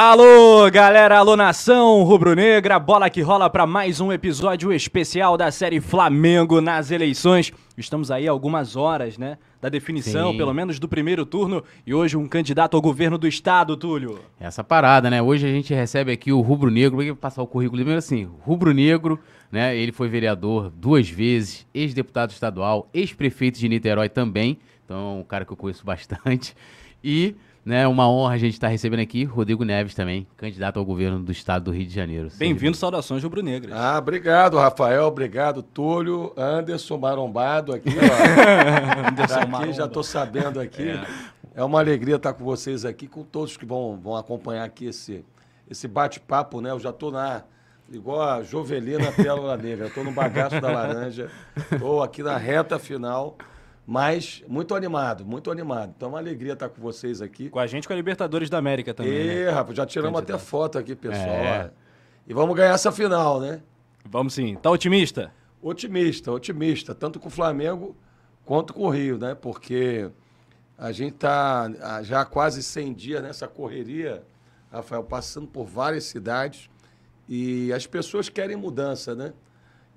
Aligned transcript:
Alô, 0.00 0.70
galera, 0.70 1.18
alô 1.18 1.34
nação 1.34 2.04
rubro-negra, 2.04 2.78
bola 2.78 3.10
que 3.10 3.20
rola 3.20 3.50
para 3.50 3.66
mais 3.66 4.00
um 4.00 4.12
episódio 4.12 4.72
especial 4.72 5.36
da 5.36 5.50
série 5.50 5.80
Flamengo 5.80 6.60
nas 6.60 6.92
eleições. 6.92 7.52
Estamos 7.76 8.08
aí 8.08 8.28
algumas 8.28 8.76
horas, 8.76 9.18
né, 9.18 9.38
da 9.60 9.68
definição, 9.68 10.30
Sim. 10.30 10.36
pelo 10.38 10.54
menos 10.54 10.78
do 10.78 10.86
primeiro 10.86 11.26
turno, 11.26 11.64
e 11.84 11.92
hoje 11.92 12.16
um 12.16 12.28
candidato 12.28 12.76
ao 12.76 12.80
governo 12.80 13.18
do 13.18 13.26
estado, 13.26 13.76
Túlio. 13.76 14.20
Essa 14.38 14.62
parada, 14.62 15.10
né? 15.10 15.20
Hoje 15.20 15.48
a 15.48 15.50
gente 15.50 15.74
recebe 15.74 16.12
aqui 16.12 16.30
o 16.30 16.40
Rubro 16.40 16.70
Negro, 16.70 17.04
vou 17.04 17.16
passar 17.16 17.42
o 17.42 17.46
currículo 17.48 17.78
primeiro 17.78 17.98
assim, 17.98 18.30
Rubro 18.42 18.72
Negro, 18.72 19.18
né? 19.50 19.76
Ele 19.76 19.90
foi 19.90 20.08
vereador 20.08 20.70
duas 20.70 21.10
vezes, 21.10 21.66
ex-deputado 21.74 22.30
estadual, 22.30 22.88
ex-prefeito 22.94 23.58
de 23.58 23.68
Niterói 23.68 24.08
também, 24.08 24.60
então 24.84 25.16
é 25.16 25.20
um 25.22 25.24
cara 25.24 25.44
que 25.44 25.50
eu 25.50 25.56
conheço 25.56 25.84
bastante. 25.84 26.54
E, 27.02 27.34
né, 27.64 27.86
uma 27.86 28.08
honra 28.08 28.34
a 28.34 28.38
gente 28.38 28.54
estar 28.54 28.68
recebendo 28.68 29.00
aqui 29.00 29.24
Rodrigo 29.24 29.64
Neves 29.64 29.94
também, 29.94 30.26
candidato 30.36 30.78
ao 30.78 30.84
governo 30.84 31.18
do 31.20 31.30
estado 31.32 31.64
do 31.64 31.70
Rio 31.70 31.86
de 31.86 31.94
Janeiro. 31.94 32.28
Bem-vindo, 32.36 32.76
saudações 32.76 33.22
rubro-negras. 33.22 33.72
Ah, 33.76 33.98
obrigado, 33.98 34.56
Rafael. 34.56 35.04
Obrigado, 35.04 35.62
Túlio. 35.62 36.32
Anderson 36.36 36.96
Marombado 36.96 37.74
aqui, 37.74 37.90
ó. 37.90 39.08
Anderson 39.10 39.34
Tá 39.34 39.42
aqui, 39.42 39.50
Maromba. 39.50 39.72
já 39.72 39.86
tô 39.88 40.02
sabendo 40.02 40.60
aqui. 40.60 40.88
É. 41.54 41.62
uma 41.62 41.78
alegria 41.80 42.16
estar 42.16 42.32
com 42.32 42.44
vocês 42.44 42.84
aqui, 42.84 43.06
com 43.06 43.22
todos 43.22 43.56
que 43.56 43.66
vão, 43.66 43.98
vão 44.02 44.16
acompanhar 44.16 44.64
aqui 44.64 44.86
esse, 44.86 45.24
esse 45.68 45.86
bate-papo, 45.86 46.60
né? 46.60 46.70
Eu 46.70 46.78
já 46.80 46.92
tô 46.92 47.10
na. 47.10 47.42
Igual 47.90 48.20
a 48.20 48.42
Jovelina 48.42 49.10
Pérola 49.12 49.56
Negra. 49.56 49.86
Eu 49.86 49.90
tô 49.94 50.04
no 50.04 50.12
bagaço 50.12 50.60
da 50.60 50.70
laranja. 50.70 51.30
Tô 51.78 52.02
aqui 52.02 52.22
na 52.22 52.36
reta 52.36 52.78
final. 52.78 53.36
Mas 53.90 54.44
muito 54.46 54.74
animado, 54.74 55.24
muito 55.24 55.50
animado. 55.50 55.94
Então 55.96 56.10
é 56.10 56.12
uma 56.12 56.18
alegria 56.18 56.52
estar 56.52 56.68
com 56.68 56.78
vocês 56.78 57.22
aqui. 57.22 57.48
Com 57.48 57.58
a 57.58 57.66
gente 57.66 57.88
com 57.88 57.94
a 57.94 57.96
Libertadores 57.96 58.50
da 58.50 58.58
América 58.58 58.92
também, 58.92 59.14
E, 59.14 59.44
né? 59.46 59.50
rapaz, 59.50 59.74
já 59.74 59.86
tiramos 59.86 60.20
Candidato. 60.20 60.36
até 60.36 60.46
foto 60.46 60.76
aqui, 60.78 60.94
pessoal. 60.94 61.26
É. 61.26 61.70
E 62.26 62.34
vamos 62.34 62.54
ganhar 62.54 62.74
essa 62.74 62.92
final, 62.92 63.40
né? 63.40 63.62
Vamos 64.04 64.34
sim. 64.34 64.56
Tá 64.56 64.70
otimista? 64.70 65.32
Otimista, 65.62 66.30
otimista, 66.30 66.94
tanto 66.94 67.18
com 67.18 67.28
o 67.28 67.30
Flamengo 67.30 67.96
quanto 68.44 68.74
com 68.74 68.82
o 68.82 68.90
Rio, 68.90 69.16
né? 69.16 69.34
Porque 69.34 70.10
a 70.76 70.92
gente 70.92 71.14
está 71.14 71.70
já 72.02 72.20
há 72.20 72.24
quase 72.26 72.62
100 72.62 72.92
dias 72.92 73.22
nessa 73.22 73.48
correria, 73.48 74.22
Rafael, 74.70 75.02
passando 75.02 75.46
por 75.46 75.64
várias 75.64 76.04
cidades 76.04 76.68
e 77.26 77.72
as 77.72 77.86
pessoas 77.86 78.28
querem 78.28 78.54
mudança, 78.54 79.14
né? 79.14 79.32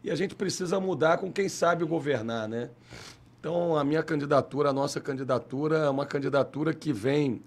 E 0.01 0.09
a 0.09 0.15
gente 0.15 0.33
precisa 0.33 0.79
mudar 0.79 1.17
com 1.17 1.29
quem 1.29 1.49
sabe 1.49 1.83
governar, 1.83 2.47
né? 2.47 2.69
Então, 3.41 3.75
a 3.75 3.83
minha 3.83 4.03
candidatura, 4.03 4.69
a 4.69 4.73
nossa 4.73 5.01
candidatura 5.01 5.79
é 5.79 5.89
uma 5.89 6.05
candidatura 6.05 6.75
que 6.75 6.93
vem 6.93 7.41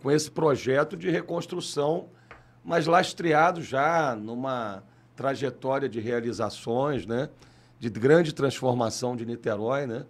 com 0.00 0.08
esse 0.08 0.30
projeto 0.30 0.96
de 0.96 1.10
reconstrução, 1.10 2.06
mas 2.64 2.86
lastreado 2.86 3.60
já 3.60 4.14
numa 4.14 4.84
trajetória 5.16 5.88
de 5.88 5.98
realizações, 5.98 7.04
né? 7.04 7.28
De 7.80 7.90
grande 7.90 8.32
transformação 8.32 9.16
de 9.16 9.26
Niterói, 9.26 9.88
né? 9.88 10.06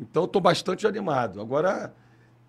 Então, 0.00 0.24
estou 0.24 0.40
bastante 0.40 0.86
animado. 0.86 1.38
Agora, 1.38 1.92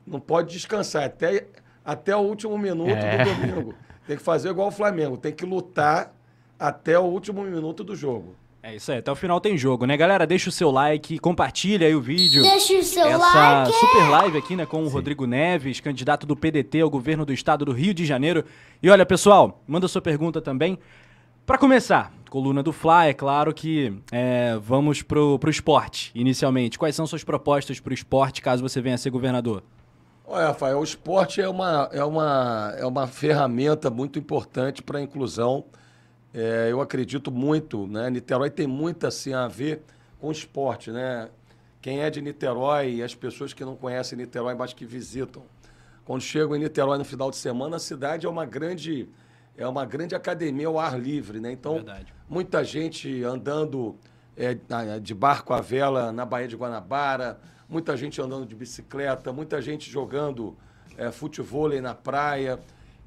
não 0.07 0.21
pode 0.21 0.53
descansar 0.53 1.03
até, 1.03 1.45
até 1.83 2.15
o 2.15 2.19
último 2.21 2.57
minuto 2.57 2.91
É. 2.91 3.25
do 3.25 3.35
domingo. 3.35 3.75
Tem 4.07 4.15
que 4.15 4.23
fazer 4.23 4.49
igual 4.51 4.69
o 4.69 4.71
Flamengo, 4.71 5.17
tem 5.17 5.33
que 5.33 5.45
lutar 5.45 6.15
até 6.57 6.97
o 6.97 7.03
último 7.03 7.43
minuto 7.43 7.83
do 7.83 7.97
jogo. 7.97 8.33
É 8.61 8.75
isso 8.75 8.91
aí, 8.91 8.97
até 8.97 9.09
o 9.09 9.15
final 9.15 9.39
tem 9.39 9.57
jogo, 9.57 9.85
né, 9.85 9.95
galera? 9.95 10.27
Deixa 10.27 10.49
o 10.49 10.51
seu 10.51 10.69
like, 10.69 11.17
compartilha 11.19 11.87
aí 11.87 11.95
o 11.95 12.01
vídeo. 12.01 12.41
Deixa 12.41 12.73
o 12.73 12.83
seu 12.83 13.07
Essa 13.07 13.63
like. 13.63 13.71
super 13.71 14.09
live 14.09 14.37
aqui, 14.37 14.55
né, 14.55 14.65
com 14.65 14.83
o 14.83 14.89
Rodrigo 14.89 15.25
Neves, 15.25 15.79
candidato 15.79 16.27
do 16.27 16.35
PDT 16.35 16.81
ao 16.81 16.89
governo 16.89 17.25
do 17.25 17.31
estado 17.31 17.63
do 17.63 17.71
Rio 17.71 17.93
de 17.93 18.05
Janeiro. 18.05 18.43
E 18.83 18.89
olha, 18.89 19.05
pessoal, 19.05 19.63
manda 19.65 19.87
sua 19.87 20.01
pergunta 20.01 20.41
também. 20.41 20.77
Pra 21.45 21.57
começar, 21.57 22.11
coluna 22.29 22.61
do 22.61 22.73
Fla, 22.73 23.05
é 23.05 23.13
claro 23.13 23.53
que 23.53 23.93
é, 24.11 24.59
vamos 24.61 25.01
pro, 25.01 25.39
pro 25.39 25.49
esporte, 25.49 26.11
inicialmente. 26.13 26.77
Quais 26.77 26.95
são 26.95 27.07
suas 27.07 27.23
propostas 27.23 27.79
pro 27.79 27.93
esporte, 27.93 28.41
caso 28.41 28.61
você 28.61 28.81
venha 28.81 28.95
a 28.95 28.97
ser 28.97 29.09
governador? 29.09 29.63
Olha, 30.27 30.47
Rafael, 30.47 30.79
o 30.79 30.83
esporte 30.83 31.41
é 31.41 31.49
uma, 31.49 31.89
é 31.91 32.03
uma, 32.03 32.75
é 32.77 32.85
uma 32.85 33.07
ferramenta 33.07 33.89
muito 33.89 34.19
importante 34.19 34.83
para 34.83 34.99
a 34.99 35.01
inclusão. 35.01 35.63
É, 36.33 36.67
eu 36.71 36.79
acredito 36.79 37.31
muito, 37.31 37.87
né? 37.87 38.09
Niterói 38.09 38.49
tem 38.49 38.67
muito 38.67 39.07
assim 39.07 39.33
a 39.33 39.47
ver 39.47 39.81
com 40.19 40.31
esporte, 40.31 40.91
né? 40.91 41.29
Quem 41.81 42.01
é 42.01 42.09
de 42.09 42.21
Niterói 42.21 42.95
e 42.95 43.03
as 43.03 43.15
pessoas 43.15 43.53
que 43.53 43.63
não 43.63 43.75
conhecem 43.75 44.17
Niterói, 44.17 44.53
mas 44.53 44.73
que 44.73 44.85
visitam, 44.85 45.43
quando 46.05 46.21
chegam 46.21 46.55
em 46.55 46.59
Niterói 46.59 46.97
no 46.97 47.05
final 47.05 47.31
de 47.31 47.37
semana, 47.37 47.77
a 47.77 47.79
cidade 47.79 48.25
é 48.25 48.29
uma 48.29 48.45
grande 48.45 49.07
é 49.57 49.67
uma 49.67 49.85
grande 49.85 50.15
academia 50.15 50.67
ao 50.67 50.79
ar 50.79 50.97
livre, 50.97 51.39
né? 51.39 51.51
Então, 51.51 51.75
Verdade. 51.75 52.13
muita 52.29 52.63
gente 52.63 53.23
andando 53.23 53.97
é, 54.37 54.57
de 55.01 55.13
barco 55.13 55.53
à 55.53 55.59
vela 55.59 56.13
na 56.13 56.25
Baía 56.25 56.47
de 56.47 56.55
Guanabara, 56.55 57.39
muita 57.67 57.97
gente 57.97 58.21
andando 58.21 58.45
de 58.45 58.55
bicicleta, 58.55 59.33
muita 59.33 59.61
gente 59.61 59.89
jogando 59.91 60.55
é, 60.97 61.11
futevôlei 61.11 61.81
na 61.81 61.93
praia. 61.93 62.57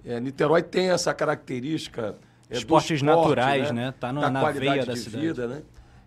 É, 0.05 0.21
Niterói 0.21 0.63
tem 0.63 0.91
essa 0.91 1.15
característica 1.15 2.17
é, 2.53 2.59
Esportes 2.59 2.91
esporte, 3.01 3.05
naturais, 3.05 3.71
né? 3.73 3.95
Tá 3.99 4.13
no- 4.13 4.21
na 4.21 4.41
qualidade 4.41 4.71
veia 4.71 4.87
da 4.87 4.93
de 4.93 4.99
cidade. 5.01 5.27
vida, 5.27 5.47
né? 5.49 5.63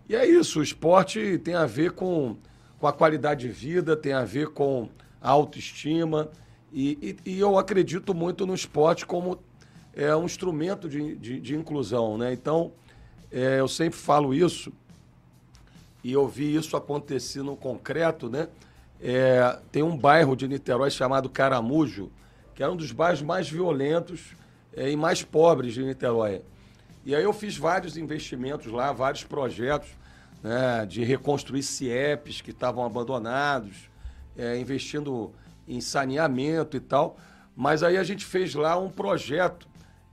E 0.08 0.14
é 0.14 0.24
isso, 0.26 0.60
o 0.60 0.62
esporte 0.62 1.38
tem 1.38 1.54
a 1.54 1.66
ver 1.66 1.90
com, 1.92 2.36
com 2.78 2.86
a 2.86 2.92
qualidade 2.92 3.40
de 3.46 3.52
vida, 3.52 3.96
tem 3.96 4.12
a 4.12 4.24
ver 4.24 4.48
com 4.50 4.88
a 5.20 5.30
autoestima. 5.30 6.30
E, 6.72 7.16
e- 7.24 7.30
e 7.32 7.40
eu 7.40 7.58
acredito 7.58 8.14
muito 8.14 8.46
no 8.46 8.54
esporte 8.54 9.04
como 9.04 9.38
é, 9.94 10.14
um 10.14 10.24
instrumento 10.24 10.88
de, 10.88 11.16
de, 11.16 11.40
de 11.40 11.54
inclusão, 11.56 12.16
né? 12.18 12.32
Então, 12.32 12.70
é, 13.32 13.58
eu 13.60 13.66
sempre 13.66 13.98
falo 13.98 14.32
isso, 14.34 14.72
e 16.04 16.12
eu 16.12 16.28
vi 16.28 16.54
isso 16.54 16.76
acontecer 16.76 17.42
no 17.42 17.56
concreto, 17.56 18.28
né? 18.28 18.48
É, 19.00 19.58
tem 19.72 19.82
um 19.82 19.96
bairro 19.96 20.36
de 20.36 20.46
Niterói 20.46 20.90
chamado 20.90 21.28
Caramujo, 21.28 22.10
que 22.54 22.62
é 22.62 22.68
um 22.68 22.76
dos 22.76 22.92
bairros 22.92 23.22
mais 23.22 23.48
violentos 23.48 24.34
é, 24.76 24.90
e 24.90 24.96
mais 24.96 25.24
pobres 25.24 25.74
de 25.74 25.82
Niterói. 25.82 26.42
E 27.04 27.14
aí 27.14 27.24
eu 27.24 27.32
fiz 27.32 27.56
vários 27.56 27.96
investimentos 27.96 28.70
lá, 28.70 28.92
vários 28.92 29.24
projetos 29.24 29.88
né, 30.42 30.84
de 30.86 31.02
reconstruir 31.02 31.62
CIEPs 31.62 32.40
que 32.40 32.50
estavam 32.50 32.84
abandonados, 32.84 33.88
é, 34.36 34.58
investindo 34.58 35.32
em 35.66 35.80
saneamento 35.80 36.76
e 36.76 36.80
tal. 36.80 37.16
Mas 37.56 37.82
aí 37.82 37.96
a 37.96 38.04
gente 38.04 38.24
fez 38.24 38.54
lá 38.54 38.76
um 38.76 38.90
projeto 38.90 39.66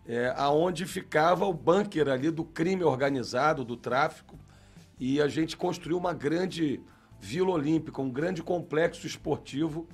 é, 0.08 0.34
aonde 0.38 0.86
ficava 0.86 1.46
o 1.46 1.54
bunker 1.54 2.08
ali 2.08 2.32
do 2.32 2.44
crime 2.44 2.84
organizado, 2.84 3.64
do 3.64 3.76
tráfico, 3.76 4.38
e 5.00 5.22
a 5.22 5.28
gente 5.28 5.58
construiu 5.58 5.98
uma 5.98 6.14
grande 6.14 6.80
Vila 7.20 7.52
Olímpica, 7.52 8.02
um 8.02 8.10
grande 8.10 8.44
complexo 8.44 9.08
esportivo. 9.08 9.88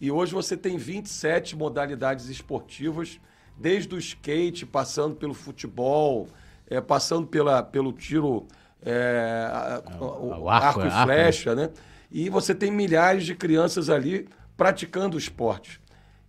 E 0.00 0.10
hoje 0.10 0.34
você 0.34 0.56
tem 0.56 0.76
27 0.76 1.54
modalidades 1.54 2.28
esportivas, 2.28 3.20
desde 3.62 3.94
o 3.94 3.98
skate, 3.98 4.66
passando 4.66 5.14
pelo 5.14 5.32
futebol, 5.32 6.28
eh, 6.68 6.80
passando 6.80 7.26
pela, 7.26 7.62
pelo 7.62 7.92
tiro, 7.92 8.46
a- 8.84 9.82
a- 9.86 10.04
o, 10.04 10.48
arco, 10.50 10.66
arco, 10.66 10.80
é 10.80 10.84
e 10.84 10.88
arco, 10.88 10.98
né? 10.98 11.04
flecha, 11.04 11.54
né? 11.54 11.70
E 12.10 12.28
você 12.28 12.54
tem 12.54 12.70
milhares 12.70 13.24
de 13.24 13.34
crianças 13.34 13.88
ali 13.88 14.28
praticando 14.56 15.16
esporte. 15.16 15.80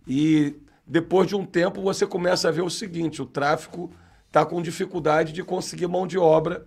E 0.06 0.54
depois 0.86 1.26
de 1.28 1.34
um 1.34 1.44
tempo 1.44 1.82
você 1.82 2.06
começa 2.06 2.48
a 2.48 2.52
ver 2.52 2.62
o 2.62 2.70
seguinte: 2.70 3.20
o 3.20 3.26
tráfico 3.26 3.90
está 4.28 4.46
com 4.46 4.62
dificuldade 4.62 5.32
de 5.32 5.42
conseguir 5.42 5.86
mão 5.88 6.06
de 6.06 6.16
obra, 6.18 6.64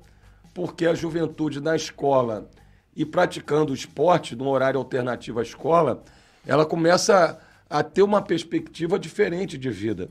porque 0.54 0.86
a 0.86 0.94
juventude 0.94 1.62
na 1.62 1.76
escola 1.76 2.50
e 2.96 3.06
praticando 3.06 3.74
esporte, 3.74 4.36
no 4.36 4.48
horário 4.50 4.80
alternativo 4.80 5.40
à 5.40 5.44
escola, 5.44 6.04
ela 6.46 6.66
começa 6.66 7.40
a 7.70 7.84
ter 7.84 8.02
uma 8.02 8.22
perspectiva 8.22 8.98
diferente 8.98 9.58
de 9.58 9.70
vida. 9.70 10.10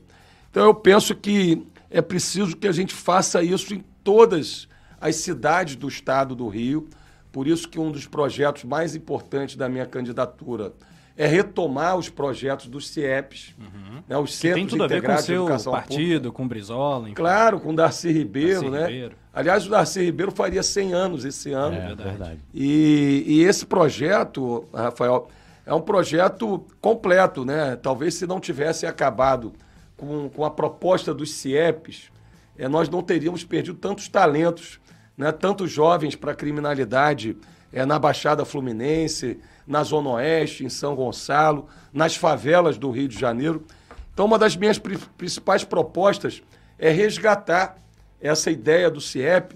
Então 0.57 0.65
eu 0.65 0.73
penso 0.73 1.13
que 1.13 1.67
é 1.87 2.01
preciso 2.01 2.57
que 2.57 2.67
a 2.67 2.71
gente 2.71 2.91
faça 2.91 3.43
isso 3.43 3.75
em 3.75 3.83
todas 4.03 4.67
as 4.99 5.17
cidades 5.17 5.75
do 5.75 5.87
estado 5.87 6.33
do 6.33 6.47
Rio. 6.47 6.87
Por 7.31 7.45
isso 7.45 7.69
que 7.69 7.79
um 7.79 7.91
dos 7.91 8.07
projetos 8.07 8.63
mais 8.63 8.95
importantes 8.95 9.55
da 9.55 9.69
minha 9.69 9.85
candidatura 9.85 10.73
é 11.15 11.27
retomar 11.27 11.95
os 11.95 12.09
projetos 12.09 12.65
dos 12.65 12.89
CIEPs, 12.89 13.53
uhum. 13.59 14.01
né, 14.07 14.17
os 14.17 14.33
Centros 14.33 14.61
tem 14.61 14.67
tudo 14.67 14.83
a 14.83 14.87
ver 14.87 15.03
com 15.03 15.13
o 15.13 15.19
seu 15.19 15.45
partido, 15.45 16.31
pública. 16.31 16.31
com 16.31 16.43
o 16.43 16.47
Brizola. 16.47 17.03
Enfim. 17.03 17.13
Claro, 17.13 17.59
com 17.59 17.69
o 17.69 17.75
Darcy 17.75 18.11
Ribeiro, 18.11 18.61
Darcy 18.61 18.69
né? 18.71 18.87
Ribeiro. 18.87 19.15
Aliás, 19.31 19.67
o 19.67 19.69
Darcy 19.69 20.05
Ribeiro 20.05 20.31
faria 20.31 20.63
100 20.63 20.93
anos 20.93 21.23
esse 21.23 21.51
ano. 21.51 21.75
É, 21.75 21.93
verdade. 21.93 22.39
E, 22.51 23.23
e 23.27 23.43
esse 23.43 23.63
projeto, 23.63 24.67
Rafael, 24.73 25.29
é 25.67 25.73
um 25.73 25.81
projeto 25.81 26.65
completo, 26.81 27.45
né? 27.45 27.75
Talvez 27.75 28.15
se 28.15 28.25
não 28.25 28.39
tivesse 28.39 28.87
acabado 28.87 29.53
com, 29.97 30.29
com 30.29 30.45
a 30.45 30.51
proposta 30.51 31.13
dos 31.13 31.33
CIEPs, 31.33 32.11
é, 32.57 32.67
nós 32.67 32.87
não 32.87 33.01
teríamos 33.01 33.43
perdido 33.43 33.77
tantos 33.77 34.07
talentos, 34.07 34.79
né? 35.17 35.31
tantos 35.31 35.71
jovens 35.71 36.15
para 36.15 36.31
a 36.31 36.35
criminalidade 36.35 37.35
é, 37.73 37.85
na 37.85 37.99
Baixada 37.99 38.45
Fluminense, 38.45 39.39
na 39.65 39.83
Zona 39.83 40.11
Oeste, 40.11 40.63
em 40.63 40.69
São 40.69 40.95
Gonçalo, 40.95 41.67
nas 41.91 42.15
favelas 42.15 42.77
do 42.77 42.89
Rio 42.89 43.07
de 43.07 43.19
Janeiro. 43.19 43.65
Então, 44.13 44.25
uma 44.25 44.39
das 44.39 44.55
minhas 44.55 44.79
principais 45.17 45.63
propostas 45.63 46.41
é 46.79 46.89
resgatar 46.89 47.77
essa 48.21 48.49
ideia 48.49 48.89
do 48.89 49.01
CIEP. 49.01 49.55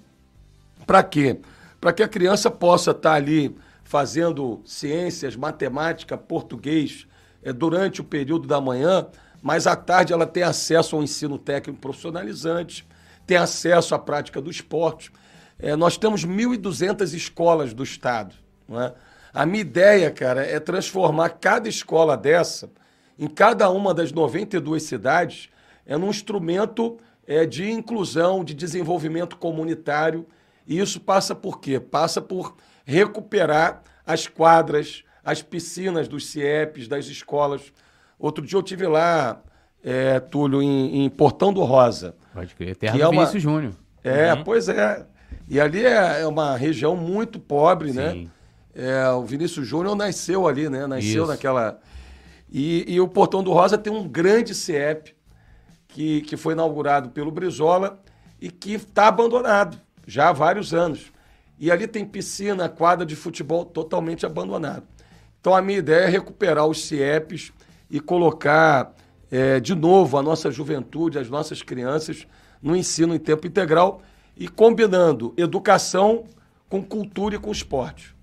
Para 0.86 1.02
quê? 1.04 1.40
Para 1.80 1.94
que 1.94 2.04
a 2.04 2.08
criança 2.08 2.52
possa 2.52 2.92
estar 2.92 3.12
tá 3.12 3.16
ali 3.16 3.56
fazendo 3.84 4.62
ciências, 4.66 5.36
matemática, 5.36 6.18
português 6.18 7.08
é, 7.44 7.52
durante 7.52 8.02
o 8.02 8.04
período 8.04 8.48
da 8.48 8.62
manhã, 8.62 9.08
mas 9.42 9.66
à 9.66 9.76
tarde 9.76 10.14
ela 10.14 10.28
tem 10.28 10.44
acesso 10.44 10.96
ao 10.96 11.04
ensino 11.04 11.38
técnico 11.38 11.80
profissionalizante, 11.80 12.88
tem 13.26 13.38
acesso 13.38 13.96
à 13.96 14.00
prática 14.00 14.42
do 14.42 14.52
esporte. 14.52 15.12
É, 15.58 15.76
nós 15.76 15.98
temos 15.98 16.26
1.200 16.26 17.14
escolas 17.14 17.74
do 17.74 17.84
Estado. 17.84 18.36
É? 18.70 18.94
A 19.34 19.46
minha 19.46 19.62
ideia, 19.62 20.12
cara, 20.12 20.46
é 20.46 20.60
transformar 20.60 21.30
cada 21.30 21.70
escola 21.70 22.18
dessa, 22.18 22.70
em 23.18 23.28
cada 23.28 23.70
uma 23.70 23.94
das 23.94 24.12
92 24.12 24.84
cidades, 24.84 25.50
é 25.86 25.98
num 25.98 26.10
instrumento 26.10 26.98
é, 27.26 27.46
de 27.46 27.70
inclusão, 27.70 28.44
de 28.44 28.54
desenvolvimento 28.54 29.38
comunitário. 29.38 30.26
E 30.68 30.80
isso 30.80 31.00
passa 31.00 31.34
por 31.34 31.60
quê? 31.60 31.80
Passa 31.80 32.22
por 32.22 32.56
recuperar 32.86 33.84
as 34.06 34.28
quadras, 34.28 35.04
as 35.24 35.42
piscinas 35.42 36.08
dos 36.08 36.28
CIEPs, 36.28 36.88
das 36.88 37.06
escolas. 37.06 37.72
Outro 38.22 38.46
dia 38.46 38.58
eu 38.58 38.62
tive 38.62 38.86
lá, 38.86 39.42
é, 39.84 40.20
Túlio, 40.20 40.62
em, 40.62 41.04
em, 41.04 41.10
Portão 41.10 41.52
do 41.52 41.64
Rosa. 41.64 42.16
Pode 42.32 42.54
crer, 42.54 42.76
terra 42.76 42.96
que 42.96 43.02
é 43.02 43.10
Vinícius 43.10 43.42
Júnior. 43.42 43.74
É, 44.04 44.32
uhum. 44.34 44.44
pois 44.44 44.70
é. 44.70 45.06
E 45.50 45.60
ali 45.60 45.84
é, 45.84 46.22
é 46.22 46.28
uma 46.28 46.56
região 46.56 46.96
muito 46.96 47.40
pobre, 47.40 47.92
né? 47.92 48.12
Sim. 48.12 48.24
né? 48.24 48.30
É, 48.74 49.10
o 49.10 49.24
Vinícius 49.24 49.68
Júnior 49.68 49.96
nasceu 49.96 50.48
ali, 50.48 50.70
né? 50.70 50.86
Nasceu 50.86 51.24
Isso. 51.24 51.32
naquela. 51.32 51.80
E, 52.50 52.86
e, 52.88 53.02
o 53.02 53.08
Portão 53.08 53.44
do 53.44 53.52
Rosa 53.52 53.78
tem 53.78 53.92
um 53.92 54.08
grande 54.08 54.54
CIEP 54.54 55.16
que, 55.88 56.22
que 56.22 56.38
foi 56.38 56.54
inaugurado 56.54 57.10
pelo 57.10 57.32
Brizola 57.32 58.00
e 58.40 58.52
que 58.52 58.74
está 58.74 59.08
abandonado 59.08 59.80
já 60.06 60.30
há 60.30 60.32
vários 60.32 60.74
anos. 60.74 61.12
E 61.60 61.72
ali 61.72 61.88
tem 61.88 62.06
piscina, 62.06 62.70
quadra 62.70 63.06
de 63.06 63.16
futebol 63.16 63.66
totalmente 63.66 64.26
abandonado. 64.26 64.84
Então 65.40 65.56
a 65.56 65.62
minha 65.62 65.80
ideia 65.80 66.06
é 66.06 66.08
recuperar 66.08 66.68
os 66.68 66.86
CIEPs 66.86 67.52
e 67.92 68.00
colocar 68.00 68.96
é, 69.30 69.60
de 69.60 69.76
novo 69.76 70.18
a 70.18 70.24
nossa 70.24 70.50
juventude, 70.50 71.20
as 71.20 71.30
nossas 71.30 71.62
crianças 71.62 72.26
no 72.62 72.76
ensino 72.76 73.14
em 73.14 73.20
tempo 73.20 73.46
integral 73.46 74.02
e 74.36 74.48
combinando 74.48 75.34
educação 75.38 76.24
com 76.70 76.82
cultura 76.82 77.36
e 77.36 77.38
com 77.40 77.52
esporte. 77.52 78.16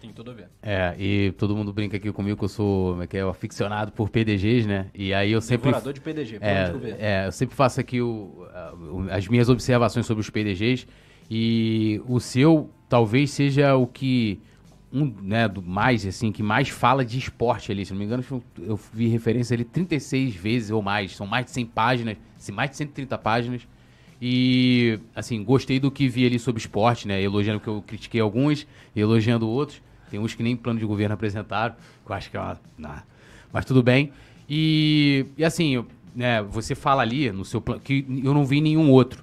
Tem 0.00 0.12
tudo 0.12 0.30
a 0.30 0.34
ver. 0.34 0.48
É, 0.62 0.94
e 0.98 1.32
todo 1.32 1.56
mundo 1.56 1.72
brinca 1.72 1.96
aqui 1.96 2.12
comigo 2.12 2.38
que 2.38 2.44
eu 2.44 2.48
sou 2.48 3.02
é 3.02 3.06
que 3.06 3.16
é, 3.16 3.22
aficionado 3.22 3.90
por 3.90 4.10
PDGs, 4.10 4.68
né? 4.68 4.86
E 4.94 5.12
aí 5.14 5.32
eu 5.32 5.40
sempre. 5.40 5.64
Devorador 5.64 5.92
de 5.92 6.00
PDG, 6.00 6.38
é, 6.40 6.74
é, 6.98 7.26
eu 7.26 7.32
sempre 7.32 7.56
faço 7.56 7.80
aqui 7.80 8.00
o, 8.00 8.46
as 9.10 9.26
minhas 9.26 9.48
observações 9.48 10.06
sobre 10.06 10.20
os 10.20 10.30
PDGs. 10.30 10.86
E 11.28 12.00
o 12.06 12.20
seu 12.20 12.70
talvez 12.88 13.30
seja 13.30 13.74
o 13.74 13.86
que. 13.86 14.40
Um, 14.96 15.14
né, 15.22 15.46
do 15.46 15.60
mais, 15.60 16.06
assim, 16.06 16.32
que 16.32 16.42
mais 16.42 16.70
fala 16.70 17.04
de 17.04 17.18
esporte 17.18 17.70
ali. 17.70 17.84
Se 17.84 17.92
não 17.92 17.98
me 17.98 18.06
engano, 18.06 18.24
eu 18.58 18.80
vi 18.94 19.08
referência 19.08 19.54
ali 19.54 19.62
36 19.62 20.34
vezes 20.34 20.70
ou 20.70 20.80
mais. 20.80 21.14
São 21.14 21.26
mais 21.26 21.44
de 21.44 21.50
100 21.50 21.66
páginas, 21.66 22.16
mais 22.50 22.70
de 22.70 22.76
130 22.76 23.18
páginas. 23.18 23.68
E, 24.22 24.98
assim, 25.14 25.44
gostei 25.44 25.78
do 25.78 25.90
que 25.90 26.08
vi 26.08 26.24
ali 26.24 26.38
sobre 26.38 26.60
esporte, 26.60 27.06
né? 27.06 27.20
Elogiando 27.22 27.60
que 27.60 27.68
eu 27.68 27.84
critiquei 27.86 28.22
alguns, 28.22 28.66
elogiando 28.94 29.46
outros. 29.46 29.82
Tem 30.10 30.18
uns 30.18 30.34
que 30.34 30.42
nem 30.42 30.56
plano 30.56 30.78
de 30.78 30.86
governo 30.86 31.14
apresentaram, 31.14 31.74
que 32.04 32.10
eu 32.10 32.16
acho 32.16 32.30
que 32.30 32.36
é 32.36 32.40
uma. 32.40 32.58
Nah. 32.78 33.02
Mas 33.52 33.66
tudo 33.66 33.82
bem. 33.82 34.12
E, 34.48 35.26
e 35.36 35.44
assim, 35.44 35.84
né, 36.14 36.42
você 36.42 36.74
fala 36.74 37.02
ali 37.02 37.30
no 37.30 37.44
seu 37.44 37.60
plano, 37.60 37.80
que 37.82 38.06
eu 38.24 38.32
não 38.32 38.46
vi 38.46 38.62
nenhum 38.62 38.90
outro. 38.90 39.22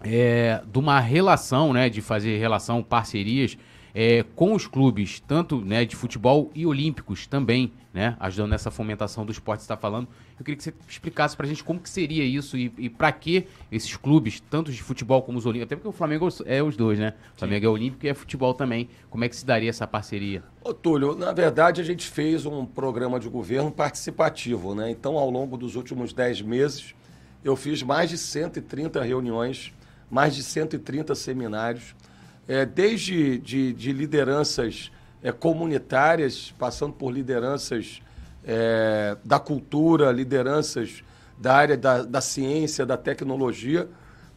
É, 0.00 0.62
de 0.66 0.78
uma 0.78 0.98
relação, 0.98 1.74
né? 1.74 1.90
De 1.90 2.00
fazer 2.00 2.38
relação, 2.38 2.82
parcerias 2.82 3.58
é, 3.94 4.24
com 4.34 4.54
os 4.54 4.66
clubes, 4.66 5.20
tanto 5.20 5.60
né, 5.60 5.84
de 5.84 5.94
futebol 5.94 6.50
e 6.54 6.66
olímpicos 6.66 7.26
também, 7.26 7.72
né, 7.92 8.16
ajudando 8.18 8.50
nessa 8.50 8.70
fomentação 8.70 9.26
do 9.26 9.32
esporte 9.32 9.60
que 9.60 9.66
você 9.66 9.72
está 9.72 9.76
falando. 9.76 10.08
Eu 10.38 10.44
queria 10.44 10.56
que 10.56 10.64
você 10.64 10.74
explicasse 10.88 11.36
para 11.36 11.46
a 11.46 11.48
gente 11.48 11.62
como 11.62 11.78
que 11.78 11.90
seria 11.90 12.24
isso 12.24 12.56
e, 12.56 12.72
e 12.78 12.88
para 12.88 13.12
que 13.12 13.46
esses 13.70 13.96
clubes, 13.96 14.40
tanto 14.50 14.72
de 14.72 14.82
futebol 14.82 15.22
como 15.22 15.38
os 15.38 15.44
olímpicos, 15.44 15.66
até 15.66 15.76
porque 15.76 15.88
o 15.88 15.92
Flamengo 15.92 16.28
é 16.46 16.62
os 16.62 16.76
dois, 16.76 16.98
né? 16.98 17.14
O 17.36 17.38
Flamengo 17.38 17.60
Sim. 17.60 17.66
é 17.66 17.70
olímpico 17.70 18.06
e 18.06 18.08
é 18.08 18.14
futebol 18.14 18.54
também. 18.54 18.88
Como 19.10 19.24
é 19.24 19.28
que 19.28 19.36
se 19.36 19.44
daria 19.44 19.68
essa 19.68 19.86
parceria? 19.86 20.42
Ô, 20.64 20.72
Túlio, 20.72 21.14
na 21.14 21.32
verdade 21.32 21.80
a 21.80 21.84
gente 21.84 22.08
fez 22.08 22.46
um 22.46 22.64
programa 22.64 23.20
de 23.20 23.28
governo 23.28 23.70
participativo, 23.70 24.74
né? 24.74 24.90
Então, 24.90 25.18
ao 25.18 25.28
longo 25.28 25.56
dos 25.56 25.76
últimos 25.76 26.12
10 26.12 26.40
meses, 26.42 26.94
eu 27.44 27.54
fiz 27.56 27.82
mais 27.82 28.08
de 28.08 28.16
130 28.16 29.02
reuniões, 29.02 29.72
mais 30.10 30.34
de 30.34 30.42
130 30.42 31.14
seminários, 31.14 31.94
é, 32.46 32.64
desde 32.64 33.38
de, 33.38 33.72
de 33.72 33.92
lideranças 33.92 34.90
é, 35.22 35.30
comunitárias, 35.30 36.54
passando 36.58 36.92
por 36.92 37.12
lideranças 37.12 38.02
é, 38.44 39.16
da 39.24 39.38
cultura, 39.38 40.10
lideranças 40.10 41.04
da 41.38 41.54
área 41.54 41.76
da, 41.76 42.02
da, 42.02 42.20
ciência, 42.20 42.84
da 42.84 42.96
tecnologia, 42.96 43.88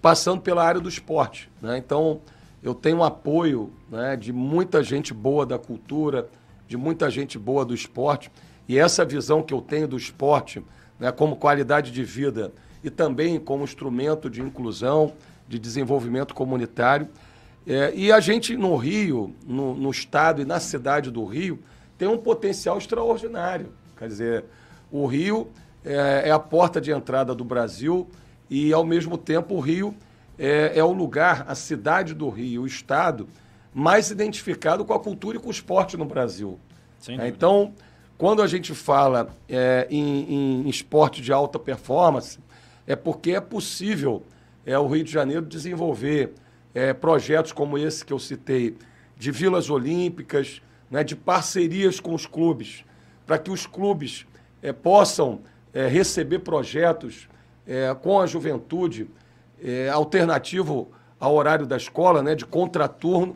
passando 0.02 0.42
pela 0.42 0.64
área 0.64 0.80
do 0.80 0.90
esporte. 0.90 1.50
Né? 1.62 1.78
Então, 1.78 2.22
eu 2.62 2.74
tenho 2.74 3.04
apoio 3.04 3.72
né, 3.90 4.16
de 4.16 4.32
muita 4.32 4.84
gente 4.84 5.14
boa 5.14 5.46
da 5.46 5.58
cultura, 5.58 6.28
de 6.68 6.78
muita 6.78 7.10
gente 7.10 7.38
boa 7.38 7.64
do 7.64 7.74
esporte, 7.74 8.32
e 8.68 8.78
essa 8.78 9.06
visão 9.06 9.44
que 9.44 9.54
eu 9.54 9.62
tenho 9.62 9.88
do 9.88 9.98
esporte 9.98 10.64
né, 11.00 11.12
como 11.12 11.36
qualidade 11.36 11.92
de 11.92 12.04
vida 12.04 12.52
e 12.84 12.90
também 12.90 13.40
como 13.40 13.64
instrumento 13.64 14.30
de 14.30 14.42
inclusão, 14.42 15.14
de 15.48 15.60
desenvolvimento 15.60 16.34
comunitário, 16.34 17.08
é, 17.68 17.92
e 17.96 18.12
a 18.12 18.20
gente 18.20 18.56
no 18.56 18.76
Rio, 18.76 19.34
no, 19.46 19.74
no, 19.74 19.90
estado 19.90 20.42
e 20.42 20.46
na 20.46 20.60
cidade 20.60 21.10
do 21.10 21.26
Rio, 21.26 21.60
tem 21.98 22.08
um 22.08 22.18
potencial 22.18 22.78
extraordinário. 22.78 23.74
Quer 23.98 24.08
dizer, 24.08 24.46
o 24.92 25.06
Rio 25.08 25.50
é, 25.84 26.24
é 26.26 26.32
a 26.32 26.40
porta 26.40 26.80
de 26.80 26.92
entrada 26.92 27.34
do 27.34 27.44
Brasil 27.44 28.08
e, 28.50 28.72
ao 28.72 28.86
mesmo 28.86 29.18
tempo, 29.18 29.56
o 29.56 29.60
Rio 29.60 29.96
é, 30.38 30.74
é, 30.76 30.84
o 30.84 30.92
lugar, 30.92 31.46
a 31.48 31.56
cidade 31.56 32.14
do 32.14 32.30
Rio, 32.30 32.64
o 32.64 32.68
estado, 32.68 33.28
mais 33.74 34.12
identificado 34.12 34.86
com 34.86 34.94
a 34.94 35.00
cultura 35.00 35.38
e 35.38 35.40
com 35.40 35.48
o 35.48 35.52
esporte 35.52 35.98
no 35.98 36.06
Brasil. 36.06 36.60
É, 37.08 37.28
então, 37.28 37.74
quando 38.18 38.42
a 38.42 38.48
gente 38.48 38.74
fala 38.74 39.30
é, 39.50 39.88
em, 39.90 40.66
em 40.66 40.70
esporte 40.70 41.22
de 41.22 41.32
alta 41.34 41.58
performance, 41.58 42.40
é 42.86 42.96
porque 42.96 43.32
é 43.32 43.42
possível 43.42 44.24
é, 44.66 44.78
o 44.78 44.88
Rio 44.88 45.04
de 45.04 45.12
Janeiro 45.12 45.46
desenvolver 45.46 46.34
é, 46.76 46.94
projetos 46.94 47.54
como 47.54 47.78
esse 47.78 48.06
que 48.06 48.12
eu 48.12 48.20
citei, 48.20 48.78
de 49.18 49.32
vilas 49.32 49.70
olímpicas, 49.70 50.62
né, 50.92 51.04
de 51.04 51.16
parcerias 51.16 52.02
com 52.02 52.14
os 52.14 52.26
clubes, 52.26 52.84
para 53.26 53.40
que 53.40 53.50
os 53.50 53.66
clubes 53.66 54.28
é, 54.62 54.74
possam 54.74 55.40
é, 55.74 55.88
receber 55.88 56.40
projetos 56.40 57.30
é, 57.66 57.96
com 57.96 58.20
a 58.20 58.28
juventude 58.28 59.10
é, 59.64 59.90
alternativo 59.90 60.90
ao 61.18 61.34
horário 61.34 61.66
da 61.66 61.78
escola, 61.78 62.22
né, 62.22 62.36
de 62.36 62.46
contraturno. 62.46 63.36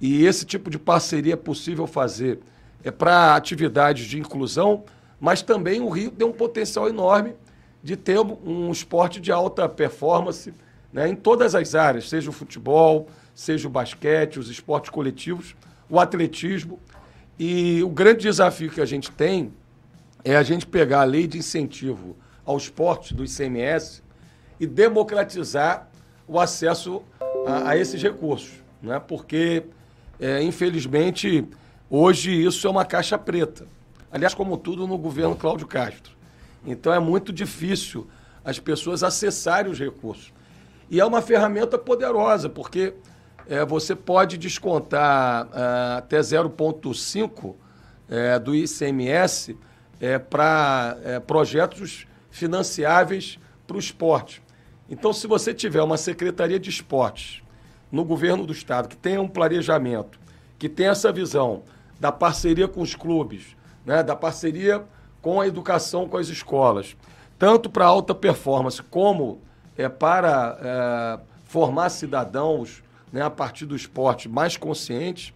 E 0.00 0.24
esse 0.24 0.46
tipo 0.46 0.70
de 0.70 0.78
parceria 0.78 1.32
é 1.32 1.36
possível 1.36 1.86
fazer 1.86 2.38
é, 2.84 2.90
para 2.92 3.34
atividades 3.34 4.06
de 4.06 4.18
inclusão, 4.18 4.84
mas 5.20 5.42
também 5.42 5.80
o 5.80 5.88
Rio 5.88 6.12
tem 6.12 6.26
um 6.26 6.32
potencial 6.32 6.88
enorme 6.88 7.34
de 7.82 7.96
ter 7.96 8.18
um 8.18 8.70
esporte 8.70 9.20
de 9.20 9.32
alta 9.32 9.68
performance 9.68 10.54
né, 10.92 11.08
em 11.08 11.14
todas 11.14 11.54
as 11.54 11.74
áreas, 11.74 12.08
seja 12.08 12.30
o 12.30 12.32
futebol, 12.32 13.08
seja 13.34 13.68
o 13.68 13.70
basquete, 13.70 14.38
os 14.38 14.48
esportes 14.48 14.90
coletivos, 14.90 15.54
o 15.88 15.98
atletismo. 16.00 16.78
E 17.38 17.82
o 17.82 17.88
grande 17.88 18.22
desafio 18.22 18.70
que 18.70 18.80
a 18.80 18.86
gente 18.86 19.10
tem 19.10 19.52
é 20.24 20.36
a 20.36 20.42
gente 20.42 20.66
pegar 20.66 21.02
a 21.02 21.04
lei 21.04 21.26
de 21.26 21.38
incentivo 21.38 22.16
ao 22.44 22.56
esporte 22.56 23.14
do 23.14 23.24
ICMS 23.24 24.02
e 24.58 24.66
democratizar 24.66 25.88
o 26.26 26.40
acesso 26.40 27.02
a, 27.46 27.70
a 27.70 27.76
esses 27.76 28.02
recursos. 28.02 28.50
Né? 28.82 28.98
Porque, 28.98 29.64
é, 30.18 30.42
infelizmente, 30.42 31.46
hoje 31.88 32.32
isso 32.32 32.66
é 32.66 32.70
uma 32.70 32.84
caixa 32.84 33.16
preta. 33.16 33.66
Aliás, 34.10 34.34
como 34.34 34.56
tudo 34.56 34.86
no 34.86 34.98
governo 34.98 35.36
Cláudio 35.36 35.66
Castro. 35.66 36.16
Então 36.66 36.92
é 36.92 36.98
muito 36.98 37.32
difícil 37.32 38.06
as 38.44 38.58
pessoas 38.58 39.02
acessarem 39.02 39.70
os 39.70 39.78
recursos. 39.78 40.32
E 40.90 41.00
é 41.00 41.04
uma 41.04 41.20
ferramenta 41.20 41.76
poderosa, 41.76 42.48
porque 42.48 42.94
é, 43.48 43.64
você 43.64 43.94
pode 43.94 44.38
descontar 44.38 45.48
é, 45.52 45.98
até 45.98 46.18
0,5 46.20 47.54
é, 48.08 48.38
do 48.38 48.54
ICMS 48.54 49.56
é, 50.00 50.18
para 50.18 50.98
é, 51.02 51.20
projetos 51.20 52.06
financiáveis 52.30 53.38
para 53.66 53.76
o 53.76 53.80
esporte. 53.80 54.42
Então, 54.88 55.12
se 55.12 55.26
você 55.26 55.52
tiver 55.52 55.82
uma 55.82 55.96
Secretaria 55.96 56.58
de 56.58 56.70
Esportes 56.70 57.42
no 57.92 58.04
governo 58.04 58.46
do 58.46 58.52
Estado 58.52 58.88
que 58.88 58.96
tenha 58.96 59.20
um 59.20 59.28
planejamento, 59.28 60.18
que 60.58 60.68
tenha 60.68 60.90
essa 60.90 61.12
visão 61.12 61.62
da 62.00 62.10
parceria 62.10 62.66
com 62.66 62.80
os 62.80 62.94
clubes, 62.94 63.56
né, 63.84 64.02
da 64.02 64.16
parceria 64.16 64.84
com 65.20 65.40
a 65.40 65.46
educação, 65.46 66.08
com 66.08 66.16
as 66.16 66.28
escolas, 66.28 66.96
tanto 67.38 67.68
para 67.68 67.84
alta 67.84 68.14
performance 68.14 68.82
como 68.82 69.40
é, 69.78 69.88
para 69.88 70.58
é, 70.60 71.20
formar 71.44 71.88
cidadãos 71.88 72.82
né, 73.12 73.22
a 73.22 73.30
partir 73.30 73.64
do 73.64 73.76
esporte 73.76 74.28
mais 74.28 74.56
conscientes, 74.56 75.32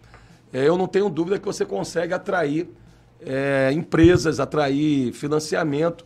é, 0.51 0.67
eu 0.67 0.77
não 0.77 0.85
tenho 0.85 1.09
dúvida 1.09 1.39
que 1.39 1.45
você 1.45 1.65
consegue 1.65 2.13
atrair 2.13 2.69
é, 3.21 3.71
empresas, 3.71 4.41
atrair 4.41 5.13
financiamento. 5.13 6.05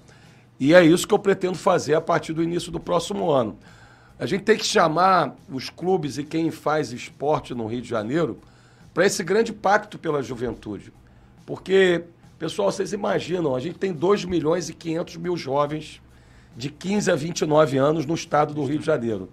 E 0.60 0.74
é 0.74 0.84
isso 0.84 1.08
que 1.08 1.13
eu 1.13 1.20
pretendo 1.20 1.58
fazer 1.58 1.96
a 1.96 2.01
partir 2.01 2.32
do 2.32 2.44
início 2.44 2.72
do 2.72 2.79
próximo 2.79 3.29
ano. 3.32 3.58
A 4.20 4.25
gente 4.25 4.44
tem 4.44 4.58
que 4.58 4.65
chamar 4.65 5.36
os 5.50 5.70
clubes 5.70 6.17
e 6.17 6.24
quem 6.24 6.50
faz 6.51 6.91
esporte 6.91 7.53
no 7.53 7.67
Rio 7.67 7.82
de 7.82 7.89
Janeiro 7.89 8.39
para 8.94 9.06
esse 9.06 9.24
grande 9.24 9.51
pacto 9.51 9.98
pela 9.98 10.24
juventude. 10.24 10.94
Porque, 11.46 12.03
pessoal, 12.39 12.72
vocês 12.72 12.94
imaginam, 12.94 13.56
a 13.56 13.60
gente 13.60 13.77
tem 13.77 13.94
2 13.94 14.25
milhões 14.25 14.70
e 14.70 14.74
500 14.74 15.17
mil 15.17 15.38
jovens 15.38 16.01
de 16.57 16.71
15 16.71 17.11
a 17.11 17.15
29 17.15 17.77
anos 17.77 18.05
no 18.07 18.15
estado 18.15 18.51
do 18.51 18.65
Rio 18.65 18.79
de 18.79 18.85
Janeiro. 18.85 19.29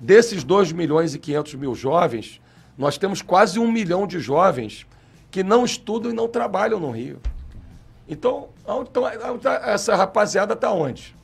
Desses 0.00 0.44
2 0.44 0.70
milhões 0.70 1.12
e 1.12 1.18
500 1.18 1.54
mil 1.54 1.74
jovens, 1.74 2.40
nós 2.78 2.96
temos 2.96 3.20
quase 3.20 3.58
um 3.58 3.70
milhão 3.70 4.06
de 4.06 4.20
jovens 4.20 4.86
que 5.28 5.42
não 5.42 5.64
estudam 5.64 6.12
e 6.12 6.14
não 6.14 6.28
trabalham 6.28 6.78
no 6.78 6.92
Rio. 6.92 7.18
Então, 8.08 8.48
então 8.80 9.04
essa 9.64 9.96
rapaziada 9.96 10.54
está 10.54 10.70
onde? 10.70 11.16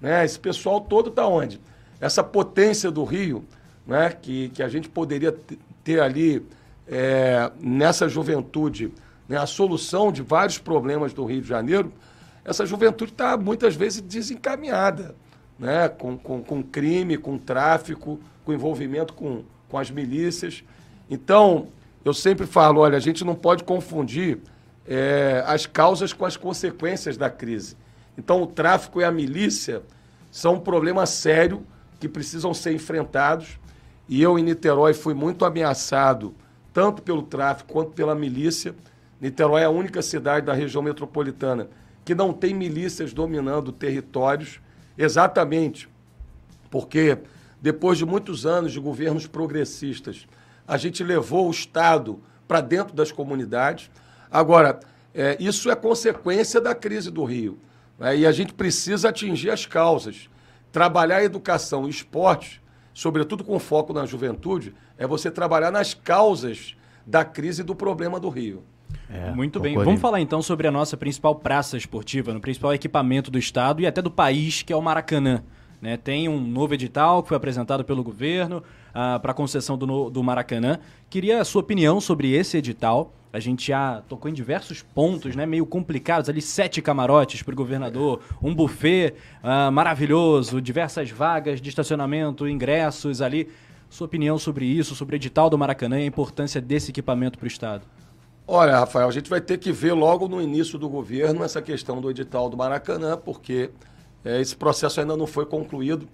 Né? 0.00 0.22
Esse 0.22 0.38
pessoal 0.38 0.82
todo 0.82 1.08
está 1.08 1.26
onde? 1.26 1.58
Essa 1.98 2.22
potência 2.22 2.90
do 2.90 3.04
Rio, 3.04 3.42
né? 3.86 4.10
que, 4.10 4.50
que 4.50 4.62
a 4.62 4.68
gente 4.68 4.88
poderia 4.88 5.34
ter 5.82 6.00
ali 6.00 6.46
é, 6.86 7.50
nessa 7.58 8.06
juventude 8.06 8.92
né? 9.26 9.38
a 9.38 9.46
solução 9.46 10.12
de 10.12 10.20
vários 10.20 10.58
problemas 10.58 11.14
do 11.14 11.24
Rio 11.24 11.40
de 11.40 11.48
Janeiro, 11.48 11.90
essa 12.44 12.66
juventude 12.66 13.12
está 13.12 13.36
muitas 13.36 13.74
vezes 13.74 14.00
desencaminhada, 14.00 15.14
né? 15.58 15.88
com, 15.88 16.16
com, 16.18 16.42
com 16.42 16.62
crime, 16.62 17.16
com 17.16 17.38
tráfico, 17.38 18.20
com 18.44 18.52
envolvimento 18.52 19.14
com, 19.14 19.42
com 19.68 19.78
as 19.78 19.90
milícias. 19.90 20.62
Então, 21.08 21.68
eu 22.04 22.12
sempre 22.12 22.46
falo, 22.46 22.80
olha, 22.80 22.96
a 22.96 23.00
gente 23.00 23.24
não 23.24 23.34
pode 23.34 23.64
confundir 23.64 24.38
é, 24.86 25.42
as 25.46 25.64
causas 25.64 26.12
com 26.12 26.26
as 26.26 26.36
consequências 26.36 27.16
da 27.16 27.30
crise. 27.30 27.76
Então, 28.18 28.42
o 28.42 28.46
tráfico 28.46 29.00
e 29.00 29.04
a 29.04 29.10
milícia 29.10 29.82
são 30.30 30.54
um 30.54 30.60
problema 30.60 31.06
sério 31.06 31.66
que 31.98 32.08
precisam 32.08 32.52
ser 32.52 32.74
enfrentados. 32.74 33.58
E 34.06 34.22
eu, 34.22 34.38
em 34.38 34.42
Niterói, 34.42 34.92
fui 34.92 35.14
muito 35.14 35.46
ameaçado, 35.46 36.34
tanto 36.74 37.00
pelo 37.00 37.22
tráfico 37.22 37.72
quanto 37.72 37.92
pela 37.92 38.14
milícia. 38.14 38.74
Niterói 39.18 39.62
é 39.62 39.64
a 39.64 39.70
única 39.70 40.02
cidade 40.02 40.44
da 40.44 40.52
região 40.52 40.82
metropolitana 40.82 41.70
que 42.04 42.14
não 42.14 42.32
tem 42.32 42.54
milícias 42.54 43.12
dominando 43.12 43.72
territórios, 43.72 44.60
exatamente 44.96 45.88
porque 46.74 47.18
depois 47.62 47.96
de 47.96 48.04
muitos 48.04 48.44
anos 48.44 48.72
de 48.72 48.80
governos 48.80 49.28
progressistas, 49.28 50.26
a 50.66 50.76
gente 50.76 51.04
levou 51.04 51.46
o 51.46 51.50
Estado 51.52 52.20
para 52.48 52.60
dentro 52.60 52.94
das 52.94 53.12
comunidades. 53.12 53.90
Agora, 54.28 54.80
é, 55.14 55.36
isso 55.38 55.70
é 55.70 55.76
consequência 55.76 56.60
da 56.60 56.74
crise 56.74 57.12
do 57.12 57.22
Rio. 57.22 57.58
Né? 57.96 58.16
E 58.18 58.26
a 58.26 58.32
gente 58.32 58.52
precisa 58.52 59.10
atingir 59.10 59.50
as 59.50 59.66
causas. 59.66 60.28
Trabalhar 60.72 61.22
educação 61.22 61.86
e 61.86 61.90
esporte, 61.90 62.60
sobretudo 62.92 63.44
com 63.44 63.58
foco 63.60 63.92
na 63.92 64.04
juventude, 64.04 64.74
é 64.98 65.06
você 65.06 65.30
trabalhar 65.30 65.70
nas 65.70 65.94
causas 65.94 66.76
da 67.06 67.24
crise 67.24 67.62
e 67.62 67.64
do 67.64 67.76
problema 67.76 68.18
do 68.18 68.28
Rio. 68.28 68.64
É, 69.12 69.30
Muito 69.32 69.60
bem. 69.60 69.74
Vamos 69.76 70.00
falar 70.00 70.20
então 70.20 70.40
sobre 70.40 70.66
a 70.66 70.70
nossa 70.70 70.96
principal 70.96 71.34
praça 71.34 71.76
esportiva, 71.76 72.32
no 72.32 72.40
principal 72.40 72.72
equipamento 72.72 73.30
do 73.30 73.38
estado 73.38 73.82
e 73.82 73.86
até 73.86 74.00
do 74.00 74.10
país, 74.10 74.62
que 74.62 74.72
é 74.72 74.76
o 74.76 74.82
Maracanã. 74.82 75.42
Né? 75.80 75.98
Tem 75.98 76.28
um 76.28 76.40
novo 76.40 76.72
edital 76.72 77.22
que 77.22 77.28
foi 77.28 77.36
apresentado 77.36 77.84
pelo 77.84 78.02
governo 78.02 78.58
uh, 78.58 79.20
para 79.20 79.32
a 79.32 79.34
concessão 79.34 79.76
do, 79.76 80.08
do 80.08 80.22
Maracanã. 80.22 80.78
Queria 81.10 81.42
a 81.42 81.44
sua 81.44 81.60
opinião 81.60 82.00
sobre 82.00 82.32
esse 82.32 82.56
edital. 82.56 83.12
A 83.30 83.38
gente 83.38 83.66
já 83.66 84.00
tocou 84.08 84.30
em 84.30 84.34
diversos 84.34 84.80
pontos, 84.80 85.36
né, 85.36 85.44
meio 85.44 85.66
complicados, 85.66 86.30
ali 86.30 86.40
sete 86.40 86.80
camarotes 86.80 87.42
para 87.42 87.52
o 87.52 87.56
governador, 87.56 88.22
um 88.40 88.54
buffet 88.54 89.12
uh, 89.42 89.70
maravilhoso, 89.70 90.60
diversas 90.60 91.10
vagas 91.10 91.60
de 91.60 91.68
estacionamento, 91.68 92.48
ingressos 92.48 93.20
ali. 93.20 93.50
Sua 93.90 94.06
opinião 94.06 94.38
sobre 94.38 94.64
isso, 94.64 94.94
sobre 94.94 95.14
o 95.14 95.18
edital 95.18 95.50
do 95.50 95.58
Maracanã 95.58 96.00
e 96.00 96.04
a 96.04 96.06
importância 96.06 96.60
desse 96.60 96.90
equipamento 96.90 97.38
para 97.38 97.44
o 97.44 97.48
Estado? 97.48 97.84
Olha, 98.46 98.78
Rafael, 98.78 99.08
a 99.08 99.10
gente 99.10 99.30
vai 99.30 99.40
ter 99.40 99.56
que 99.56 99.72
ver 99.72 99.94
logo 99.94 100.28
no 100.28 100.40
início 100.40 100.78
do 100.78 100.86
governo 100.86 101.42
essa 101.42 101.62
questão 101.62 101.98
do 101.98 102.10
edital 102.10 102.50
do 102.50 102.58
Maracanã, 102.58 103.16
porque 103.16 103.70
é, 104.22 104.38
esse 104.38 104.54
processo 104.54 105.00
ainda 105.00 105.16
não 105.16 105.26
foi 105.26 105.46
concluído. 105.46 106.06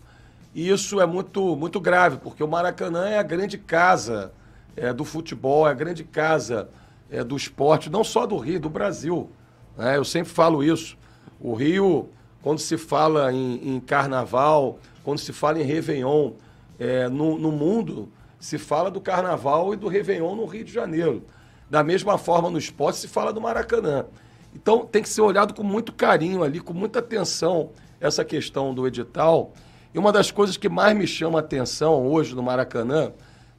E 0.55 0.69
isso 0.69 1.01
é 1.01 1.07
muito, 1.07 1.57
muito 1.57 1.81
grave, 1.81 2.19
porque 2.19 2.45
o 2.45 2.47
Maracanã 2.47 3.09
é 3.09 3.19
a 3.19 3.23
grande 3.25 3.59
casa 3.59 4.33
é, 4.77 4.93
do 4.93 5.05
futebol, 5.05 5.67
é 5.67 5.73
a 5.73 5.75
grande 5.75 6.05
casa 6.05 6.69
é, 7.11 7.25
do 7.25 7.37
esporte, 7.37 7.91
não 7.91 8.05
só 8.05 8.27
do 8.27 8.37
Rio, 8.37 8.61
do 8.61 8.71
Brasil. 8.71 9.29
Né? 9.77 9.97
Eu 9.97 10.05
sempre 10.05 10.33
falo 10.33 10.63
isso. 10.63 10.97
O 11.41 11.53
Rio, 11.55 12.11
quando 12.43 12.61
se 12.61 12.79
fala 12.79 13.33
em, 13.33 13.75
em 13.75 13.81
carnaval, 13.81 14.79
quando 15.03 15.19
se 15.19 15.33
fala 15.33 15.59
em 15.59 15.65
Réveillon, 15.65 16.35
é, 16.79 17.09
no, 17.09 17.37
no 17.37 17.51
mundo, 17.51 18.09
se 18.39 18.57
fala 18.57 18.89
do 18.89 19.01
carnaval 19.01 19.75
e 19.75 19.77
do 19.77 19.89
Réveillon 19.89 20.37
no 20.37 20.47
Rio 20.47 20.65
de 20.65 20.73
Janeiro. 20.73 21.25
Da 21.71 21.85
mesma 21.85 22.19
forma, 22.19 22.51
no 22.51 22.59
esporte 22.59 22.99
se 22.99 23.07
fala 23.07 23.33
do 23.33 23.41
Maracanã. 23.41 24.05
Então 24.53 24.85
tem 24.85 25.01
que 25.01 25.09
ser 25.09 25.21
olhado 25.21 25.55
com 25.55 25.63
muito 25.63 25.93
carinho 25.93 26.43
ali, 26.43 26.59
com 26.59 26.75
muita 26.75 26.99
atenção, 26.99 27.71
essa 28.01 28.25
questão 28.25 28.75
do 28.75 28.89
edital. 28.89 29.53
E 29.95 29.99
uma 29.99 30.11
das 30.11 30.33
coisas 30.33 30.57
que 30.57 30.69
mais 30.69 30.97
me 30.97 31.07
chama 31.07 31.39
a 31.39 31.41
atenção 31.41 32.05
hoje 32.09 32.35
no 32.35 32.43
Maracanã, 32.43 33.13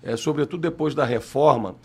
é, 0.04 0.18
sobretudo 0.18 0.62
depois 0.62 0.94
da 0.94 1.06
reforma, 1.06 1.76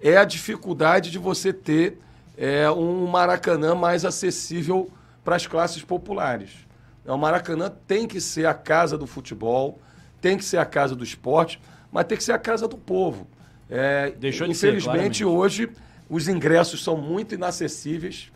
é 0.00 0.16
a 0.16 0.24
dificuldade 0.24 1.10
de 1.10 1.18
você 1.18 1.52
ter 1.52 1.98
é, 2.36 2.70
um 2.70 3.06
Maracanã 3.06 3.74
mais 3.74 4.06
acessível 4.06 4.90
para 5.22 5.36
as 5.36 5.46
classes 5.46 5.82
populares. 5.82 6.50
O 7.06 7.16
Maracanã 7.18 7.70
tem 7.86 8.06
que 8.06 8.20
ser 8.22 8.46
a 8.46 8.54
casa 8.54 8.96
do 8.96 9.06
futebol, 9.06 9.78
tem 10.18 10.38
que 10.38 10.44
ser 10.44 10.56
a 10.56 10.64
casa 10.64 10.96
do 10.96 11.04
esporte, 11.04 11.60
mas 11.92 12.06
tem 12.06 12.16
que 12.16 12.24
ser 12.24 12.32
a 12.32 12.38
casa 12.38 12.66
do 12.66 12.78
povo. 12.78 13.26
É, 13.68 14.12
Deixou 14.18 14.46
de 14.46 14.52
infelizmente, 14.52 15.18
ser, 15.18 15.24
hoje, 15.24 15.70
os 16.08 16.28
ingressos 16.28 16.82
são 16.82 16.96
muito 16.96 17.34
inacessíveis, 17.34 18.30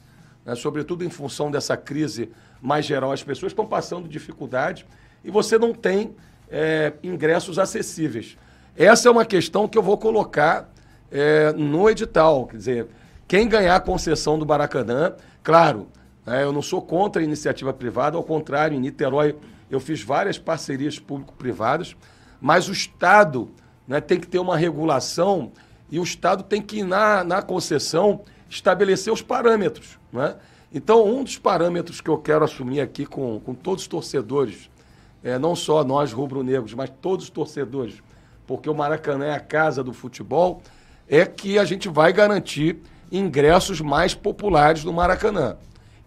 né, 0.45 0.55
sobretudo 0.55 1.05
em 1.05 1.11
função 1.11 1.51
dessa 1.51 1.77
crise 1.77 2.31
mais 2.61 2.85
geral. 2.87 3.13
As 3.13 3.23
pessoas 3.23 3.53
estão 3.53 3.67
passando 3.67 4.09
dificuldade 4.09 4.87
e 5.25 5.31
você 5.31 5.59
não 5.59 5.75
tem 5.75 6.15
é, 6.51 6.93
ingressos 7.03 7.59
acessíveis. 7.59 8.37
Essa 8.77 9.09
é 9.09 9.11
uma 9.11 9.25
questão 9.25 9.69
que 9.69 9.77
eu 9.77 9.83
vou 9.83 9.99
colocar 9.99 10.73
é, 11.11 11.53
no 11.53 11.89
edital. 11.91 12.47
Quer 12.47 12.57
dizer, 12.57 12.87
quem 13.27 13.49
ganhar 13.49 13.77
a 13.77 13.81
concessão 13.81 14.39
do 14.39 14.47
Maracanã, 14.47 15.15
claro, 15.43 15.89
né, 16.25 16.43
eu 16.43 16.53
não 16.53 16.63
sou 16.63 16.81
contra 16.81 17.21
a 17.21 17.25
iniciativa 17.25 17.73
privada, 17.73 18.17
ao 18.17 18.25
contrário, 18.25 18.77
em 18.77 18.81
Niterói 18.81 19.37
eu 19.71 19.81
fiz 19.81 20.03
várias 20.03 20.39
parcerias 20.39 20.99
público-privadas, 20.99 21.95
mas 22.41 22.69
o 22.69 22.73
Estado 22.73 23.51
né, 23.89 24.01
tem 24.01 24.21
que 24.21 24.27
ter 24.27 24.39
uma 24.39 24.57
regulação 24.57 25.51
e 25.91 25.99
o 25.99 26.03
Estado 26.03 26.43
tem 26.43 26.61
que, 26.61 26.83
na, 26.83 27.25
na 27.25 27.41
concessão, 27.41 28.21
estabelecer 28.49 29.11
os 29.13 29.23
parâmetros. 29.23 29.99
Né? 30.13 30.37
Então, 30.73 31.07
um 31.07 31.25
dos 31.25 31.39
parâmetros 31.39 32.01
que 32.01 32.11
eu 32.11 32.19
quero 32.19 32.45
assumir 32.45 32.81
aqui 32.81 33.07
com, 33.07 33.41
com 33.41 33.55
todos 33.55 33.85
os 33.85 33.89
torcedores, 33.89 34.71
é, 35.25 35.39
não 35.39 35.57
só 35.57 35.83
nós 35.83 36.13
rubro-negros, 36.13 36.75
mas 36.75 36.93
todos 37.01 37.25
os 37.25 37.31
torcedores, 37.31 38.03
porque 38.47 38.69
o 38.69 38.75
Maracanã 38.75 39.27
é 39.27 39.35
a 39.35 39.41
casa 39.41 39.83
do 39.83 39.95
futebol, 39.95 40.63
é 41.09 41.25
que 41.25 41.59
a 41.59 41.65
gente 41.65 41.89
vai 41.89 42.13
garantir 42.13 42.79
ingressos 43.11 43.81
mais 43.81 44.15
populares 44.15 44.85
no 44.85 44.93
Maracanã. 44.93 45.57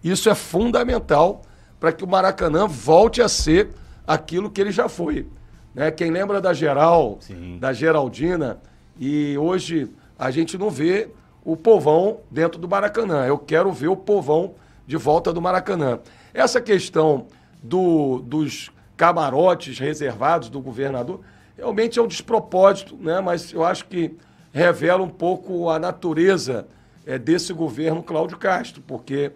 Isso 0.04 0.30
é 0.30 0.36
fundamental 0.36 1.42
para 1.80 1.92
que 1.92 2.04
o 2.04 2.08
Maracanã 2.08 2.68
volte 2.68 3.22
a 3.22 3.28
ser 3.28 3.70
aquilo 4.06 4.52
que 4.52 4.62
ele 4.62 4.72
já 4.72 4.88
foi. 4.88 5.28
Né? 5.74 5.92
Quem 5.92 6.12
lembra 6.12 6.42
da 6.42 6.54
Geral, 6.54 7.18
Sim. 7.22 7.58
da 7.60 7.74
Geraldina, 7.74 8.60
e 9.00 9.38
hoje 9.38 9.90
a 10.18 10.30
gente 10.30 10.58
não 10.58 10.70
vê 10.70 11.10
o 11.44 11.56
povão 11.56 12.20
dentro 12.30 12.60
do 12.60 12.68
Maracanã. 12.68 13.26
Eu 13.26 13.38
quero 13.38 13.72
ver 13.72 13.88
o 13.88 13.96
povão 13.96 14.54
de 14.86 14.98
volta 14.98 15.34
do 15.34 15.42
Maracanã. 15.42 16.00
Essa 16.34 16.62
questão 16.62 17.28
do, 17.62 18.20
dos 18.20 18.72
camarotes 18.96 19.80
reservados 19.80 20.50
do 20.50 20.62
governador 20.62 21.22
realmente 21.58 22.00
é 22.00 22.02
um 22.02 22.08
despropósito, 22.08 22.96
né? 22.96 23.20
mas 23.22 23.52
eu 23.54 23.64
acho 23.64 23.86
que 23.86 24.16
revela 24.54 25.02
um 25.02 25.10
pouco 25.10 25.70
a 25.70 25.80
natureza 25.80 26.68
é, 27.06 27.18
desse 27.18 27.54
governo 27.54 28.04
Cláudio 28.04 28.38
Castro, 28.38 28.82
porque 28.86 29.32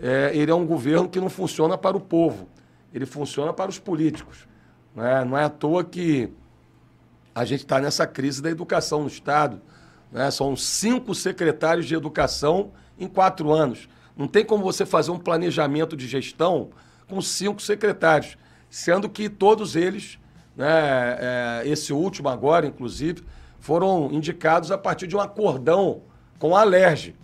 é, 0.00 0.30
ele 0.34 0.50
é 0.50 0.54
um 0.54 0.66
governo 0.66 1.08
que 1.08 1.20
não 1.20 1.28
funciona 1.28 1.76
para 1.76 1.96
o 1.96 2.00
povo, 2.00 2.48
ele 2.94 3.06
funciona 3.06 3.52
para 3.52 3.70
os 3.70 3.78
políticos. 3.78 4.48
Né? 4.94 5.24
Não 5.24 5.36
é 5.36 5.44
à 5.44 5.48
toa 5.48 5.84
que 5.84 6.32
a 7.34 7.44
gente 7.44 7.60
está 7.60 7.80
nessa 7.80 8.06
crise 8.06 8.42
da 8.42 8.50
educação 8.50 9.02
no 9.02 9.08
Estado. 9.08 9.60
Né? 10.10 10.30
São 10.30 10.56
cinco 10.56 11.14
secretários 11.14 11.86
de 11.86 11.94
educação 11.94 12.72
em 12.98 13.06
quatro 13.06 13.52
anos. 13.52 13.88
Não 14.16 14.28
tem 14.28 14.44
como 14.44 14.62
você 14.62 14.84
fazer 14.84 15.10
um 15.10 15.18
planejamento 15.18 15.96
de 15.96 16.06
gestão 16.06 16.70
com 17.08 17.20
cinco 17.20 17.62
secretários, 17.62 18.36
sendo 18.68 19.08
que 19.08 19.28
todos 19.28 19.74
eles, 19.74 20.18
né, 20.56 20.68
é, 20.68 21.62
esse 21.64 21.92
último 21.92 22.28
agora, 22.28 22.66
inclusive, 22.66 23.22
foram 23.58 24.10
indicados 24.12 24.70
a 24.70 24.78
partir 24.78 25.06
de 25.06 25.16
um 25.16 25.20
acordão 25.20 26.02
com 26.38 26.54
a 26.54 26.60
Alerj. 26.60 27.14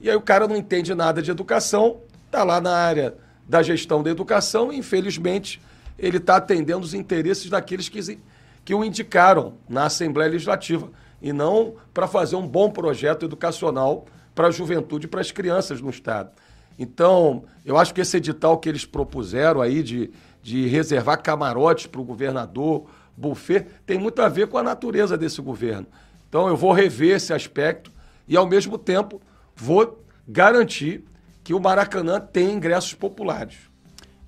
E 0.00 0.10
aí 0.10 0.16
o 0.16 0.20
cara 0.20 0.48
não 0.48 0.56
entende 0.56 0.94
nada 0.94 1.22
de 1.22 1.30
educação, 1.30 2.00
está 2.26 2.42
lá 2.44 2.60
na 2.60 2.74
área 2.74 3.16
da 3.48 3.62
gestão 3.62 4.02
da 4.02 4.10
educação 4.10 4.72
e, 4.72 4.78
infelizmente, 4.78 5.60
ele 5.98 6.18
está 6.18 6.36
atendendo 6.36 6.84
os 6.84 6.94
interesses 6.94 7.48
daqueles 7.48 7.88
que, 7.88 8.18
que 8.64 8.74
o 8.74 8.84
indicaram 8.84 9.54
na 9.68 9.84
Assembleia 9.84 10.30
Legislativa 10.30 10.90
e 11.20 11.32
não 11.32 11.74
para 11.94 12.06
fazer 12.06 12.36
um 12.36 12.46
bom 12.46 12.70
projeto 12.70 13.24
educacional 13.24 14.06
para 14.34 14.48
a 14.48 14.50
juventude 14.50 15.06
e 15.06 15.08
para 15.08 15.20
as 15.20 15.30
crianças 15.30 15.80
no 15.80 15.90
Estado. 15.90 16.30
Então, 16.78 17.44
eu 17.64 17.78
acho 17.78 17.94
que 17.94 18.00
esse 18.00 18.18
edital 18.18 18.58
que 18.58 18.68
eles 18.68 18.84
propuseram 18.84 19.62
aí 19.62 19.82
de, 19.82 20.10
de 20.42 20.66
reservar 20.66 21.22
camarotes 21.22 21.86
para 21.86 22.00
o 22.00 22.04
governador, 22.04 22.86
buffet, 23.16 23.66
tem 23.86 23.98
muito 23.98 24.20
a 24.20 24.28
ver 24.28 24.46
com 24.48 24.58
a 24.58 24.62
natureza 24.62 25.16
desse 25.16 25.40
governo. 25.40 25.86
Então, 26.28 26.48
eu 26.48 26.56
vou 26.56 26.72
rever 26.72 27.16
esse 27.16 27.32
aspecto 27.32 27.90
e, 28.28 28.36
ao 28.36 28.46
mesmo 28.46 28.76
tempo, 28.76 29.22
vou 29.54 30.04
garantir 30.28 31.02
que 31.42 31.54
o 31.54 31.60
Maracanã 31.60 32.20
tem 32.20 32.52
ingressos 32.52 32.92
populares. 32.92 33.65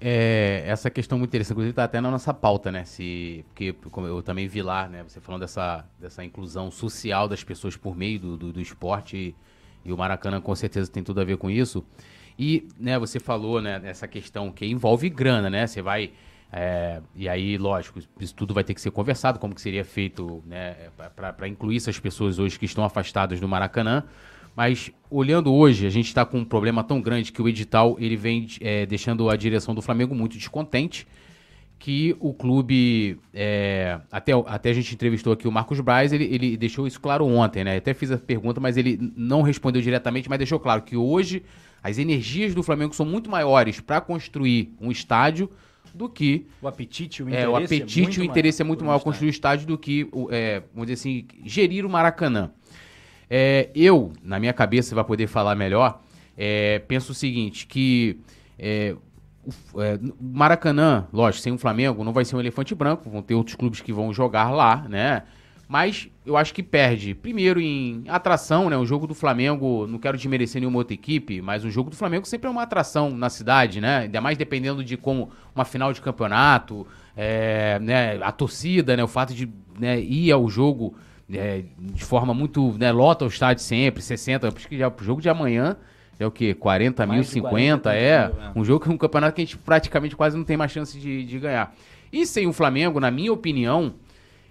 É, 0.00 0.62
essa 0.64 0.88
questão 0.90 1.19
muito 1.19 1.31
interessante, 1.31 1.55
inclusive 1.55 1.73
está 1.73 1.85
até 1.85 2.00
na 2.00 2.11
nossa 2.11 2.33
pauta, 2.33 2.71
né? 2.71 2.85
Se, 2.85 3.45
porque 3.49 3.73
como 3.90 4.07
eu 4.07 4.23
também 4.23 4.47
vi 4.47 4.62
lá, 4.62 4.88
né? 4.88 5.02
Você 5.02 5.21
falando 5.21 5.40
dessa, 5.40 5.85
dessa 5.99 6.25
inclusão 6.25 6.71
social 6.71 7.26
das 7.26 7.43
pessoas 7.43 7.76
por 7.76 7.97
meio 7.97 8.21
do, 8.21 8.37
do, 8.37 8.52
do 8.52 8.61
esporte 8.61 9.17
e, 9.17 9.35
e, 9.85 9.93
o 9.93 9.99
Maracanã 9.99 10.40
com 10.40 10.55
certeza 10.55 10.90
tem 10.90 11.02
tudo 11.02 11.21
a 11.21 11.25
ver 11.25 11.37
com 11.37 11.50
isso. 11.50 11.85
E, 12.38 12.69
né, 12.78 12.97
você 12.97 13.19
falou, 13.19 13.61
né, 13.61 13.81
essa 13.83 14.07
questão 14.07 14.52
que 14.52 14.64
envolve 14.64 15.09
grana, 15.11 15.50
né? 15.50 15.67
Você 15.67 15.83
vai. 15.83 16.12
É, 16.52 17.02
e 17.17 17.28
aí, 17.28 17.59
lógico, 17.59 17.99
isso 18.21 18.35
tudo 18.35 18.55
vai 18.55 18.62
ter 18.62 18.75
que 18.75 18.81
ser 18.81 18.93
conversado, 18.93 19.38
como 19.40 19.55
que 19.55 19.61
seria 19.61 19.85
feito 19.85 20.43
né, 20.47 20.90
para 21.14 21.49
incluir 21.49 21.76
essas 21.76 21.99
pessoas 21.99 22.38
hoje 22.38 22.57
que 22.59 22.64
estão 22.64 22.85
afastadas 22.85 23.40
do 23.40 23.49
Maracanã. 23.49 24.05
Mas 24.59 24.91
olhando 25.09 25.55
hoje, 25.55 25.87
a 25.87 25.88
gente 25.88 26.09
está 26.09 26.25
com 26.25 26.41
um 26.41 26.45
problema 26.45 26.83
tão 26.83 27.00
grande 27.00 27.31
que 27.31 27.41
o 27.41 27.49
edital 27.49 27.97
ele 28.00 28.17
vem 28.17 28.45
é, 28.61 28.87
deixando 28.87 29.31
a 29.31 29.37
direção 29.37 29.73
do 29.73 29.81
Flamengo 29.81 30.17
muito 30.17 30.37
descontente. 30.37 31.07
Que 31.79 32.17
o 32.19 32.35
clube. 32.35 33.21
É, 33.33 34.00
até, 34.11 34.33
até 34.33 34.71
a 34.71 34.73
gente 34.73 34.93
entrevistou 34.93 35.33
aqui 35.33 35.47
o 35.47 35.53
Marcos 35.53 35.79
Braz, 35.79 36.12
ele, 36.12 36.25
ele 36.25 36.57
deixou 36.57 36.88
isso 36.88 37.00
claro 37.00 37.25
ontem, 37.25 37.62
né? 37.62 37.77
Até 37.77 37.95
fiz 37.95 38.11
a 38.11 38.19
pergunta, 38.19 38.59
mas 38.59 38.77
ele 38.77 38.99
não 39.17 39.43
respondeu 39.43 39.81
diretamente, 39.81 40.29
mas 40.29 40.38
deixou 40.38 40.59
claro 40.59 40.83
que 40.83 40.97
hoje 40.97 41.45
as 41.81 41.97
energias 41.97 42.53
do 42.53 42.65
Flamengo 42.65 42.93
são 42.93 43.07
muito 43.07 43.31
maiores 43.31 43.79
para 43.79 44.00
construir 44.00 44.75
um 44.81 44.91
estádio 44.91 45.49
do 45.95 46.09
que 46.09 46.47
o 46.61 46.67
apetite, 46.67 47.23
o 47.23 47.29
interesse 47.29 47.45
é, 47.45 47.49
o 47.49 47.57
apetite, 47.57 48.18
é 48.18 48.23
o 48.23 48.25
interesse 48.25 48.64
maior, 48.64 48.66
é 48.66 48.68
muito 48.68 48.85
maior 48.85 48.99
construir 48.99 49.29
o 49.29 49.31
estádio 49.31 49.68
do 49.68 49.79
que, 49.79 50.11
é, 50.31 50.64
vamos 50.75 50.88
dizer 50.88 50.94
assim, 50.94 51.27
gerir 51.44 51.87
o 51.87 51.88
Maracanã. 51.88 52.51
É, 53.31 53.69
eu, 53.75 54.12
na 54.23 54.38
minha 54.38 54.53
cabeça, 54.53 54.95
vai 54.95 55.05
poder 55.05 55.27
falar 55.27 55.55
melhor, 55.55 56.01
é, 56.37 56.79
penso 56.81 57.12
o 57.12 57.14
seguinte, 57.14 57.67
que 57.67 58.19
é, 58.59 58.95
o 59.73 59.83
é, 59.83 59.99
Maracanã, 60.21 61.07
lógico, 61.12 61.43
sem 61.43 61.53
o 61.53 61.59
Flamengo, 61.59 62.05
não 62.05 62.12
vai 62.12 62.25
ser 62.25 62.37
um 62.37 62.41
elefante 62.41 62.75
branco, 62.75 63.11
vão 63.11 63.23
ter 63.23 63.35
outros 63.35 63.57
clubes 63.57 63.81
que 63.81 63.93
vão 63.93 64.12
jogar 64.12 64.51
lá, 64.51 64.87
né? 64.88 65.25
Mas 65.69 66.09
eu 66.25 66.35
acho 66.35 66.55
que 66.55 66.62
perde, 66.62 67.14
primeiro, 67.14 67.61
em 67.61 68.03
atração, 68.09 68.71
né? 68.71 68.77
O 68.79 68.87
jogo 68.87 69.07
do 69.07 69.14
Flamengo, 69.14 69.87
não 69.87 69.99
quero 69.99 70.17
desmerecer 70.17 70.62
nenhuma 70.62 70.79
outra 70.79 70.95
equipe, 70.95 71.43
mas 71.43 71.62
o 71.62 71.71
jogo 71.71 71.91
do 71.91 71.97
Flamengo 71.97 72.27
sempre 72.27 72.49
é 72.49 72.51
uma 72.51 72.62
atração 72.62 73.11
na 73.11 73.29
cidade, 73.29 73.79
né? 73.79 73.99
Ainda 73.99 74.19
mais 74.19 74.38
dependendo 74.38 74.83
de 74.83 74.97
como 74.97 75.31
uma 75.55 75.67
final 75.67 75.93
de 75.93 76.01
campeonato, 76.01 76.87
é, 77.14 77.79
né? 77.81 78.19
a 78.23 78.33
torcida, 78.33 78.97
né? 78.97 79.05
O 79.05 79.09
fato 79.09 79.35
de 79.35 79.47
né, 79.79 80.01
ir 80.01 80.33
ao 80.33 80.49
jogo 80.49 80.97
é, 81.33 81.64
de 81.79 82.05
forma 82.05 82.33
muito. 82.33 82.77
Né, 82.79 82.91
lota 82.91 83.25
o 83.25 83.29
estádio 83.29 83.62
sempre, 83.62 84.03
60. 84.03 84.49
Acho 84.49 84.69
que 84.69 84.79
já 84.79 84.88
o 84.88 85.05
jogo 85.05 85.21
de 85.21 85.29
amanhã 85.29 85.77
é 86.19 86.27
o 86.27 86.31
quê? 86.31 86.55
40 86.55 87.07
mais 87.07 87.21
mil, 87.21 87.25
50? 87.25 87.91
40, 87.91 87.95
é. 87.95 88.33
Um 88.57 88.64
jogo 88.64 88.85
que 88.85 88.91
um 88.91 88.99
campeonato 88.99 89.35
que 89.35 89.43
a 89.43 89.45
gente 89.45 89.57
praticamente 89.57 90.17
quase 90.17 90.37
não 90.37 90.45
tem 90.45 90.57
mais 90.57 90.73
chance 90.73 90.99
de, 90.99 91.25
de 91.25 91.38
ganhar. 91.38 91.75
E 92.12 92.27
sem 92.27 92.47
o 92.47 92.53
Flamengo, 92.53 92.99
na 92.99 93.11
minha 93.11 93.33
opinião, 93.33 93.95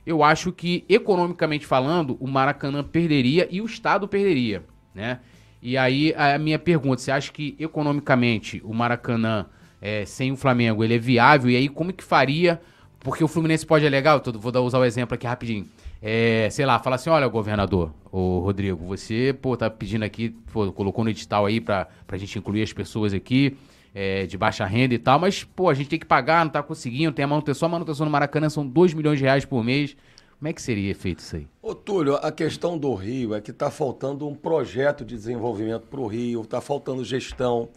eu 0.06 0.24
acho 0.24 0.52
que, 0.52 0.86
economicamente 0.88 1.66
falando, 1.66 2.16
o 2.20 2.28
Maracanã 2.28 2.84
perderia 2.84 3.48
e 3.52 3.60
o 3.60 3.66
Estado 3.66 4.08
perderia, 4.08 4.64
né? 4.94 5.20
E 5.62 5.76
aí, 5.76 6.14
a 6.16 6.38
minha 6.38 6.60
pergunta, 6.60 7.02
você 7.02 7.12
acha 7.12 7.32
que, 7.32 7.56
economicamente, 7.60 8.62
o 8.64 8.74
Maracanã, 8.74 9.48
é, 9.82 10.06
sem 10.06 10.32
o 10.32 10.38
Flamengo, 10.38 10.84
ele 10.84 10.96
é 10.96 11.00
viável? 11.00 11.50
E 11.50 11.58
aí, 11.58 11.68
como 11.68 11.92
que 11.92 12.04
faria? 12.04 12.62
Porque 13.00 13.24
o 13.24 13.28
Fluminense 13.28 13.66
pode 13.66 13.86
alegar, 13.86 14.22
eu 14.24 14.40
vou 14.40 14.66
usar 14.66 14.78
o 14.78 14.86
exemplo 14.86 15.16
aqui 15.16 15.26
rapidinho 15.26 15.68
é, 16.02 16.48
sei 16.52 16.66
lá, 16.66 16.80
fala 16.80 16.96
assim, 16.96 17.10
olha, 17.10 17.28
governador, 17.28 17.94
o 18.12 18.40
Rodrigo, 18.40 18.86
você, 18.86 19.36
pô, 19.42 19.58
tá 19.58 19.70
pedindo 19.70 20.04
aqui, 20.04 20.30
pô, 20.52 20.72
colocou 20.72 21.04
no 21.04 21.10
edital 21.10 21.46
aí 21.46 21.60
pra, 21.60 21.88
pra 22.06 22.18
gente 22.18 22.38
incluir 22.38 22.64
as 22.64 22.74
pessoas 22.74 23.14
aqui, 23.14 23.58
é, 23.94 24.26
de 24.26 24.38
baixa 24.38 24.66
renda 24.66 24.94
e 24.94 25.00
tal, 25.00 25.20
mas, 25.20 25.44
pô, 25.44 25.70
a 25.70 25.74
gente 25.74 25.90
tem 25.90 26.00
que 26.00 26.06
pagar, 26.06 26.46
não 26.46 26.52
tá 26.52 26.62
conseguindo, 26.62 27.12
tem 27.12 27.26
a 27.26 27.28
manutenção, 27.28 27.68
a 27.68 27.72
manutenção 27.72 28.06
no 28.06 28.12
Maracanã 28.12 28.50
são 28.50 28.68
2 28.68 28.94
milhões 28.94 29.18
de 29.18 29.26
reais 29.26 29.44
por 29.44 29.64
mês. 29.64 29.96
Como 30.38 30.50
é 30.50 30.54
que 30.54 30.62
seria 30.62 30.94
feito 30.94 31.20
isso 31.20 31.36
aí? 31.36 31.48
Ô, 31.64 31.74
Túlio, 31.74 32.16
a 32.16 32.32
questão 32.32 32.78
do 32.78 32.94
Rio 32.94 33.34
é 33.34 33.42
que 33.42 33.50
está 33.50 33.72
faltando 33.72 34.28
um 34.28 34.36
projeto 34.36 35.04
de 35.04 35.16
desenvolvimento 35.16 35.88
para 35.88 36.00
o 36.00 36.06
Rio, 36.06 36.44
está 36.44 36.62
faltando 36.62 37.04
gestão. 37.04 37.70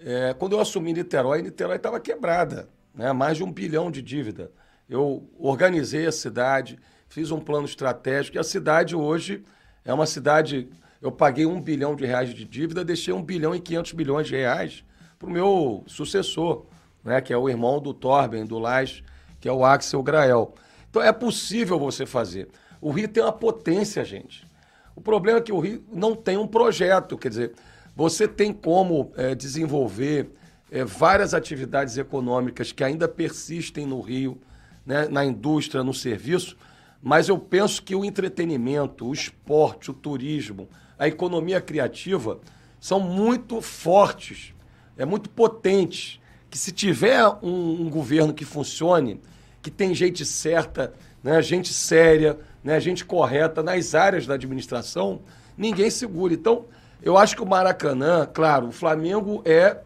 É, 0.00 0.32
quando 0.38 0.52
eu 0.52 0.60
assumi 0.60 0.92
Niterói, 0.92 1.42
Niterói 1.42 1.74
estava 1.74 1.98
quebrada, 1.98 2.68
né? 2.94 3.12
mais 3.12 3.38
de 3.38 3.42
um 3.42 3.50
bilhão 3.50 3.90
de 3.90 4.00
dívida. 4.00 4.52
Eu 4.88 5.28
organizei 5.36 6.06
a 6.06 6.12
cidade, 6.12 6.78
fiz 7.08 7.30
um 7.30 7.40
plano 7.40 7.66
estratégico 7.66 8.36
e 8.36 8.40
a 8.40 8.44
cidade 8.44 8.94
hoje 8.94 9.44
é 9.84 9.92
uma 9.92 10.06
cidade. 10.06 10.68
Eu 11.00 11.10
paguei 11.10 11.46
um 11.46 11.60
bilhão 11.60 11.94
de 11.94 12.04
reais 12.04 12.34
de 12.34 12.44
dívida, 12.44 12.84
deixei 12.84 13.14
um 13.14 13.22
bilhão 13.22 13.54
e 13.54 13.60
quinhentos 13.60 13.92
milhões 13.92 14.26
de 14.26 14.36
reais 14.36 14.84
para 15.18 15.28
o 15.28 15.32
meu 15.32 15.84
sucessor, 15.86 16.66
né, 17.02 17.20
que 17.20 17.32
é 17.32 17.36
o 17.36 17.48
irmão 17.48 17.80
do 17.80 17.94
Torben, 17.94 18.44
do 18.44 18.58
Lais, 18.58 19.02
que 19.40 19.48
é 19.48 19.52
o 19.52 19.64
Axel 19.64 20.02
Grael. 20.02 20.54
Então 20.90 21.02
é 21.02 21.12
possível 21.12 21.78
você 21.78 22.06
fazer. 22.06 22.48
O 22.80 22.90
Rio 22.90 23.08
tem 23.08 23.22
uma 23.22 23.32
potência, 23.32 24.04
gente. 24.04 24.46
O 24.94 25.00
problema 25.00 25.38
é 25.38 25.42
que 25.42 25.52
o 25.52 25.60
Rio 25.60 25.84
não 25.92 26.14
tem 26.14 26.36
um 26.36 26.46
projeto, 26.46 27.16
quer 27.16 27.28
dizer, 27.28 27.52
você 27.94 28.28
tem 28.28 28.52
como 28.52 29.12
é, 29.16 29.34
desenvolver 29.34 30.30
é, 30.70 30.84
várias 30.84 31.34
atividades 31.34 31.96
econômicas 31.96 32.72
que 32.72 32.84
ainda 32.84 33.08
persistem 33.08 33.86
no 33.86 34.00
Rio, 34.00 34.40
né, 34.84 35.08
na 35.08 35.24
indústria, 35.24 35.82
no 35.82 35.94
serviço, 35.94 36.56
mas 37.02 37.28
eu 37.28 37.38
penso 37.38 37.82
que 37.82 37.94
o 37.94 38.04
entretenimento, 38.04 39.06
o 39.06 39.12
esporte, 39.12 39.90
o 39.90 39.94
turismo, 39.94 40.68
a 40.98 41.06
economia 41.06 41.60
criativa 41.60 42.40
são 42.80 42.98
muito 42.98 43.60
fortes, 43.60 44.52
é 44.96 45.04
muito 45.04 45.30
potentes. 45.30 46.20
Que 46.50 46.56
se 46.56 46.72
tiver 46.72 47.24
um, 47.42 47.82
um 47.82 47.90
governo 47.90 48.32
que 48.32 48.44
funcione, 48.44 49.20
que 49.60 49.70
tem 49.70 49.94
gente 49.94 50.24
certa, 50.24 50.94
né, 51.22 51.40
gente 51.42 51.72
séria, 51.72 52.38
né, 52.64 52.80
gente 52.80 53.04
correta 53.04 53.62
nas 53.62 53.94
áreas 53.94 54.26
da 54.26 54.34
administração, 54.34 55.20
ninguém 55.56 55.90
segura. 55.90 56.32
Então, 56.32 56.64
eu 57.02 57.18
acho 57.18 57.36
que 57.36 57.42
o 57.42 57.46
Maracanã, 57.46 58.26
claro, 58.26 58.68
o 58.68 58.72
Flamengo 58.72 59.42
é, 59.44 59.78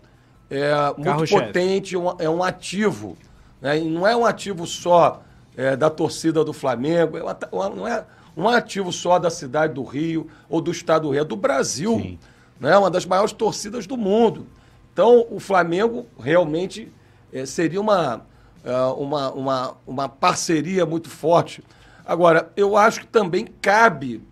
é 0.49 0.73
muito 0.97 1.31
potente, 1.31 1.97
é 2.19 2.31
um 2.31 2.43
ativo. 2.43 3.19
Né, 3.61 3.79
e 3.79 3.85
não 3.85 4.07
é 4.07 4.17
um 4.17 4.25
ativo 4.25 4.67
só 4.67 5.23
é, 5.57 5.77
da 5.77 5.91
torcida 5.91 6.45
do 6.45 6.53
Flamengo, 6.53 7.17
é 7.17 7.23
uma, 7.23 7.69
não 7.69 7.87
é 7.87 8.05
um 8.37 8.49
ativo 8.49 8.93
só 8.93 9.19
da 9.19 9.31
cidade 9.31 9.75
do 9.75 9.85
Rio 9.85 10.29
ou 10.49 10.61
do 10.61 10.71
estado 10.71 11.09
do 11.09 11.11
Rio, 11.11 11.21
é 11.21 11.25
do 11.25 11.37
Brasil. 11.37 11.99
Sim. 11.99 12.19
Né? 12.59 12.77
Uma 12.77 12.91
das 12.91 13.05
maiores 13.05 13.33
torcidas 13.33 13.87
do 13.87 13.97
mundo. 13.97 14.47
Então, 14.93 15.27
o 15.31 15.41
Flamengo 15.41 16.07
realmente 16.19 16.91
é, 17.33 17.47
seria 17.47 17.81
uma, 17.81 18.25
é, 18.65 18.77
uma, 18.97 19.33
uma, 19.33 19.77
uma 19.87 20.09
parceria 20.09 20.85
muito 20.87 21.09
forte. 21.09 21.63
Agora, 22.05 22.51
eu 22.57 22.77
acho 22.77 23.01
que 23.01 23.07
também 23.07 23.47
cabe 23.61 24.23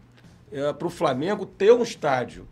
é, 0.53 0.73
para 0.73 0.87
o 0.87 0.91
Flamengo 0.91 1.47
ter 1.47 1.73
um 1.73 1.83
estádio. 1.83 2.47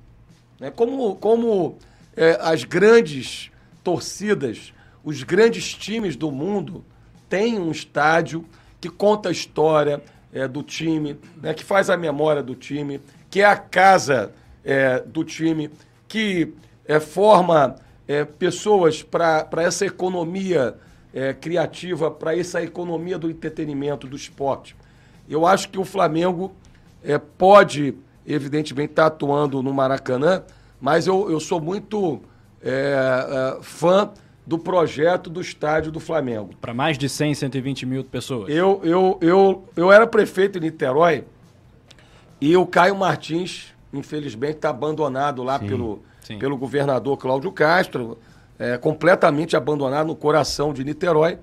Né? 0.59 0.71
Como, 0.71 1.17
como 1.17 1.77
é, 2.17 2.39
as 2.41 2.65
grandes 2.65 3.51
torcidas, 3.83 4.73
os 5.05 5.23
grandes 5.23 5.75
times 5.75 6.17
do 6.17 6.31
mundo 6.31 6.85
têm 7.29 7.59
um 7.59 7.71
estádio 7.71 8.45
que 8.81 8.88
conta 8.88 9.29
a 9.29 9.33
história 9.33 10.03
é, 10.33 10.47
do 10.47 10.62
time, 10.62 11.19
né? 11.37 11.55
que 11.55 11.64
faz 11.64 11.91
a 11.91 11.97
memória 11.97 12.43
do 12.43 12.55
time, 12.55 13.01
que 13.31 13.41
é 13.41 13.45
a 13.45 13.57
casa 13.57 14.33
é, 14.64 15.01
do 15.01 15.25
time, 15.25 15.71
que 16.07 16.55
é, 16.87 17.01
forma 17.01 17.77
é, 18.07 18.25
pessoas 18.25 19.03
para 19.03 19.49
essa 19.59 19.85
economia 19.87 20.77
é, 21.12 21.33
criativa, 21.33 22.11
para 22.11 22.37
essa 22.37 22.62
economia 22.62 23.19
do 23.19 23.31
entretenimento, 23.31 24.07
do 24.07 24.17
esporte. 24.17 24.77
Eu 25.29 25.47
acho 25.47 25.69
que 25.69 25.79
o 25.79 25.85
Flamengo 25.85 26.53
é, 27.03 27.19
pode, 27.19 27.95
evidentemente, 28.27 28.91
estar 28.91 29.03
tá 29.03 29.09
atuando 29.09 29.62
no 29.62 29.73
Maracanã, 29.73 30.43
mas 30.81 31.07
eu, 31.07 31.31
eu 31.31 31.41
sou 31.41 31.61
muito 31.61 32.21
fã 33.62 34.11
do 34.49 34.59
projeto 34.59 35.29
do 35.29 35.43
estádio 35.43 35.93
do 35.93 36.01
Flamengo. 36.01 36.53
Para 36.59 36.73
mais 36.73 36.97
de 36.97 37.07
100, 37.07 37.35
120 37.35 37.85
mil 37.85 38.03
pessoas. 38.03 38.49
Eu, 38.49 38.81
eu, 38.83 39.19
eu, 39.21 39.69
eu 39.77 39.93
era 39.93 40.07
prefeito 40.07 40.57
em 40.57 40.63
Niterói 40.63 41.25
e 42.41 42.57
o 42.57 42.65
Caio 42.65 42.97
Martins, 42.97 43.75
infelizmente, 43.93 44.57
está 44.57 44.71
abandonado 44.71 45.43
lá 45.43 45.59
Sim. 45.59 45.67
pelo 45.67 46.03
Sim. 46.23 46.39
pelo 46.39 46.57
governador 46.57 47.19
Cláudio 47.19 47.53
Castro, 47.53 48.17
é, 48.59 48.79
completamente 48.79 49.55
abandonado 49.55 50.07
no 50.07 50.17
coração 50.17 50.73
de 50.73 50.83
Niterói. 50.83 51.39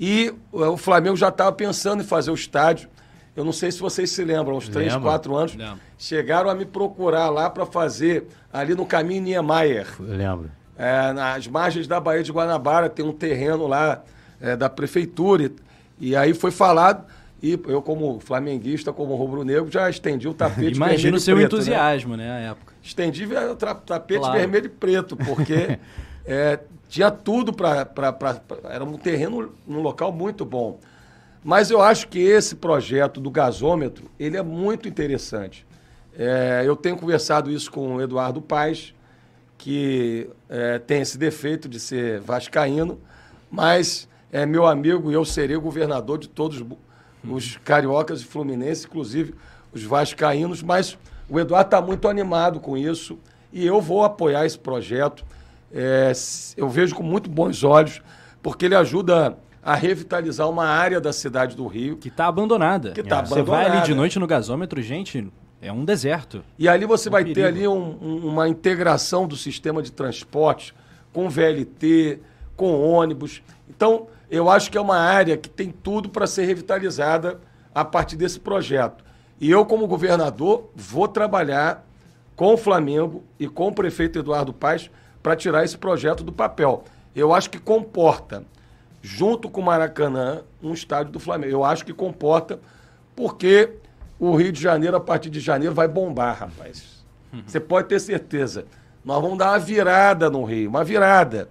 E 0.00 0.32
é, 0.54 0.56
o 0.56 0.78
Flamengo 0.78 1.16
já 1.16 1.28
estava 1.28 1.52
pensando 1.52 2.02
em 2.02 2.06
fazer 2.06 2.30
o 2.30 2.34
estádio. 2.34 2.88
Eu 3.36 3.44
não 3.44 3.52
sei 3.52 3.70
se 3.70 3.78
vocês 3.78 4.10
se 4.10 4.24
lembram, 4.24 4.56
uns 4.56 4.70
três, 4.70 4.96
quatro 4.96 5.36
anos, 5.36 5.54
Lembro. 5.54 5.78
chegaram 5.98 6.48
a 6.48 6.54
me 6.54 6.64
procurar 6.64 7.28
lá 7.28 7.50
para 7.50 7.66
fazer 7.66 8.26
ali 8.50 8.74
no 8.74 8.86
caminho 8.86 9.22
Niemeyer. 9.22 9.86
Lembro. 10.00 10.50
É, 10.78 11.12
nas 11.12 11.48
margens 11.48 11.88
da 11.88 11.98
Baía 11.98 12.22
de 12.22 12.30
Guanabara 12.30 12.88
tem 12.88 13.04
um 13.04 13.12
terreno 13.12 13.66
lá 13.66 14.04
é, 14.40 14.56
da 14.56 14.70
prefeitura. 14.70 15.42
E, 15.42 16.10
e 16.10 16.16
aí 16.16 16.32
foi 16.32 16.52
falado, 16.52 17.04
e 17.42 17.58
eu, 17.66 17.82
como 17.82 18.20
flamenguista, 18.20 18.92
como 18.92 19.16
rubro-negro, 19.16 19.70
já 19.70 19.90
estendi 19.90 20.28
o 20.28 20.34
tapete 20.34 20.76
Imagina 20.76 21.16
o 21.16 21.20
seu 21.20 21.36
preto, 21.36 21.56
né? 21.56 21.62
entusiasmo, 21.62 22.16
né, 22.16 22.30
à 22.30 22.50
época. 22.50 22.72
Estendi 22.82 23.26
o 23.26 23.54
tapete 23.56 24.20
claro. 24.20 24.38
vermelho 24.38 24.66
e 24.66 24.68
preto, 24.68 25.16
porque 25.16 25.78
é, 26.24 26.60
tinha 26.88 27.10
tudo 27.10 27.52
para. 27.52 27.86
Era 28.64 28.84
um 28.84 28.96
terreno 28.96 29.52
num 29.66 29.80
local 29.80 30.12
muito 30.12 30.44
bom. 30.44 30.78
Mas 31.44 31.70
eu 31.70 31.80
acho 31.80 32.08
que 32.08 32.18
esse 32.18 32.56
projeto 32.56 33.20
do 33.20 33.30
gasômetro, 33.30 34.10
ele 34.18 34.36
é 34.36 34.42
muito 34.42 34.88
interessante. 34.88 35.66
É, 36.16 36.62
eu 36.66 36.74
tenho 36.74 36.96
conversado 36.96 37.50
isso 37.50 37.70
com 37.70 37.96
o 37.96 38.02
Eduardo 38.02 38.42
Paes, 38.42 38.92
que 39.58 40.30
é, 40.48 40.78
tem 40.78 41.02
esse 41.02 41.18
defeito 41.18 41.68
de 41.68 41.80
ser 41.80 42.20
vascaíno, 42.20 42.98
mas 43.50 44.08
é 44.32 44.46
meu 44.46 44.66
amigo 44.66 45.10
e 45.10 45.14
eu 45.14 45.24
serei 45.24 45.56
governador 45.56 46.18
de 46.18 46.28
todos 46.28 46.64
os 47.28 47.56
cariocas 47.58 48.20
e 48.20 48.24
fluminenses, 48.24 48.84
inclusive 48.84 49.34
os 49.72 49.82
vascaínos, 49.82 50.62
mas 50.62 50.96
o 51.28 51.38
Eduardo 51.38 51.66
está 51.66 51.82
muito 51.82 52.08
animado 52.08 52.60
com 52.60 52.76
isso 52.76 53.18
e 53.52 53.66
eu 53.66 53.80
vou 53.80 54.04
apoiar 54.04 54.46
esse 54.46 54.58
projeto. 54.58 55.24
É, 55.72 56.12
eu 56.56 56.68
vejo 56.68 56.94
com 56.94 57.02
muito 57.02 57.28
bons 57.28 57.64
olhos, 57.64 58.00
porque 58.42 58.64
ele 58.64 58.74
ajuda 58.74 59.36
a 59.62 59.74
revitalizar 59.74 60.48
uma 60.48 60.66
área 60.66 61.00
da 61.00 61.12
cidade 61.12 61.56
do 61.56 61.66
Rio. 61.66 61.96
Que 61.96 62.08
está 62.08 62.26
abandonada. 62.26 62.92
Que 62.92 63.02
tá 63.02 63.16
é. 63.16 63.18
abandonada. 63.18 63.26
Você 63.28 63.42
vai 63.42 63.66
ali 63.66 63.82
de 63.82 63.94
noite 63.94 64.18
no 64.18 64.26
gasômetro, 64.26 64.80
gente, 64.80 65.30
é 65.60 65.72
um 65.72 65.84
deserto. 65.84 66.44
E 66.58 66.68
ali 66.68 66.86
você 66.86 67.08
um 67.08 67.12
vai 67.12 67.22
perigo. 67.22 67.40
ter 67.40 67.46
ali 67.46 67.66
um, 67.66 67.98
um, 68.00 68.28
uma 68.28 68.48
integração 68.48 69.26
do 69.26 69.36
sistema 69.36 69.82
de 69.82 69.90
transporte 69.90 70.74
com 71.12 71.28
VLT, 71.28 72.20
com 72.56 72.80
ônibus. 72.80 73.42
Então, 73.68 74.06
eu 74.30 74.48
acho 74.48 74.70
que 74.70 74.78
é 74.78 74.80
uma 74.80 74.98
área 74.98 75.36
que 75.36 75.48
tem 75.48 75.70
tudo 75.70 76.08
para 76.08 76.26
ser 76.26 76.44
revitalizada 76.44 77.40
a 77.74 77.84
partir 77.84 78.16
desse 78.16 78.38
projeto. 78.38 79.04
E 79.40 79.50
eu, 79.50 79.64
como 79.64 79.86
governador, 79.86 80.70
vou 80.74 81.08
trabalhar 81.08 81.86
com 82.34 82.54
o 82.54 82.56
Flamengo 82.56 83.24
e 83.38 83.48
com 83.48 83.68
o 83.68 83.72
prefeito 83.72 84.18
Eduardo 84.18 84.52
Paes 84.52 84.90
para 85.22 85.36
tirar 85.36 85.64
esse 85.64 85.76
projeto 85.76 86.22
do 86.22 86.32
papel. 86.32 86.84
Eu 87.14 87.32
acho 87.34 87.50
que 87.50 87.58
comporta, 87.58 88.44
junto 89.02 89.48
com 89.50 89.60
o 89.60 89.64
Maracanã, 89.64 90.42
um 90.62 90.72
estádio 90.72 91.12
do 91.12 91.20
Flamengo. 91.20 91.52
Eu 91.52 91.64
acho 91.64 91.84
que 91.84 91.92
comporta, 91.92 92.60
porque 93.16 93.72
o 94.18 94.34
Rio 94.34 94.52
de 94.52 94.60
Janeiro, 94.60 94.96
a 94.96 95.00
partir 95.00 95.30
de 95.30 95.40
janeiro, 95.40 95.74
vai 95.74 95.86
bombar, 95.86 96.36
rapaz. 96.38 97.04
Você 97.46 97.60
pode 97.60 97.88
ter 97.88 98.00
certeza. 98.00 98.64
Nós 99.04 99.20
vamos 99.22 99.38
dar 99.38 99.50
uma 99.50 99.58
virada 99.58 100.28
no 100.30 100.44
Rio, 100.44 100.70
uma 100.70 100.82
virada. 100.82 101.48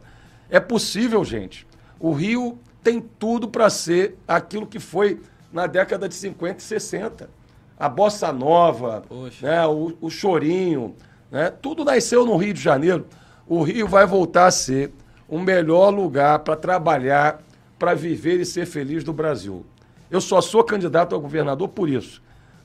É 0.50 0.60
possível, 0.60 1.24
gente. 1.24 1.66
O 2.00 2.12
Rio 2.12 2.58
tem 2.84 3.00
tudo 3.00 3.48
para 3.48 3.70
ser 3.70 4.18
aquilo 4.28 4.66
que 4.66 4.80
foi 4.80 5.22
na 5.52 5.68
década 5.68 6.08
de 6.08 6.16
50 6.16 6.60
e 6.60 6.62
60. 6.62 7.30
A 7.80 7.88
bossa 7.88 8.32
nova, 8.34 9.04
né, 9.42 9.66
o, 9.68 9.96
o 10.02 10.10
chorinho, 10.10 10.96
né, 11.32 11.52
tudo 11.62 11.86
nasceu 11.86 12.26
no 12.26 12.36
Rio 12.38 12.54
de 12.54 12.62
Janeiro. 12.62 13.06
O 13.48 13.62
Rio 13.62 13.88
vai 13.88 14.06
voltar 14.06 14.48
a 14.48 14.52
ser 14.52 14.92
o 15.28 15.40
melhor 15.40 15.90
lugar 15.90 16.40
para 16.40 16.56
trabalhar, 16.56 17.42
para 17.78 17.94
viver 17.94 18.40
e 18.40 18.46
ser 18.46 18.66
feliz 18.66 19.04
do 19.04 19.14
Brasil. 19.14 19.66
Eu 20.10 20.22
só 20.22 20.42
sou 20.42 20.64
candidato 20.64 21.16
a 21.16 21.20
governador 21.20 21.68
por 21.70 21.90
isso. 21.90 22.22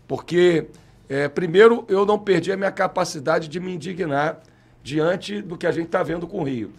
Porque, 0.06 0.66
é, 1.08 1.28
primeiro, 1.28 1.84
eu 1.88 2.04
não 2.04 2.18
perdi 2.18 2.52
a 2.52 2.56
minha 2.56 2.70
capacidade 2.70 3.48
de 3.48 3.60
me 3.60 3.74
indignar 3.74 4.40
diante 4.82 5.40
do 5.40 5.56
que 5.56 5.66
a 5.66 5.72
gente 5.72 5.86
está 5.86 6.02
vendo 6.02 6.26
com 6.26 6.40
o 6.40 6.44
Rio. 6.44 6.72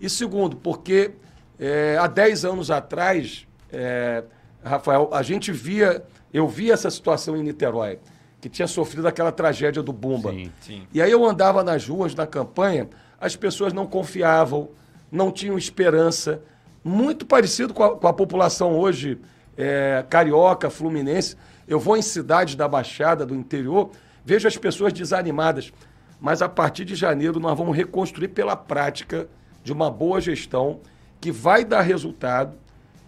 E 0.00 0.08
segundo, 0.08 0.56
porque 0.56 1.12
é, 1.58 1.96
há 2.00 2.06
10 2.06 2.44
anos 2.44 2.70
atrás, 2.70 3.46
é, 3.70 4.24
Rafael, 4.64 5.10
a 5.12 5.22
gente 5.22 5.52
via, 5.52 6.02
eu 6.32 6.48
via 6.48 6.72
essa 6.72 6.90
situação 6.90 7.36
em 7.36 7.42
Niterói, 7.42 7.98
que 8.40 8.48
tinha 8.48 8.66
sofrido 8.66 9.06
aquela 9.06 9.30
tragédia 9.30 9.82
do 9.82 9.92
Bumba. 9.92 10.30
Sim, 10.30 10.52
sim. 10.60 10.82
E 10.92 11.02
aí 11.02 11.10
eu 11.10 11.24
andava 11.24 11.62
nas 11.62 11.86
ruas 11.86 12.14
na 12.14 12.26
campanha, 12.26 12.88
as 13.20 13.36
pessoas 13.36 13.72
não 13.74 13.86
confiavam, 13.86 14.70
não 15.12 15.30
tinham 15.30 15.58
esperança. 15.58 16.42
Muito 16.82 17.26
parecido 17.26 17.74
com 17.74 17.84
a, 17.84 17.96
com 17.96 18.08
a 18.08 18.12
população 18.12 18.78
hoje 18.78 19.18
é, 19.56 20.02
carioca, 20.08 20.70
fluminense. 20.70 21.36
Eu 21.70 21.78
vou 21.78 21.96
em 21.96 22.02
cidades 22.02 22.56
da 22.56 22.66
Baixada, 22.66 23.24
do 23.24 23.32
interior, 23.32 23.92
vejo 24.24 24.48
as 24.48 24.56
pessoas 24.56 24.92
desanimadas. 24.92 25.72
Mas 26.20 26.42
a 26.42 26.48
partir 26.48 26.84
de 26.84 26.96
janeiro 26.96 27.38
nós 27.38 27.56
vamos 27.56 27.76
reconstruir 27.76 28.26
pela 28.26 28.56
prática 28.56 29.28
de 29.62 29.72
uma 29.72 29.88
boa 29.88 30.20
gestão 30.20 30.80
que 31.20 31.30
vai 31.30 31.64
dar 31.64 31.82
resultado. 31.82 32.58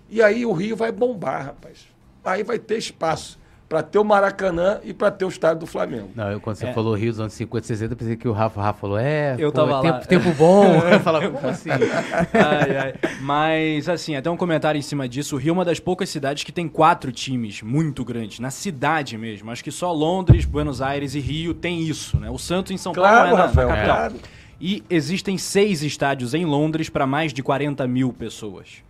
E 0.09 0.23
aí 0.23 0.47
o 0.47 0.53
Rio 0.53 0.77
vai 0.77 0.93
bombar, 0.93 1.47
rapaz. 1.47 1.89
Aí 2.25 2.45
vai 2.45 2.57
ter 2.57 2.79
espaço 2.79 3.37
para 3.73 3.83
ter 3.83 3.99
o 3.99 4.05
Maracanã 4.05 4.81
e 4.85 4.93
para 4.93 5.11
ter 5.11 5.25
o 5.25 5.29
estádio 5.29 5.61
do 5.61 5.67
Flamengo. 5.67 6.11
Não, 6.15 6.31
eu, 6.31 6.39
quando 6.39 6.57
você 6.57 6.67
é. 6.67 6.75
falou 6.75 6.95
Rio 6.95 7.11
dos 7.11 7.19
anos 7.19 7.33
50, 7.33 7.67
60, 7.69 7.95
eu 7.95 7.97
pensei 7.97 8.17
que 8.17 8.29
o 8.29 8.33
Rafa, 8.33 8.61
Rafa 8.61 8.79
falou, 8.79 8.99
é, 8.99 9.35
eu 9.39 9.51
pô, 9.51 9.65
tava 9.65 9.81
tempo, 9.81 9.95
lá. 9.95 10.01
tempo 10.01 10.31
bom. 10.35 10.75
eu 10.93 11.01
falava, 11.01 11.31
como 11.31 11.49
assim? 11.49 11.71
ai, 11.71 12.77
ai. 12.77 12.95
Mas, 13.23 13.89
assim, 13.89 14.15
até 14.15 14.31
um 14.31 14.37
comentário 14.37 14.79
em 14.79 14.83
cima 14.83 15.09
disso, 15.09 15.37
o 15.37 15.39
Rio 15.39 15.49
é 15.49 15.53
uma 15.55 15.65
das 15.65 15.81
poucas 15.81 16.11
cidades 16.11 16.45
que 16.45 16.53
tem 16.53 16.69
quatro 16.69 17.11
times 17.11 17.63
muito 17.63 18.05
grandes, 18.05 18.41
na 18.41 18.51
cidade 18.51 19.17
mesmo. 19.17 19.51
Acho 19.51 19.65
que 19.65 19.71
só 19.71 19.91
Londres, 19.91 20.45
Buenos 20.45 20.83
Aires 20.83 21.15
e 21.15 21.21
Rio 21.21 21.55
tem 21.55 21.81
isso, 21.81 22.19
né? 22.19 22.29
O 22.29 22.37
Santos 22.37 22.73
em 22.73 22.77
São 22.77 22.93
claro, 22.93 23.31
Paulo 23.31 23.37
é 23.37 23.39
na, 23.39 23.47
Rafael, 23.47 23.69
na 23.69 23.75
capital. 23.75 23.97
Claro. 23.97 24.15
E 24.61 24.85
existem 24.91 25.39
seis 25.39 25.83
estádios 25.83 26.35
em 26.35 26.45
Londres 26.45 26.91
para 26.91 27.07
mais 27.07 27.33
de 27.33 27.43
40 27.43 27.89
mil 27.89 28.13
pessoas. 28.13 28.83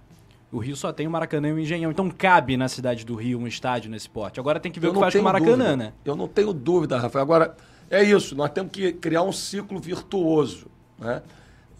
O 0.52 0.58
Rio 0.58 0.76
só 0.76 0.92
tem 0.92 1.06
o 1.06 1.10
Maracanã 1.10 1.48
e 1.48 1.52
o 1.52 1.58
Engenhão. 1.58 1.90
Então 1.90 2.10
cabe 2.10 2.58
na 2.58 2.68
cidade 2.68 3.06
do 3.06 3.14
Rio 3.14 3.40
um 3.40 3.46
estádio 3.46 3.90
nesse 3.90 4.08
porte. 4.08 4.38
Agora 4.38 4.60
tem 4.60 4.70
que 4.70 4.78
ver 4.78 4.88
Eu 4.88 4.90
o 4.90 4.94
que 4.94 5.00
faz 5.00 5.14
com 5.14 5.20
o 5.20 5.24
Maracanã, 5.24 5.56
dúvida. 5.56 5.76
né? 5.76 5.92
Eu 6.04 6.14
não 6.14 6.28
tenho 6.28 6.52
dúvida, 6.52 6.98
Rafael. 6.98 7.22
Agora, 7.22 7.56
é 7.90 8.04
isso. 8.04 8.36
Nós 8.36 8.50
temos 8.50 8.70
que 8.70 8.92
criar 8.92 9.22
um 9.22 9.32
ciclo 9.32 9.80
virtuoso. 9.80 10.66
Né? 10.98 11.22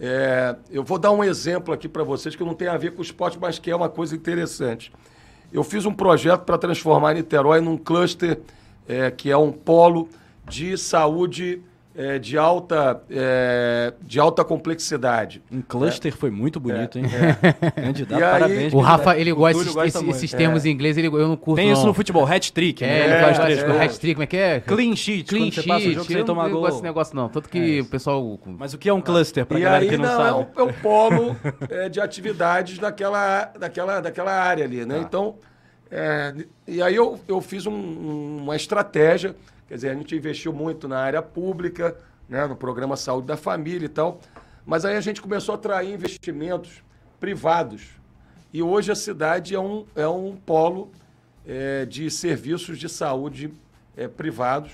É, 0.00 0.56
eu 0.70 0.82
vou 0.82 0.98
dar 0.98 1.12
um 1.12 1.22
exemplo 1.22 1.72
aqui 1.74 1.86
para 1.86 2.02
vocês 2.02 2.34
que 2.34 2.42
não 2.42 2.54
tem 2.54 2.66
a 2.66 2.78
ver 2.78 2.92
com 2.94 3.00
o 3.00 3.04
esporte, 3.04 3.38
mas 3.38 3.58
que 3.58 3.70
é 3.70 3.76
uma 3.76 3.90
coisa 3.90 4.16
interessante. 4.16 4.90
Eu 5.52 5.62
fiz 5.62 5.84
um 5.84 5.92
projeto 5.92 6.44
para 6.44 6.56
transformar 6.56 7.12
Niterói 7.12 7.60
num 7.60 7.76
cluster 7.76 8.40
é, 8.88 9.10
que 9.10 9.30
é 9.30 9.36
um 9.36 9.52
polo 9.52 10.08
de 10.48 10.78
saúde 10.78 11.62
é, 11.94 12.18
de, 12.18 12.38
alta, 12.38 13.02
é, 13.10 13.92
de 14.02 14.18
alta 14.18 14.44
complexidade. 14.44 15.42
Um 15.50 15.60
cluster 15.60 16.12
é. 16.12 16.16
foi 16.16 16.30
muito 16.30 16.58
bonito, 16.58 16.98
hein? 16.98 17.04
É. 17.06 17.70
Candidato, 17.70 18.22
aí, 18.22 18.30
parabéns. 18.30 18.72
O 18.72 18.80
Rafa, 18.80 19.16
ele 19.16 19.32
gosta, 19.32 19.62
esse, 19.62 19.72
gosta 19.72 20.04
esses 20.06 20.32
termos 20.32 20.64
em 20.64 20.70
inglês, 20.70 20.96
ele, 20.96 21.08
eu 21.08 21.28
não 21.28 21.36
curto 21.36 21.56
Tem 21.56 21.70
isso 21.70 21.86
no 21.86 21.92
futebol, 21.92 22.26
hat-trick. 22.26 22.82
É, 22.82 22.86
né? 22.86 23.04
ele 23.04 23.22
faz 23.22 23.38
três 23.38 23.62
gols. 23.62 23.80
Hat-trick, 23.80 24.14
como 24.14 24.24
é 24.24 24.26
que 24.26 24.36
é? 24.36 24.60
Clean 24.60 24.96
sheet, 24.96 25.24
Clean 25.24 25.50
sheet. 25.50 25.54
você 25.54 25.68
passa 25.68 25.86
o 25.86 25.92
jogo, 25.92 26.04
você 26.06 26.24
toma 26.24 26.42
gol. 26.44 26.52
Não 26.52 26.60
gosto 26.60 26.72
desse 26.72 26.82
negócio 26.82 27.16
não, 27.16 27.28
tanto 27.28 27.48
que 27.48 27.80
o 27.80 27.86
pessoal... 27.86 28.38
Mas 28.58 28.72
o 28.72 28.78
que 28.78 28.88
é 28.88 28.92
um 28.92 29.00
cluster, 29.00 29.44
pra 29.44 29.58
e 29.58 29.62
galera 29.62 29.84
aí, 29.84 29.90
que 29.90 29.96
não, 29.96 30.04
não 30.04 30.16
sabe? 30.16 30.46
É 30.56 30.62
o, 30.62 30.68
é 30.70 30.72
polo 30.72 31.36
de 31.90 32.00
atividades 32.00 32.78
daquela, 32.78 33.52
daquela, 33.58 34.00
daquela 34.00 34.32
área 34.32 34.64
ali, 34.64 34.86
né? 34.86 34.94
Tá. 34.94 35.00
Então, 35.02 35.34
e 36.66 36.80
aí 36.80 36.94
eu, 36.94 37.20
eu 37.28 37.40
fiz 37.40 37.66
um, 37.66 38.38
uma 38.42 38.56
estratégia 38.56 39.36
Quer 39.72 39.76
dizer, 39.76 39.88
a 39.88 39.94
gente 39.94 40.14
investiu 40.14 40.52
muito 40.52 40.86
na 40.86 40.98
área 40.98 41.22
pública, 41.22 41.96
né, 42.28 42.46
no 42.46 42.54
programa 42.54 42.94
Saúde 42.94 43.26
da 43.26 43.38
Família 43.38 43.86
e 43.86 43.88
tal. 43.88 44.20
Mas 44.66 44.84
aí 44.84 44.98
a 44.98 45.00
gente 45.00 45.22
começou 45.22 45.54
a 45.54 45.56
atrair 45.56 45.94
investimentos 45.94 46.84
privados. 47.18 47.88
E 48.52 48.62
hoje 48.62 48.92
a 48.92 48.94
cidade 48.94 49.54
é 49.54 49.58
um, 49.58 49.86
é 49.96 50.06
um 50.06 50.36
polo 50.36 50.92
é, 51.46 51.86
de 51.86 52.10
serviços 52.10 52.78
de 52.78 52.86
saúde 52.86 53.50
é, 53.96 54.06
privados 54.06 54.72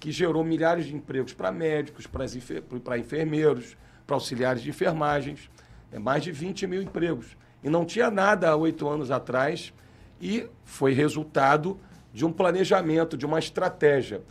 que 0.00 0.10
gerou 0.10 0.42
milhares 0.42 0.86
de 0.86 0.96
empregos 0.96 1.32
para 1.32 1.52
médicos, 1.52 2.08
para 2.08 2.98
enfermeiros, 2.98 3.76
para 4.04 4.16
auxiliares 4.16 4.60
de 4.60 4.70
enfermagens, 4.70 5.48
é 5.92 6.00
mais 6.00 6.24
de 6.24 6.32
20 6.32 6.66
mil 6.66 6.82
empregos. 6.82 7.36
E 7.62 7.70
não 7.70 7.84
tinha 7.84 8.10
nada 8.10 8.50
há 8.50 8.56
oito 8.56 8.88
anos 8.88 9.12
atrás 9.12 9.72
e 10.20 10.48
foi 10.64 10.94
resultado 10.94 11.78
de 12.12 12.24
um 12.24 12.32
planejamento, 12.32 13.16
de 13.16 13.24
uma 13.24 13.38
estratégia. 13.38 14.22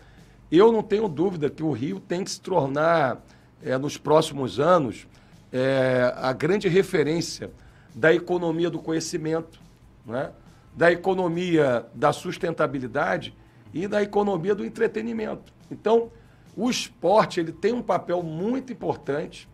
Eu 0.52 0.72
não 0.72 0.84
tenho 0.84 1.08
dúvida 1.08 1.50
que 1.50 1.64
o 1.64 1.72
Rio 1.72 2.00
tem 2.00 2.24
que 2.24 2.32
se 2.32 2.42
tornar, 2.42 3.22
é, 3.64 3.78
nos 3.78 3.98
próximos 3.98 4.60
anos, 4.60 5.08
é, 5.52 6.14
a 6.18 6.34
grande 6.34 6.68
referência 6.68 7.52
da 7.94 8.14
economia 8.14 8.70
do 8.70 8.80
conhecimento, 8.80 9.60
né? 10.06 10.32
da 10.76 10.92
economia 10.92 11.86
da 11.94 12.14
sustentabilidade 12.14 13.36
e 13.74 13.88
da 13.88 14.02
economia 14.02 14.56
do 14.56 14.66
entretenimento. 14.66 15.54
Então, 15.70 16.12
o 16.56 16.70
esporte 16.70 17.40
ele 17.40 17.52
tem 17.52 17.74
um 17.74 17.82
papel 17.82 18.22
muito 18.24 18.72
importante 18.72 19.48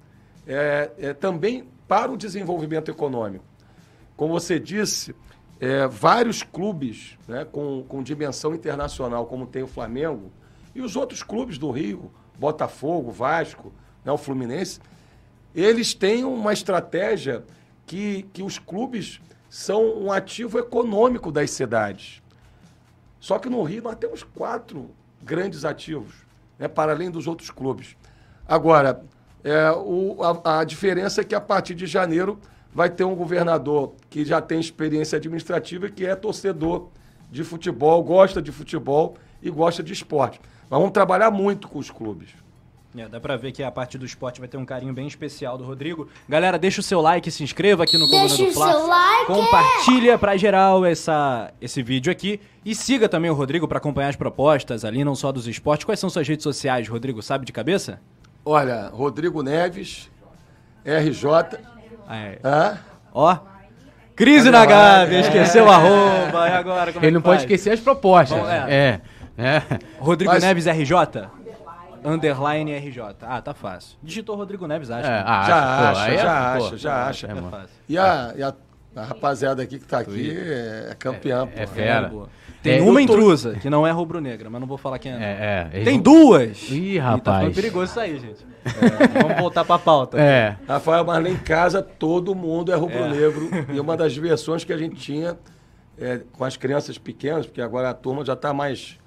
é, 0.46 0.92
é, 0.98 1.14
também 1.14 1.68
para 1.88 2.12
o 2.12 2.18
desenvolvimento 2.18 2.90
econômico. 2.90 3.46
Como 4.16 4.34
você 4.34 4.60
disse, 4.60 5.16
é, 5.60 5.88
vários 5.88 6.44
clubes 6.44 7.18
né, 7.28 7.46
com, 7.46 7.84
com 7.88 8.04
dimensão 8.04 8.54
internacional, 8.54 9.26
como 9.26 9.48
tem 9.48 9.64
o 9.64 9.68
Flamengo, 9.68 10.32
e 10.74 10.82
os 10.82 10.96
outros 10.96 11.24
clubes 11.24 11.58
do 11.58 11.72
Rio, 11.72 12.12
Botafogo, 12.38 13.12
Vasco, 13.12 13.74
né, 14.06 14.12
o 14.12 14.18
Fluminense, 14.18 14.80
eles 15.56 15.94
têm 15.94 16.24
uma 16.24 16.54
estratégia 16.54 17.44
que, 17.86 18.24
que 18.34 18.44
os 18.44 18.60
clubes 18.60 19.20
são 19.50 20.00
um 20.00 20.12
ativo 20.12 20.60
econômico 20.60 21.32
das 21.32 21.50
cidades. 21.52 22.22
Só 23.20 23.40
que 23.40 23.50
no 23.50 23.64
Rio 23.64 23.82
nós 23.82 23.96
temos 23.96 24.22
quatro 24.22 24.92
grandes 25.22 25.66
ativos, 25.66 26.14
né, 26.60 26.68
para 26.68 26.92
além 26.92 27.10
dos 27.10 27.26
outros 27.26 27.50
clubes. 27.50 27.98
Agora, 28.48 29.04
é, 29.44 29.72
o, 29.72 30.18
a, 30.24 30.60
a 30.60 30.64
diferença 30.64 31.22
é 31.22 31.24
que 31.24 31.34
a 31.34 31.42
partir 31.42 31.74
de 31.74 31.88
janeiro 31.88 32.40
vai 32.78 32.92
ter 32.92 33.04
um 33.04 33.16
governador 33.16 33.94
que 34.08 34.24
já 34.24 34.40
tem 34.40 34.60
experiência 34.60 35.18
administrativa, 35.18 35.90
que 35.90 36.06
é 36.06 36.16
torcedor 36.16 36.90
de 37.32 37.44
futebol, 37.44 38.04
gosta 38.04 38.40
de 38.40 38.52
futebol 38.52 39.16
e 39.42 39.50
gosta 39.50 39.82
de 39.82 39.92
esporte. 39.92 40.40
Nós 40.70 40.80
vamos 40.80 40.94
trabalhar 40.94 41.32
muito 41.32 41.68
com 41.68 41.80
os 41.80 41.90
clubes. 41.90 42.30
É, 42.96 43.08
dá 43.08 43.20
pra 43.20 43.36
ver 43.36 43.52
que 43.52 43.64
a 43.64 43.72
parte 43.72 43.98
do 43.98 44.06
esporte 44.06 44.40
vai 44.40 44.48
ter 44.48 44.58
um 44.58 44.66
carinho 44.66 44.94
bem 44.94 45.08
especial 45.08 45.58
do 45.58 45.64
Rodrigo. 45.64 46.08
Galera, 46.30 46.60
deixa 46.60 46.80
o 46.80 46.84
seu 46.84 47.02
like, 47.02 47.32
se 47.32 47.44
inscreva 47.44 47.84
aqui 47.84 47.98
no 47.98 48.08
Coluna 48.08 48.38
do 48.38 48.52
Fla. 48.52 48.72
Seu 48.72 48.86
like. 48.86 49.26
Compartilha 49.26 50.16
pra 50.20 50.38
geral 50.38 50.86
essa, 50.86 51.52
esse 51.60 51.82
vídeo 51.82 52.12
aqui. 52.12 52.40
E 52.64 52.76
siga 52.76 53.10
também 53.10 53.32
o 53.32 53.34
Rodrigo 53.34 53.68
para 53.68 53.80
acompanhar 53.80 54.10
as 54.10 54.16
propostas 54.16 54.86
ali, 54.86 55.04
não 55.04 55.16
só 55.16 55.32
dos 55.32 55.48
esportes. 55.48 55.84
Quais 55.84 56.00
são 56.00 56.12
suas 56.12 56.28
redes 56.28 56.44
sociais, 56.44 56.88
Rodrigo? 56.88 57.24
Sabe 57.24 57.44
de 57.44 57.52
cabeça? 57.52 58.00
Olha, 58.46 58.90
Rodrigo 58.90 59.42
Neves, 59.42 60.12
RJ. 60.86 61.77
É. 62.10 62.40
Hã? 62.44 62.78
Ó. 63.14 63.38
Crise 64.16 64.50
na 64.50 64.66
Gávea, 64.66 65.20
esqueceu 65.20 65.66
o 65.66 65.70
arroba, 65.70 66.50
e 66.50 66.52
agora 66.52 66.92
como 66.92 67.06
Ele 67.06 67.12
é 67.12 67.14
não 67.14 67.22
pode 67.22 67.42
esquecer 67.42 67.72
as 67.72 67.80
propostas. 67.80 68.40
Bom, 68.40 68.50
é. 68.50 68.66
é. 68.68 69.02
é. 69.38 69.62
Rodrigo 70.00 70.32
Mas... 70.32 70.44
Neves 70.44 70.66
RJ? 70.66 71.30
underline 72.04 72.72
RJ. 72.74 73.16
Ah, 73.22 73.42
tá 73.42 73.54
fácil. 73.54 73.98
Digitou 74.02 74.36
Rodrigo 74.36 74.68
Neves, 74.68 74.90
acha. 74.90 75.08
É, 75.08 75.24
ah, 75.26 75.44
já 75.48 75.90
acha, 75.90 76.12
é, 76.12 76.18
já 76.18 76.54
acha, 76.54 76.78
já 76.78 77.08
acha. 77.08 77.28
É, 77.28 77.66
e, 77.90 77.98
a, 77.98 78.34
e 78.36 78.44
a, 78.44 78.54
a, 78.96 79.04
rapaziada 79.04 79.62
aqui 79.62 79.80
que 79.80 79.86
tá 79.86 80.00
aqui 80.00 80.38
é, 80.38 80.96
campeã, 80.98 81.48
é, 81.56 81.64
é 81.64 81.68
fera. 81.68 82.12
Tem 82.62 82.82
uma 82.82 82.94
tô... 82.94 83.00
intrusa, 83.00 83.56
que 83.56 83.70
não 83.70 83.86
é 83.86 83.92
rubro-negra, 83.92 84.50
mas 84.50 84.60
não 84.60 84.68
vou 84.68 84.78
falar 84.78 85.00
quem 85.00 85.12
é. 85.12 85.70
é, 85.74 85.82
é. 85.82 85.84
Tem 85.84 86.00
duas! 86.00 86.70
Ih, 86.70 86.98
rapaz. 86.98 87.48
Tá 87.48 87.54
perigoso 87.54 87.92
isso 87.92 88.00
aí, 88.00 88.20
gente. 88.20 88.46
vamos 89.22 89.38
voltar 89.38 89.64
pra 89.64 89.80
pauta. 89.80 90.20
É. 90.20 90.58
Rafael, 90.68 91.06
mas 91.06 91.24
lá 91.24 91.30
em 91.30 91.38
casa 91.38 91.82
todo 91.82 92.36
mundo 92.36 92.72
é 92.72 92.76
rubro-negro. 92.76 93.50
E 93.74 93.80
uma 93.80 93.96
das 93.96 94.14
diversões 94.14 94.64
que 94.64 94.74
a 94.74 94.78
gente 94.78 94.96
tinha 94.96 95.38
com 96.34 96.44
as 96.44 96.56
crianças 96.56 96.98
pequenas, 96.98 97.46
porque 97.46 97.62
agora 97.62 97.90
a 97.90 97.94
turma 97.94 98.24
já 98.24 98.36
tá 98.36 98.54
mais, 98.54 98.98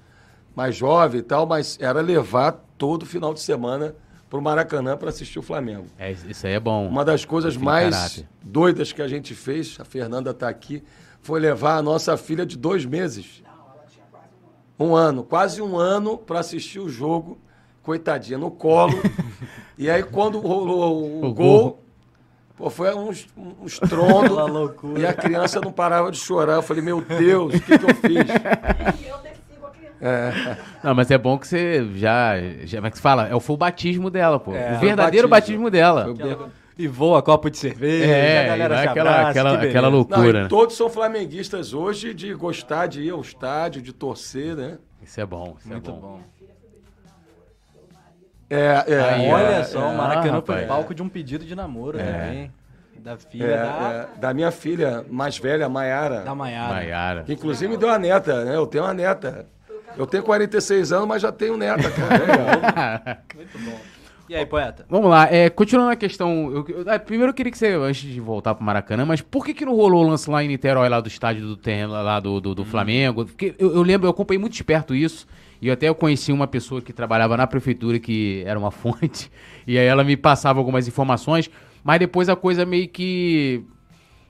mais 0.55 0.75
jovem 0.75 1.19
e 1.19 1.23
tal, 1.23 1.45
mas 1.45 1.77
era 1.79 2.01
levar 2.01 2.63
todo 2.77 3.05
final 3.05 3.33
de 3.33 3.39
semana 3.39 3.95
para 4.29 4.39
o 4.39 4.41
Maracanã 4.41 4.97
para 4.97 5.09
assistir 5.09 5.39
o 5.39 5.41
Flamengo. 5.41 5.85
É, 5.97 6.11
isso 6.11 6.47
aí 6.47 6.53
é 6.53 6.59
bom. 6.59 6.87
Uma 6.87 7.03
das 7.03 7.25
coisas 7.25 7.55
mais 7.57 7.95
caráter. 7.95 8.27
doidas 8.41 8.91
que 8.91 9.01
a 9.01 9.07
gente 9.07 9.35
fez, 9.35 9.77
a 9.79 9.85
Fernanda 9.85 10.31
está 10.31 10.47
aqui, 10.49 10.83
foi 11.21 11.39
levar 11.39 11.77
a 11.77 11.81
nossa 11.81 12.17
filha 12.17 12.45
de 12.45 12.57
dois 12.57 12.85
meses. 12.85 13.43
Um 14.79 14.95
ano, 14.95 15.23
quase 15.23 15.61
um 15.61 15.77
ano 15.77 16.17
para 16.17 16.39
assistir 16.39 16.79
o 16.79 16.89
jogo, 16.89 17.37
coitadinha, 17.83 18.37
no 18.37 18.49
colo. 18.49 18.93
e 19.77 19.89
aí, 19.89 20.01
quando 20.01 20.39
rolou 20.39 21.03
o, 21.03 21.25
o 21.25 21.33
gol, 21.33 21.33
gol, 21.33 21.83
pô, 22.57 22.69
foi 22.69 22.93
uns, 22.95 23.27
uns 23.37 23.77
trondos. 23.77 24.35
e 24.97 25.05
a 25.05 25.13
criança 25.13 25.61
não 25.61 25.71
parava 25.71 26.11
de 26.11 26.17
chorar. 26.17 26.55
Eu 26.55 26.63
falei, 26.63 26.81
meu 26.81 26.99
Deus, 26.99 27.53
o 27.53 27.59
que, 27.59 27.77
que 27.77 27.85
eu 27.85 27.95
fiz? 27.95 29.01
É. 30.03 30.57
Não, 30.83 30.95
mas 30.95 31.11
é 31.11 31.17
bom 31.17 31.37
que 31.37 31.47
você 31.47 31.87
já, 31.93 32.33
já. 32.63 32.79
Como 32.79 32.87
é 32.87 32.89
que 32.89 32.97
se 32.97 33.03
fala? 33.03 33.27
É 33.27 33.35
o 33.35 33.39
full 33.39 33.55
batismo 33.55 34.09
dela, 34.09 34.39
pô. 34.39 34.51
É, 34.51 34.75
o 34.75 34.79
verdadeiro 34.79 35.27
batismo, 35.27 35.65
batismo 35.65 35.69
dela. 35.69 36.51
E 36.81 36.87
voa 36.87 37.21
copo 37.21 37.47
de 37.47 37.59
cerveja, 37.59 38.11
é, 38.11 38.43
a 38.43 38.47
galera 38.47 38.75
já 38.75 38.89
aquela, 38.89 39.11
abraça, 39.11 39.29
aquela, 39.29 39.63
aquela 39.63 39.87
loucura. 39.87 40.41
Não, 40.41 40.49
todos 40.49 40.75
são 40.75 40.89
flamenguistas 40.89 41.75
hoje 41.75 42.11
de 42.11 42.33
gostar 42.33 42.87
de 42.87 43.03
ir 43.03 43.11
ao 43.11 43.21
estádio, 43.21 43.83
de 43.83 43.93
torcer, 43.93 44.55
né? 44.55 44.79
Isso 44.99 45.21
é 45.21 45.25
bom, 45.25 45.55
isso 45.59 45.67
é 45.67 45.73
Muito 45.73 45.91
é 45.91 45.93
bom. 45.93 45.99
bom. 45.99 46.21
É, 48.49 48.83
é, 48.87 48.99
Aí, 48.99 49.31
olha 49.31 49.43
é, 49.43 49.63
só, 49.63 49.91
o 49.91 49.95
Maracanã 49.95 50.39
ah, 50.39 50.41
foi 50.41 50.65
palco 50.65 50.95
de 50.95 51.03
um 51.03 51.07
pedido 51.07 51.45
de 51.45 51.55
namoro 51.55 51.99
é. 51.99 52.03
também. 52.03 52.51
Da 52.97 53.15
filha 53.15 53.45
é, 53.45 53.57
da... 53.57 54.09
É, 54.15 54.19
da 54.19 54.33
minha 54.33 54.49
filha 54.49 55.05
mais 55.07 55.37
velha, 55.37 55.69
Maiara. 55.69 56.21
Da 56.21 56.33
Maiara. 56.33 56.73
Maiara. 56.73 57.23
Que 57.25 57.33
inclusive 57.33 57.71
me 57.71 57.77
deu 57.77 57.89
uma 57.89 57.99
neta, 57.99 58.43
né? 58.43 58.55
Eu 58.55 58.65
tenho 58.65 58.83
uma 58.85 58.93
neta. 58.93 59.47
Eu 59.95 60.07
tenho 60.07 60.23
46 60.23 60.91
anos, 60.91 61.07
mas 61.07 61.21
já 61.21 61.31
tenho 61.31 61.57
neta, 61.57 61.91
cara. 61.91 63.21
Muito 63.35 63.59
bom. 63.59 63.79
E 64.31 64.35
aí, 64.35 64.45
poeta? 64.45 64.85
Vamos 64.89 65.09
lá, 65.09 65.27
é, 65.29 65.49
continuando 65.49 65.91
a 65.91 65.95
questão. 65.97 66.49
Eu, 66.49 66.65
eu, 66.69 66.89
é, 66.89 66.97
primeiro 66.97 67.31
eu 67.31 67.33
queria 67.33 67.51
que 67.51 67.57
você, 67.57 67.73
antes 67.73 68.09
de 68.09 68.17
voltar 68.21 68.55
pro 68.55 68.63
Maracanã, 68.63 69.05
mas 69.05 69.19
por 69.19 69.43
que, 69.45 69.53
que 69.53 69.65
não 69.65 69.75
rolou 69.75 70.05
o 70.05 70.07
lance 70.07 70.29
lá 70.29 70.41
em 70.41 70.47
Niterói, 70.47 70.87
lá 70.87 71.01
do 71.01 71.09
estádio 71.09 71.45
do 71.45 71.57
terreno, 71.57 71.91
lá 71.91 72.17
do, 72.17 72.39
do, 72.39 72.55
do 72.55 72.61
hum. 72.61 72.65
Flamengo? 72.65 73.25
Porque 73.25 73.53
eu, 73.59 73.75
eu, 73.75 73.81
lembro, 73.81 74.07
eu 74.07 74.11
acompanhei 74.11 74.39
muito 74.39 74.53
de 74.53 74.63
perto 74.63 74.95
isso. 74.95 75.27
E 75.61 75.69
até 75.69 75.89
eu 75.89 75.95
conheci 75.95 76.31
uma 76.31 76.47
pessoa 76.47 76.81
que 76.81 76.93
trabalhava 76.93 77.35
na 77.35 77.45
prefeitura, 77.45 77.99
que 77.99 78.41
era 78.45 78.57
uma 78.57 78.71
fonte, 78.71 79.29
e 79.67 79.77
aí 79.77 79.85
ela 79.85 80.01
me 80.01 80.15
passava 80.15 80.59
algumas 80.59 80.87
informações, 80.87 81.51
mas 81.83 81.99
depois 81.99 82.29
a 82.29 82.35
coisa 82.37 82.65
meio 82.65 82.87
que 82.87 83.65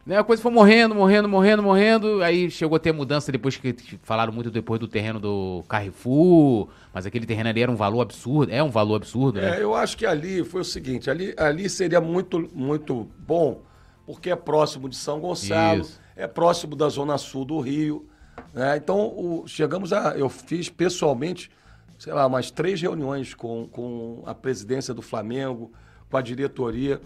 né, 0.06 0.18
a 0.18 0.24
coisa 0.24 0.42
foi 0.42 0.52
morrendo, 0.52 0.96
morrendo, 0.96 1.30
morrendo, 1.30 1.62
morrendo. 1.62 2.24
Aí 2.24 2.50
chegou 2.50 2.76
a 2.76 2.80
ter 2.80 2.92
mudança 2.92 3.32
depois 3.32 3.56
que 3.56 3.76
falaram 4.02 4.34
muito 4.34 4.50
depois 4.50 4.80
do 4.80 4.88
terreno 4.88 5.20
do 5.20 5.64
Carrefour. 5.68 6.70
Mas 6.94 7.06
aquele 7.06 7.26
terreno 7.26 7.50
ali 7.50 7.62
era 7.62 7.72
um 7.72 7.76
valor 7.76 8.02
absurdo. 8.02 8.52
É 8.52 8.64
um 8.64 8.72
valor 8.72 8.96
absurdo, 8.96 9.40
né? 9.40 9.60
É, 9.60 9.64
eu 9.64 9.76
acho 9.76 9.96
que 9.96 10.06
ali 10.06 10.44
foi 10.44 10.62
o 10.62 10.66
seguinte: 10.66 11.10
ali, 11.10 11.34
ali 11.38 11.70
seria 11.70 12.02
muito, 12.02 12.50
muito 12.54 13.08
bom, 13.20 13.62
porque 14.06 14.32
é 14.32 14.36
próximo 14.36 14.90
de 14.90 14.96
São 14.96 15.20
Gonçalo, 15.20 15.82
Isso. 15.82 16.00
é 16.16 16.28
próximo 16.28 16.76
da 16.76 16.90
Zona 16.90 17.18
Sul 17.18 17.46
do 17.46 17.60
Rio. 17.60 18.08
Né? 18.54 18.78
Então, 18.78 19.08
o, 19.08 19.44
chegamos 19.46 19.94
a. 19.94 20.18
Eu 20.18 20.30
fiz 20.30 20.68
pessoalmente, 20.68 21.52
sei 22.00 22.12
lá, 22.12 22.26
umas 22.26 22.50
três 22.50 22.82
reuniões 22.82 23.36
com, 23.36 23.68
com 23.68 24.24
a 24.26 24.34
presidência 24.34 24.96
do 24.96 25.02
Flamengo, 25.04 25.72
com 26.10 26.18
a 26.18 26.22
diretoria. 26.22 27.00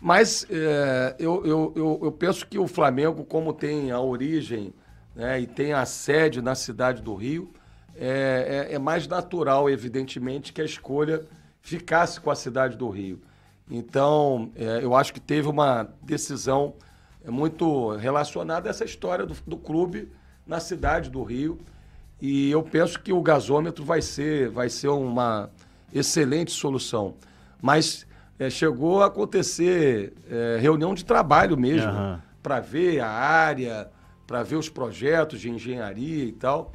Mas 0.00 0.46
é, 0.48 1.14
eu, 1.18 1.44
eu, 1.44 1.72
eu, 1.76 2.00
eu, 2.04 2.12
penso 2.12 2.46
que 2.46 2.58
o 2.58 2.66
Flamengo, 2.66 3.24
como 3.24 3.52
tem 3.52 3.90
a 3.90 4.00
origem 4.00 4.72
né, 5.14 5.40
e 5.40 5.46
tem 5.46 5.74
a 5.74 5.84
sede 5.84 6.40
na 6.40 6.54
cidade 6.54 7.02
do 7.02 7.14
Rio, 7.14 7.52
é, 7.94 8.68
é, 8.70 8.74
é, 8.74 8.78
mais 8.78 9.06
natural, 9.06 9.68
evidentemente, 9.68 10.54
que 10.54 10.62
a 10.62 10.64
escolha 10.64 11.26
ficasse 11.60 12.18
com 12.18 12.30
a 12.30 12.34
cidade 12.34 12.78
do 12.78 12.88
Rio. 12.88 13.20
Então, 13.70 14.50
é, 14.56 14.82
eu 14.82 14.94
acho 14.94 15.12
que 15.12 15.20
teve 15.20 15.48
uma 15.48 15.88
decisão 16.02 16.74
muito 17.26 17.90
relacionada 17.96 18.68
a 18.68 18.70
essa 18.70 18.84
história 18.84 19.26
do, 19.26 19.36
do 19.46 19.58
clube 19.58 20.10
na 20.46 20.58
cidade 20.60 21.10
do 21.10 21.22
Rio. 21.22 21.58
E 22.20 22.50
eu 22.50 22.62
penso 22.62 22.98
que 23.00 23.12
o 23.12 23.20
gasômetro 23.20 23.84
vai 23.84 24.00
ser, 24.00 24.48
vai 24.48 24.70
ser 24.70 24.88
uma 24.88 25.50
excelente 25.92 26.52
solução. 26.52 27.14
Mas 27.60 28.06
é, 28.40 28.48
chegou 28.48 29.02
a 29.02 29.06
acontecer 29.06 30.14
é, 30.30 30.56
reunião 30.58 30.94
de 30.94 31.04
trabalho 31.04 31.58
mesmo, 31.58 31.92
uhum. 31.92 32.18
para 32.42 32.58
ver 32.58 33.00
a 33.00 33.08
área, 33.08 33.90
para 34.26 34.42
ver 34.42 34.56
os 34.56 34.70
projetos 34.70 35.38
de 35.40 35.50
engenharia 35.50 36.24
e 36.24 36.32
tal. 36.32 36.72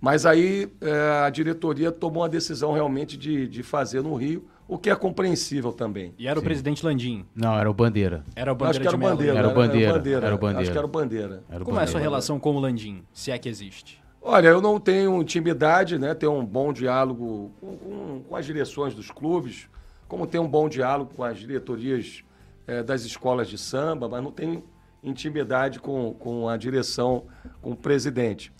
Mas 0.00 0.26
aí 0.26 0.68
é, 0.80 1.24
a 1.24 1.30
diretoria 1.30 1.92
tomou 1.92 2.24
a 2.24 2.28
decisão 2.28 2.72
realmente 2.72 3.16
de, 3.16 3.46
de 3.46 3.62
fazer 3.62 4.02
no 4.02 4.14
Rio, 4.16 4.46
o 4.68 4.76
que 4.76 4.90
é 4.90 4.96
compreensível 4.96 5.72
também. 5.72 6.12
E 6.18 6.26
era 6.26 6.40
o 6.40 6.42
presidente 6.42 6.84
Landim. 6.84 7.24
Não, 7.34 7.56
era 7.56 7.70
o 7.70 7.72
Bandeira. 7.72 8.24
Era 8.34 8.52
o 8.52 8.54
Acho 8.64 8.80
Bandeira 8.80 8.80
que 8.80 8.88
era 8.88 8.96
o. 8.96 9.00
Bandeira. 9.00 9.38
Era 9.38 9.48
o 9.48 9.54
Bandeira, 9.54 10.26
era 10.26 10.34
o 10.34 10.38
Bandeira. 10.38 10.60
Acho 10.60 10.72
que 10.72 10.78
era 10.78 10.86
o 10.86 10.90
Bandeira. 10.90 11.44
Era 11.48 11.62
o 11.62 11.64
Como 11.64 11.78
é 11.78 11.84
a 11.84 11.86
sua 11.86 12.00
relação 12.00 12.40
com 12.40 12.56
o 12.56 12.58
Landim, 12.58 13.04
se 13.12 13.30
é 13.30 13.38
que 13.38 13.48
existe? 13.48 14.02
Olha, 14.20 14.48
eu 14.48 14.60
não 14.60 14.80
tenho 14.80 15.22
intimidade, 15.22 16.00
né? 16.00 16.12
Tenho 16.14 16.32
um 16.32 16.44
bom 16.44 16.72
diálogo 16.72 17.52
com, 17.60 17.76
com- 17.76 18.22
com 18.28 18.34
as 18.36 18.44
direções 18.44 18.92
dos 18.92 19.08
clubes, 19.08 19.68
como 20.08 20.26
tenho 20.26 20.44
um 20.44 20.48
bom 20.48 20.68
diálogo 20.68 21.12
com 21.14 21.24
as 21.24 21.38
diretorias 21.38 22.22
eh, 22.66 22.82
das 22.82 23.02
escolas 23.04 23.48
de 23.48 23.58
samba, 23.58 24.08
mas 24.08 24.22
não 24.22 24.32
tenho 24.32 24.64
intimidade 25.02 25.78
com, 25.78 26.14
com 26.14 26.48
a 26.48 26.56
direção, 26.56 27.26
com 27.62 27.70
o 27.72 27.76
presidente. 27.76 28.52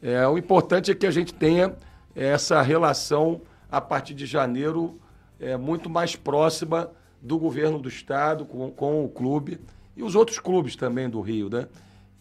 É, 0.00 0.26
o 0.28 0.38
importante 0.38 0.90
é 0.90 0.94
que 0.94 1.06
a 1.06 1.10
gente 1.10 1.34
tenha 1.34 1.74
essa 2.14 2.62
relação 2.62 3.40
a 3.70 3.80
partir 3.80 4.14
de 4.14 4.26
janeiro 4.26 5.00
é, 5.40 5.56
muito 5.56 5.90
mais 5.90 6.14
próxima 6.14 6.90
do 7.20 7.36
governo 7.38 7.78
do 7.78 7.88
estado 7.88 8.44
com, 8.44 8.70
com 8.70 9.04
o 9.04 9.08
clube 9.08 9.60
e 9.96 10.02
os 10.02 10.14
outros 10.14 10.38
clubes 10.38 10.76
também 10.76 11.08
do 11.10 11.20
Rio, 11.20 11.50
né? 11.50 11.66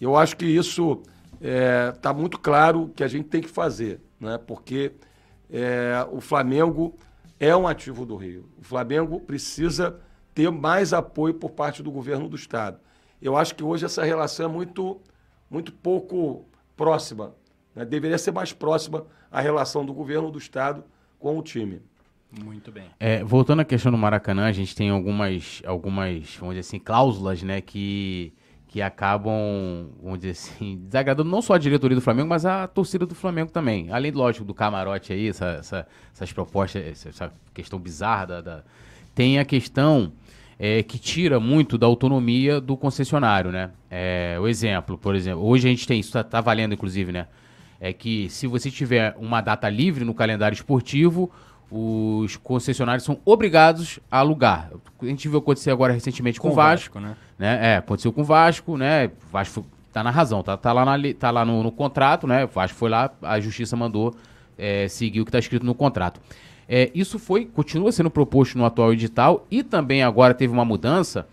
Eu 0.01 0.15
acho 0.15 0.35
que 0.35 0.45
isso 0.45 1.01
está 1.39 2.13
muito 2.13 2.39
claro 2.39 2.91
que 2.95 3.03
a 3.03 3.07
gente 3.07 3.29
tem 3.29 3.41
que 3.41 3.47
fazer, 3.47 3.99
né? 4.19 4.39
Porque 4.39 4.91
é, 5.51 6.05
o 6.11 6.19
Flamengo 6.19 6.95
é 7.39 7.55
um 7.55 7.67
ativo 7.67 8.05
do 8.05 8.15
Rio. 8.15 8.49
O 8.57 8.63
Flamengo 8.63 9.19
precisa 9.19 9.99
ter 10.33 10.51
mais 10.51 10.93
apoio 10.93 11.33
por 11.33 11.51
parte 11.51 11.81
do 11.81 11.91
governo 11.91 12.27
do 12.27 12.35
estado. 12.35 12.79
Eu 13.21 13.35
acho 13.35 13.55
que 13.55 13.63
hoje 13.63 13.85
essa 13.85 14.03
relação 14.03 14.45
é 14.45 14.49
muito, 14.49 15.01
muito 15.49 15.71
pouco 15.71 16.45
próxima. 16.75 17.33
né? 17.75 17.83
Deveria 17.83 18.17
ser 18.17 18.31
mais 18.31 18.53
próxima 18.53 19.05
a 19.31 19.41
relação 19.41 19.85
do 19.85 19.93
governo 19.93 20.29
do 20.31 20.37
estado 20.37 20.83
com 21.19 21.37
o 21.37 21.41
time. 21.41 21.81
Muito 22.43 22.71
bem. 22.71 22.85
É, 22.99 23.23
voltando 23.23 23.61
à 23.61 23.65
questão 23.65 23.91
do 23.91 23.97
Maracanã, 23.97 24.45
a 24.45 24.51
gente 24.51 24.75
tem 24.75 24.89
algumas, 24.89 25.61
algumas, 25.65 26.35
vamos 26.35 26.55
dizer 26.55 26.59
assim, 26.59 26.79
cláusulas, 26.79 27.41
né, 27.41 27.61
que, 27.61 28.33
que 28.77 28.81
acabam, 28.83 29.89
vamos 30.03 30.19
dizer 30.19 30.31
assim, 30.31 30.77
desagradando 30.85 31.27
não 31.31 31.41
só 31.41 31.55
a 31.55 31.57
diretoria 31.57 31.95
do 31.95 32.01
Flamengo, 32.01 32.29
mas 32.29 32.45
a 32.45 32.67
torcida 32.67 33.07
do 33.07 33.15
Flamengo 33.15 33.51
também. 33.51 33.91
Além, 33.91 34.11
lógico, 34.11 34.45
do 34.45 34.53
camarote 34.53 35.11
aí, 35.11 35.29
essa, 35.29 35.47
essa- 35.59 35.87
essas 36.13 36.31
propostas, 36.31 37.05
essa, 37.07 37.33
questão 37.55 37.79
bizarra 37.79 38.27
da, 38.27 38.41
da- 38.41 38.63
tem 39.15 39.39
a 39.39 39.45
questão 39.45 40.11
é, 40.59 40.83
que 40.83 40.99
tira 40.99 41.39
muito 41.39 41.75
da 41.75 41.87
autonomia 41.87 42.61
do 42.61 42.77
concessionário, 42.77 43.51
né? 43.51 43.71
É, 43.89 44.37
o 44.39 44.47
exemplo, 44.47 44.95
por 44.95 45.15
exemplo, 45.15 45.43
hoje 45.43 45.67
a 45.67 45.71
gente 45.71 45.87
tem, 45.87 45.99
isso 45.99 46.11
tá, 46.11 46.23
tá 46.23 46.39
valendo 46.39 46.73
inclusive, 46.75 47.11
né? 47.11 47.25
É 47.79 47.91
que 47.93 48.29
se 48.29 48.45
você 48.45 48.69
tiver 48.69 49.15
uma 49.17 49.41
data 49.41 49.67
livre 49.69 50.05
no 50.05 50.13
calendário 50.13 50.53
esportivo, 50.53 51.31
os 51.69 52.37
concessionários 52.37 53.03
são 53.03 53.19
obrigados 53.25 53.99
a 54.09 54.19
alugar. 54.19 54.71
A 55.01 55.05
gente 55.05 55.27
viu 55.27 55.39
acontecer 55.39 55.71
agora 55.71 55.93
recentemente 55.93 56.39
com, 56.39 56.49
o 56.49 56.53
Vasco, 56.53 56.99
né? 56.99 57.15
né? 57.37 57.73
É, 57.73 57.77
aconteceu 57.77 58.13
com 58.13 58.21
o 58.21 58.25
Vasco, 58.25 58.77
né? 58.77 59.07
O 59.07 59.31
Vasco 59.31 59.65
tá 59.91 60.03
na 60.03 60.09
razão, 60.09 60.41
tá, 60.41 60.55
tá 60.55 60.71
lá, 60.71 60.85
na, 60.85 60.97
tá 61.17 61.31
lá 61.31 61.43
no, 61.43 61.63
no 61.63 61.71
contrato, 61.71 62.25
né? 62.25 62.45
O 62.45 62.47
Vasco 62.47 62.77
foi 62.77 62.89
lá, 62.89 63.11
a 63.21 63.39
justiça 63.39 63.75
mandou 63.75 64.15
é, 64.57 64.87
seguir 64.87 65.21
o 65.21 65.25
que 65.25 65.29
está 65.29 65.39
escrito 65.39 65.65
no 65.65 65.75
contrato. 65.75 66.21
É, 66.69 66.91
isso 66.93 67.19
foi, 67.19 67.45
continua 67.45 67.91
sendo 67.91 68.09
proposto 68.09 68.57
no 68.57 68.65
atual 68.65 68.93
edital 68.93 69.45
e 69.49 69.63
também 69.63 70.03
agora 70.03 70.33
teve 70.33 70.51
uma 70.51 70.65
mudança 70.65 71.27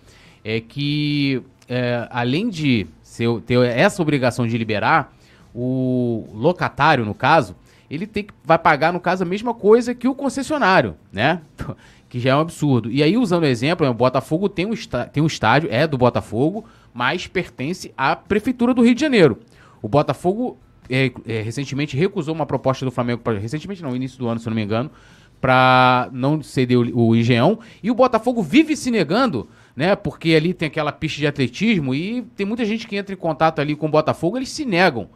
é 0.45 0.61
que 0.61 1.43
é, 1.69 2.07
além 2.11 2.49
de 2.49 2.87
ser- 3.03 3.41
ter 3.43 3.59
essa 3.67 4.03
obrigação 4.03 4.47
de 4.47 4.57
liberar, 4.59 5.13
o 5.55 6.29
locatário, 6.35 7.05
no 7.05 7.15
caso, 7.15 7.57
ele 7.91 8.07
tem 8.07 8.25
que, 8.25 8.35
vai 8.45 8.59
pagar, 8.59 8.93
no 8.93 9.01
caso, 9.01 9.23
a 9.23 9.27
mesma 9.27 9.55
coisa 9.55 9.95
que 9.95 10.09
o 10.09 10.15
concessionário, 10.15 10.97
né? 11.13 11.41
Que 12.07 12.21
já 12.21 12.31
é 12.31 12.37
um 12.37 12.41
absurdo. 12.41 12.93
E 12.93 13.03
aí, 13.03 13.17
usando 13.17 13.43
o 13.43 13.47
exemplo, 13.47 13.85
né, 13.85 13.91
o 13.91 13.95
Botafogo 13.95 14.49
tem 14.49 14.65
um, 14.67 14.73
tem 15.13 15.21
um 15.21 15.27
estádio, 15.27 15.69
é 15.73 15.85
do 15.85 15.99
Botafogo, 15.99 16.65
mas 16.93 17.27
pertence 17.27 17.93
à 17.97 18.15
Prefeitura 18.15 18.73
do 18.73 18.83
Rio 18.83 18.95
de 18.95 19.01
Janeiro. 19.01 19.41
O 19.83 19.89
Botafogo 19.89 20.57
é, 20.89 21.11
é, 21.27 21.43
recentemente 21.43 21.97
recusou 21.97 22.35
uma 22.35 22.47
proposta 22.47 22.85
do 22.85 22.91
Flamengo, 22.93 23.21
pra, 23.21 23.37
recentemente 23.37 23.83
não, 23.83 23.97
início 23.97 24.17
do 24.19 24.29
ano, 24.29 24.39
se 24.39 24.47
não 24.47 24.55
me 24.55 24.63
engano, 24.63 24.93
para 25.41 26.09
não 26.13 26.43
ceder 26.43 26.79
o, 26.79 27.09
o 27.09 27.17
Engenhão. 27.17 27.59
E 27.83 27.91
o 27.91 27.95
Botafogo 27.95 28.43
vive 28.43 28.77
se 28.77 28.91
negando, 28.91 29.49
né? 29.75 29.97
Porque 29.97 30.35
ali 30.35 30.55
tem 30.55 30.69
aquela 30.69 30.93
pista 30.93 31.19
de 31.19 31.27
atletismo 31.27 31.95
e 31.95 32.23
tem 32.37 32.47
muita 32.47 32.65
gente 32.65 32.87
que 32.87 32.97
entra 32.97 33.13
em 33.13 33.19
contato 33.19 33.59
ali 33.59 33.75
com 33.75 33.87
o 33.87 33.91
Botafogo, 33.91 34.37
eles 34.37 34.51
se 34.51 34.65
negam. 34.65 35.09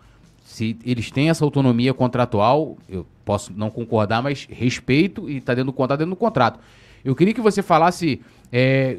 Se 0.49 0.79
eles 0.83 1.11
têm 1.11 1.29
essa 1.29 1.45
autonomia 1.45 1.93
contratual, 1.93 2.79
eu 2.89 3.07
posso 3.23 3.53
não 3.55 3.69
concordar, 3.69 4.23
mas 4.23 4.47
respeito 4.51 5.29
e 5.29 5.37
está 5.37 5.53
dentro 5.53 5.67
do 5.71 5.75
contrato, 5.75 5.99
dentro 5.99 6.15
do 6.15 6.17
contrato. 6.17 6.59
Eu 7.05 7.15
queria 7.15 7.35
que 7.35 7.41
você 7.43 7.63
falasse 7.63 8.23
é, 8.51 8.97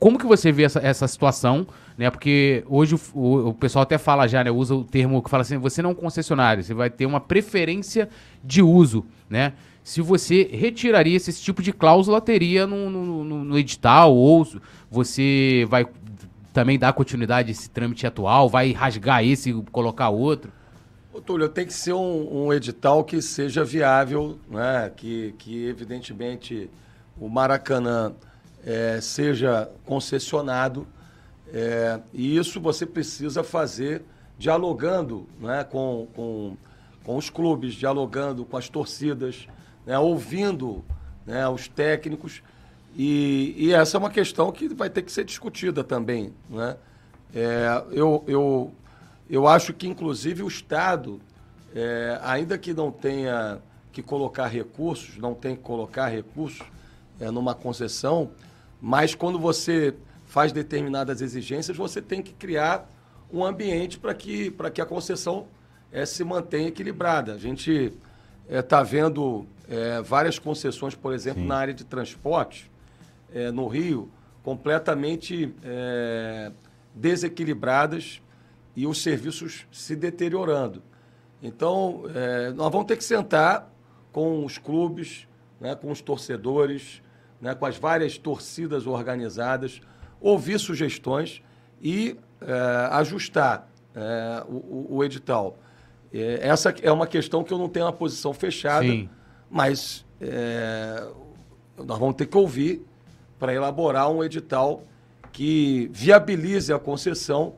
como 0.00 0.18
que 0.18 0.26
você 0.26 0.50
vê 0.50 0.64
essa, 0.64 0.80
essa 0.80 1.06
situação, 1.06 1.68
né? 1.96 2.10
Porque 2.10 2.64
hoje 2.68 2.96
o, 2.96 3.00
o- 3.14 3.48
o 3.50 3.54
pessoal 3.54 3.84
até 3.84 3.96
fala 3.96 4.26
já, 4.26 4.42
né? 4.42 4.50
Usa 4.50 4.74
o 4.74 4.82
termo 4.82 5.22
que 5.22 5.30
fala 5.30 5.42
assim, 5.42 5.56
você 5.56 5.80
não 5.80 5.90
é 5.90 5.92
um 5.92 5.96
concessionário, 5.96 6.64
você 6.64 6.74
vai 6.74 6.90
ter 6.90 7.06
uma 7.06 7.20
preferência 7.20 8.08
de 8.42 8.60
uso, 8.60 9.06
né? 9.30 9.52
Se 9.84 10.02
você 10.02 10.50
retiraria 10.52 11.18
se 11.20 11.30
esse 11.30 11.40
tipo 11.40 11.62
de 11.62 11.72
cláusula, 11.72 12.20
teria 12.20 12.66
no, 12.66 12.90
no- 12.90 13.24
no- 13.24 13.44
no 13.44 13.56
edital, 13.58 14.12
ou 14.12 14.44
você 14.90 15.64
vai 15.70 15.86
também 16.52 16.76
dar 16.76 16.92
continuidade 16.92 17.50
a 17.50 17.52
esse 17.52 17.70
trâmite 17.70 18.04
atual, 18.04 18.48
vai 18.48 18.72
rasgar 18.72 19.24
esse 19.24 19.50
e 19.50 19.62
colocar 19.70 20.08
outro. 20.08 20.57
Ô, 21.18 21.20
Túlio, 21.20 21.48
tem 21.48 21.66
que 21.66 21.72
ser 21.74 21.94
um, 21.94 22.44
um 22.46 22.52
edital 22.52 23.02
que 23.02 23.20
seja 23.20 23.64
viável, 23.64 24.38
né? 24.48 24.88
que, 24.96 25.34
que 25.36 25.66
evidentemente 25.66 26.70
o 27.20 27.28
Maracanã 27.28 28.12
eh, 28.64 29.00
seja 29.02 29.68
concessionado. 29.84 30.86
eh, 31.52 31.98
e 32.14 32.36
isso 32.36 32.60
você 32.60 32.86
precisa 32.86 33.42
fazer 33.42 34.04
dialogando 34.38 35.26
né? 35.40 35.64
com, 35.64 36.06
com, 36.14 36.56
com 37.02 37.16
os 37.16 37.28
clubes, 37.28 37.74
dialogando 37.74 38.44
com 38.44 38.56
as 38.56 38.68
torcidas, 38.68 39.48
né? 39.84 39.98
ouvindo 39.98 40.84
né? 41.26 41.48
os 41.48 41.66
técnicos. 41.66 42.44
E, 42.96 43.56
e 43.58 43.72
essa 43.72 43.96
é 43.96 43.98
uma 43.98 44.10
questão 44.10 44.52
que 44.52 44.68
vai 44.68 44.88
ter 44.88 45.02
que 45.02 45.10
ser 45.10 45.24
discutida 45.24 45.82
também. 45.82 46.32
Né? 46.48 46.76
É, 47.34 47.82
eu, 47.90 48.22
eu, 48.28 48.72
eu 49.28 49.46
acho 49.46 49.72
que, 49.72 49.86
inclusive, 49.86 50.42
o 50.42 50.48
Estado, 50.48 51.20
é, 51.74 52.18
ainda 52.22 52.56
que 52.56 52.72
não 52.72 52.90
tenha 52.90 53.60
que 53.92 54.02
colocar 54.02 54.46
recursos, 54.46 55.18
não 55.18 55.34
tem 55.34 55.54
que 55.54 55.62
colocar 55.62 56.06
recursos 56.06 56.66
é, 57.20 57.30
numa 57.30 57.54
concessão, 57.54 58.30
mas 58.80 59.14
quando 59.14 59.38
você 59.38 59.94
faz 60.26 60.52
determinadas 60.52 61.20
exigências, 61.20 61.76
você 61.76 62.00
tem 62.00 62.22
que 62.22 62.32
criar 62.32 62.88
um 63.32 63.44
ambiente 63.44 63.98
para 63.98 64.14
que, 64.14 64.54
que 64.72 64.80
a 64.80 64.86
concessão 64.86 65.46
é, 65.92 66.06
se 66.06 66.22
mantenha 66.24 66.68
equilibrada. 66.68 67.34
A 67.34 67.38
gente 67.38 67.92
está 68.48 68.82
vendo 68.82 69.46
é, 69.68 70.00
várias 70.00 70.38
concessões, 70.38 70.94
por 70.94 71.12
exemplo, 71.12 71.42
Sim. 71.42 71.48
na 71.48 71.56
área 71.56 71.74
de 71.74 71.84
transporte, 71.84 72.70
é, 73.34 73.50
no 73.50 73.66
Rio, 73.66 74.08
completamente 74.42 75.54
é, 75.62 76.50
desequilibradas 76.94 78.22
e 78.78 78.86
os 78.86 79.02
serviços 79.02 79.66
se 79.72 79.96
deteriorando. 79.96 80.80
Então, 81.42 82.04
é, 82.14 82.50
nós 82.52 82.70
vamos 82.70 82.86
ter 82.86 82.96
que 82.96 83.02
sentar 83.02 83.68
com 84.12 84.44
os 84.44 84.56
clubes, 84.56 85.26
né, 85.60 85.74
com 85.74 85.90
os 85.90 86.00
torcedores, 86.00 87.02
né, 87.40 87.56
com 87.56 87.66
as 87.66 87.76
várias 87.76 88.16
torcidas 88.16 88.86
organizadas, 88.86 89.80
ouvir 90.20 90.60
sugestões 90.60 91.42
e 91.82 92.16
é, 92.40 92.88
ajustar 92.92 93.68
é, 93.96 94.44
o, 94.48 94.96
o- 94.98 95.04
edital. 95.04 95.58
É, 96.12 96.46
essa 96.46 96.72
é 96.80 96.92
uma 96.92 97.06
questão 97.06 97.42
que 97.42 97.52
eu 97.52 97.58
não 97.58 97.68
tenho 97.68 97.86
uma 97.86 97.92
posição 97.92 98.32
fechada, 98.32 98.86
Sim. 98.86 99.08
mas 99.50 100.06
é, 100.20 101.04
nós 101.84 101.98
vamos 101.98 102.14
ter 102.14 102.26
que 102.26 102.36
ouvir 102.36 102.86
para 103.40 103.52
elaborar 103.52 104.08
um 104.08 104.22
edital 104.22 104.84
que 105.32 105.88
viabilize 105.92 106.72
a 106.72 106.78
concessão, 106.78 107.54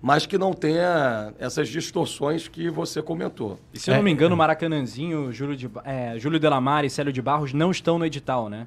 mas 0.00 0.26
que 0.26 0.36
não 0.38 0.52
tenha 0.52 1.32
essas 1.38 1.68
distorções 1.68 2.48
que 2.48 2.70
você 2.70 3.02
comentou. 3.02 3.58
E 3.72 3.78
se 3.78 3.90
eu 3.90 3.96
não 3.96 4.02
me 4.02 4.10
engano, 4.10 4.36
Maracanãzinho, 4.36 5.32
Júlio, 5.32 5.56
de, 5.56 5.70
é, 5.84 6.18
Júlio 6.18 6.38
Delamar 6.38 6.84
e 6.84 6.90
Célio 6.90 7.12
de 7.12 7.22
Barros 7.22 7.52
não 7.52 7.70
estão 7.70 7.98
no 7.98 8.04
edital, 8.06 8.48
né? 8.48 8.66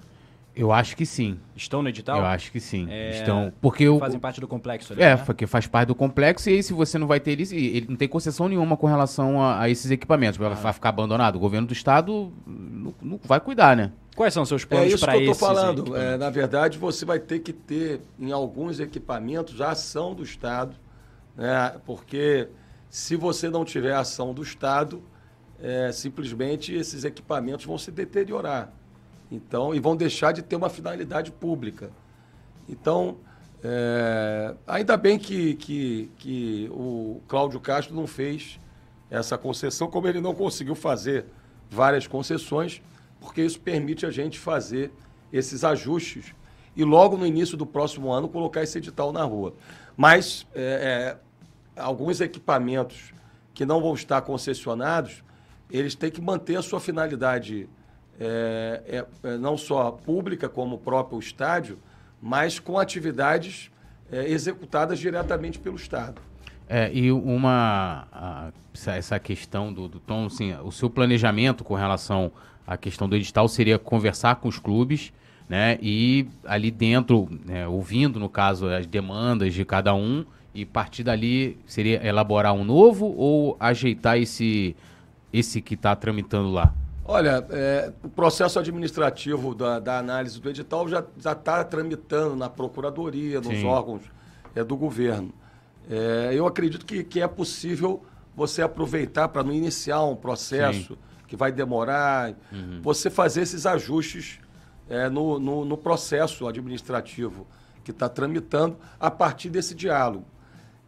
Eu 0.55 0.73
acho 0.73 0.97
que 0.97 1.05
sim. 1.05 1.39
Estão 1.55 1.81
no 1.81 1.87
edital? 1.87 2.17
Eu 2.17 2.25
acho 2.25 2.51
que 2.51 2.59
sim. 2.59 2.85
É, 2.89 3.11
Estão. 3.11 3.53
Porque 3.61 3.87
o. 3.87 3.97
Fazem 3.99 4.19
parte 4.19 4.41
do 4.41 4.47
complexo 4.47 4.91
ali, 4.91 5.01
É, 5.01 5.15
né? 5.15 5.23
porque 5.25 5.47
faz 5.47 5.67
parte 5.67 5.87
do 5.87 5.95
complexo 5.95 6.49
e 6.49 6.53
aí 6.53 6.63
se 6.63 6.73
você 6.73 6.97
não 6.97 7.07
vai 7.07 7.19
ter 7.19 7.31
ele, 7.31 7.43
ele 7.55 7.85
não 7.87 7.95
tem 7.95 8.07
concessão 8.09 8.49
nenhuma 8.49 8.75
com 8.75 8.87
relação 8.87 9.41
a, 9.41 9.61
a 9.61 9.69
esses 9.69 9.89
equipamentos. 9.89 10.37
Vai, 10.37 10.53
vai 10.53 10.73
ficar 10.73 10.89
abandonado. 10.89 11.35
O 11.37 11.39
governo 11.39 11.67
do 11.67 11.73
estado 11.73 12.33
não, 12.45 12.93
não 13.01 13.19
vai 13.23 13.39
cuidar, 13.39 13.77
né? 13.77 13.91
Quais 14.15 14.33
são 14.33 14.43
os 14.43 14.49
seus 14.49 14.63
É 14.63 14.65
planos 14.65 14.87
isso 14.87 14.97
que 14.97 15.05
para 15.05 15.15
eu 15.17 15.31
estou 15.31 15.35
falando. 15.35 15.95
É, 15.95 16.17
na 16.17 16.29
verdade, 16.29 16.77
você 16.77 17.05
vai 17.05 17.19
ter 17.19 17.39
que 17.39 17.53
ter 17.53 18.01
em 18.19 18.33
alguns 18.33 18.81
equipamentos 18.81 19.61
a 19.61 19.69
ação 19.71 20.13
do 20.13 20.23
Estado, 20.23 20.75
né? 21.39 21.79
porque 21.85 22.49
se 22.89 23.15
você 23.15 23.49
não 23.49 23.63
tiver 23.63 23.93
ação 23.93 24.33
do 24.33 24.43
Estado, 24.43 25.01
é, 25.61 25.91
simplesmente 25.91 26.73
esses 26.73 27.05
equipamentos 27.05 27.65
vão 27.65 27.77
se 27.77 27.91
deteriorar. 27.91 28.73
Então, 29.31 29.73
e 29.73 29.79
vão 29.79 29.95
deixar 29.95 30.31
de 30.33 30.41
ter 30.41 30.55
uma 30.55 30.69
finalidade 30.69 31.31
pública. 31.31 31.91
Então, 32.67 33.17
é, 33.63 34.53
ainda 34.67 34.97
bem 34.97 35.17
que, 35.17 35.53
que, 35.55 36.11
que 36.17 36.69
o 36.71 37.21
Cláudio 37.27 37.59
Castro 37.59 37.95
não 37.95 38.07
fez 38.07 38.59
essa 39.09 39.37
concessão, 39.37 39.89
como 39.89 40.07
ele 40.07 40.19
não 40.19 40.35
conseguiu 40.35 40.75
fazer 40.75 41.25
várias 41.69 42.05
concessões, 42.05 42.81
porque 43.19 43.41
isso 43.41 43.59
permite 43.59 44.05
a 44.05 44.11
gente 44.11 44.37
fazer 44.37 44.91
esses 45.31 45.63
ajustes 45.63 46.33
e 46.75 46.83
logo 46.83 47.17
no 47.17 47.25
início 47.25 47.57
do 47.57 47.65
próximo 47.65 48.11
ano 48.11 48.27
colocar 48.27 48.63
esse 48.63 48.77
edital 48.77 49.11
na 49.11 49.23
rua. 49.23 49.53
Mas 49.95 50.47
é, 50.55 50.63
é, 50.63 51.28
alguns 51.79 52.21
equipamentos 52.21 53.13
que 53.53 53.65
não 53.65 53.81
vão 53.81 53.93
estar 53.93 54.21
concessionados, 54.21 55.23
eles 55.69 55.95
têm 55.95 56.11
que 56.11 56.21
manter 56.21 56.55
a 56.57 56.61
sua 56.61 56.79
finalidade 56.79 57.67
é, 58.19 59.05
é, 59.23 59.37
não 59.37 59.57
só 59.57 59.91
pública, 59.91 60.49
como 60.49 60.75
o 60.75 60.79
próprio 60.79 61.17
estádio, 61.19 61.79
mas 62.21 62.59
com 62.59 62.77
atividades 62.77 63.71
é, 64.11 64.27
executadas 64.29 64.99
diretamente 64.99 65.57
pelo 65.57 65.77
Estado. 65.77 66.21
É, 66.67 66.91
e 66.93 67.11
uma 67.11 68.07
a, 68.11 68.51
essa 68.91 69.17
questão 69.19 69.73
do, 69.73 69.87
do 69.87 69.99
tom, 69.99 70.25
assim, 70.25 70.53
o 70.63 70.71
seu 70.71 70.89
planejamento 70.89 71.63
com 71.63 71.73
relação 71.73 72.31
à 72.67 72.77
questão 72.77 73.07
do 73.07 73.15
edital 73.15 73.47
seria 73.47 73.79
conversar 73.79 74.35
com 74.35 74.47
os 74.47 74.59
clubes, 74.59 75.11
né? 75.47 75.79
E 75.81 76.27
ali 76.45 76.69
dentro, 76.69 77.27
né, 77.43 77.67
ouvindo, 77.67 78.19
no 78.19 78.29
caso, 78.29 78.67
as 78.67 78.85
demandas 78.85 79.53
de 79.53 79.65
cada 79.65 79.95
um, 79.95 80.23
e 80.61 80.65
partir 80.65 81.03
dali 81.03 81.57
seria 81.65 82.05
elaborar 82.05 82.53
um 82.53 82.63
novo 82.63 83.05
ou 83.05 83.55
ajeitar 83.59 84.17
esse, 84.17 84.75
esse 85.31 85.61
que 85.61 85.75
está 85.75 85.95
tramitando 85.95 86.51
lá? 86.51 86.73
Olha, 87.05 87.43
é, 87.49 87.91
o 88.03 88.09
processo 88.09 88.59
administrativo 88.59 89.55
da, 89.55 89.79
da, 89.79 89.97
análise 89.97 90.39
do 90.39 90.49
edital 90.49 90.87
já 90.87 91.03
está 91.17 91.63
tramitando 91.63 92.35
na 92.35 92.49
Procuradoria, 92.49 93.41
nos 93.41 93.47
Sim. 93.47 93.65
órgãos 93.65 94.03
é, 94.53 94.63
do 94.63 94.77
governo. 94.77 95.33
É, 95.89 96.31
eu 96.33 96.45
acredito 96.45 96.85
que, 96.85 97.03
que 97.03 97.19
é 97.19 97.27
possível 97.27 98.03
você 98.35 98.61
aproveitar 98.61 99.27
para 99.29 99.43
não 99.43 99.51
iniciar 99.51 100.03
um 100.03 100.15
processo 100.15 100.93
Sim. 100.93 100.99
que 101.27 101.35
vai 101.35 101.51
demorar, 101.51 102.35
uhum. 102.51 102.79
você 102.81 103.09
fazer 103.09 103.41
esses 103.41 103.65
ajustes 103.65 104.39
é, 104.87 105.09
no, 105.09 105.39
no, 105.39 105.65
no, 105.65 105.77
processo 105.77 106.47
administrativo 106.47 107.47
que 107.83 107.91
está 107.91 108.07
tramitando 108.07 108.77
a 108.99 109.09
partir 109.09 109.49
desse 109.49 109.73
diálogo. 109.73 110.25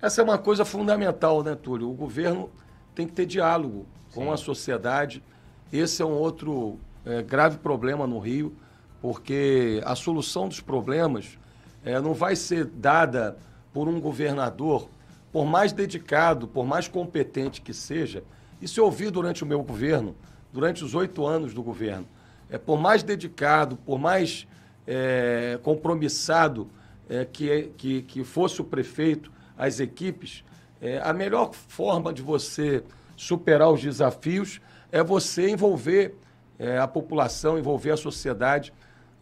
Essa 0.01 0.21
é 0.21 0.23
uma 0.23 0.39
coisa 0.39 0.65
fundamental, 0.65 1.43
né, 1.43 1.53
Túlio? 1.53 1.87
O 1.87 1.93
governo 1.93 2.49
tem 2.95 3.05
que 3.05 3.13
ter 3.13 3.27
diálogo 3.27 3.85
Sim. 4.09 4.15
com 4.15 4.33
a 4.33 4.37
sociedade. 4.37 5.23
Esse 5.71 6.01
é 6.01 6.05
um 6.05 6.13
outro 6.13 6.79
é, 7.05 7.21
grave 7.21 7.59
problema 7.59 8.07
no 8.07 8.17
Rio, 8.17 8.51
porque 8.99 9.79
a 9.85 9.95
solução 9.95 10.47
dos 10.47 10.59
problemas 10.59 11.37
é, 11.85 12.01
não 12.01 12.15
vai 12.15 12.35
ser 12.35 12.65
dada 12.65 13.37
por 13.71 13.87
um 13.87 14.01
governador, 14.01 14.89
por 15.31 15.45
mais 15.45 15.71
dedicado, 15.71 16.47
por 16.47 16.65
mais 16.65 16.87
competente 16.87 17.61
que 17.61 17.73
seja, 17.73 18.23
isso 18.59 18.79
eu 18.79 18.85
ouvi 18.85 19.11
durante 19.11 19.43
o 19.43 19.47
meu 19.47 19.61
governo, 19.61 20.15
durante 20.51 20.83
os 20.83 20.95
oito 20.95 21.27
anos 21.27 21.53
do 21.53 21.61
governo. 21.61 22.07
É, 22.49 22.57
por 22.57 22.79
mais 22.79 23.03
dedicado, 23.03 23.77
por 23.77 23.99
mais 23.99 24.47
é, 24.87 25.59
compromissado 25.61 26.67
é, 27.07 27.23
que, 27.23 27.71
que, 27.77 28.01
que 28.01 28.23
fosse 28.23 28.61
o 28.61 28.63
prefeito, 28.63 29.31
as 29.61 29.79
equipes, 29.79 30.43
é, 30.81 30.99
a 31.03 31.13
melhor 31.13 31.53
forma 31.53 32.11
de 32.11 32.23
você 32.23 32.83
superar 33.15 33.71
os 33.71 33.79
desafios 33.79 34.59
é 34.91 35.03
você 35.03 35.51
envolver 35.51 36.15
é, 36.57 36.79
a 36.79 36.87
população, 36.87 37.59
envolver 37.59 37.91
a 37.91 37.97
sociedade. 37.97 38.73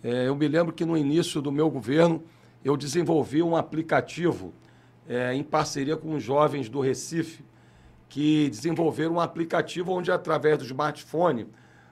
É, 0.02 0.30
eu 0.30 0.36
me 0.38 0.48
lembro 0.48 0.72
que 0.72 0.86
no 0.86 0.98
início 0.98 1.42
do 1.42 1.52
meu 1.52 1.70
governo, 1.70 2.24
eu 2.64 2.78
desenvolvi 2.78 3.44
um 3.44 3.54
aplicativo 3.54 4.54
é, 5.10 5.34
em 5.34 5.44
parceria 5.44 5.98
com 5.98 6.16
os 6.16 6.24
jovens 6.24 6.70
do 6.70 6.80
Recife, 6.80 7.44
que 8.08 8.50
desenvolveram 8.50 9.16
um 9.16 9.20
aplicativo 9.20 9.92
onde, 9.92 10.10
através 10.10 10.58
do 10.58 10.64
smartphone, 10.64 11.48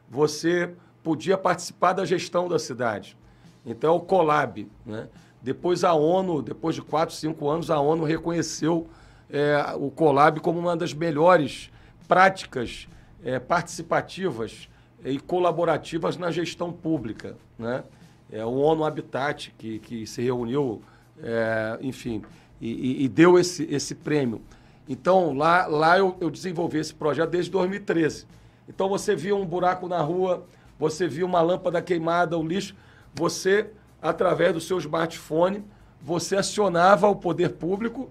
você 0.10 0.74
podia 1.04 1.38
participar 1.38 1.92
da 1.92 2.06
gestão 2.06 2.48
da 2.48 2.58
cidade. 2.58 3.18
Então, 3.66 3.94
é 3.94 3.98
o 3.98 4.00
Colab. 4.00 4.70
Né? 4.86 5.10
Depois, 5.42 5.84
a 5.84 5.94
ONU, 5.94 6.42
depois 6.42 6.76
de 6.76 6.82
quatro, 6.82 7.16
cinco 7.16 7.50
anos, 7.50 7.70
a 7.70 7.80
ONU 7.80 8.04
reconheceu 8.04 8.88
é, 9.30 9.76
o 9.78 9.90
Colab 9.90 10.40
como 10.40 10.60
uma 10.60 10.76
das 10.76 10.94
melhores 10.94 11.72
práticas 12.08 12.88
é, 13.24 13.40
participativas 13.40 14.70
e 15.04 15.20
colaborativas 15.20 16.18
na 16.18 16.32
gestão 16.32 16.72
pública. 16.72 17.36
Né? 17.58 17.84
é, 18.32 18.44
o 18.46 18.54
ONU 18.54 18.84
Habitat, 18.84 19.54
que, 19.58 19.80
que 19.80 20.06
se 20.06 20.22
reuniu, 20.22 20.82
é, 21.22 21.78
enfim, 21.82 22.22
e, 22.60 23.04
e, 23.04 23.08
deu 23.08 23.38
esse, 23.38 23.64
esse 23.74 23.96
prêmio. 23.96 24.42
Então, 24.88 25.34
lá, 25.34 25.66
lá 25.68 25.98
eu, 25.98 26.16
eu 26.20 26.30
desenvolvi 26.30 26.80
esse 26.80 26.94
projeto 26.94 27.30
desde 27.30 27.52
2013. 27.52 28.26
Então, 28.68 28.90
você 28.90 29.16
via 29.16 29.36
um 29.36 29.46
buraco 29.46 29.88
na 29.88 30.02
rua, 30.02 30.46
você 30.80 31.08
via 31.08 31.26
uma 31.26 31.42
lâmpada 31.42 31.82
queimada, 31.82 32.38
o 32.38 32.42
um 32.42 32.48
lixo, 32.48 32.76
você, 33.14 33.70
através 34.02 34.54
do 34.54 34.62
seu 34.62 34.78
smartphone, 34.78 35.64
você 36.02 36.36
acionava 36.36 37.08
o 37.08 37.16
poder 37.16 37.54
público 37.54 38.10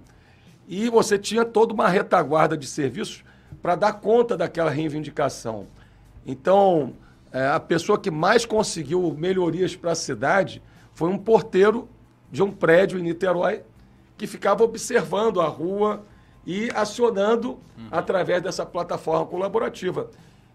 e 0.69 0.89
você 0.91 1.19
tinha 1.19 1.45
toda 1.45 1.73
uma 1.73 1.89
retaguarda 1.89 2.57
de 2.57 2.67
serviços 2.67 3.25
para 3.63 3.75
dar 3.75 3.93
conta 3.95 4.37
daquela 4.37 4.71
reivindicação. 4.71 5.67
Então, 6.27 6.93
é, 7.33 7.49
a 7.49 7.61
pessoa 7.61 7.99
que 7.99 8.11
mais 8.11 8.45
conseguiu 8.45 9.15
melhorias 9.17 9.77
para 9.77 9.93
a 9.93 9.95
cidade 9.95 10.63
foi 10.93 11.09
um 11.09 11.19
porteiro 11.19 11.89
de 12.31 12.43
um 12.43 12.51
prédio 12.51 12.99
em 12.99 13.03
Niterói 13.03 13.63
que 14.17 14.27
ficava 14.27 14.65
observando 14.65 15.41
a 15.41 15.47
rua 15.47 16.05
e 16.47 16.71
acionando 16.75 17.51
uhum. 17.77 17.89
através 17.91 18.43
dessa 18.43 18.65
plataforma 18.65 19.27
colaborativa. 19.27 20.11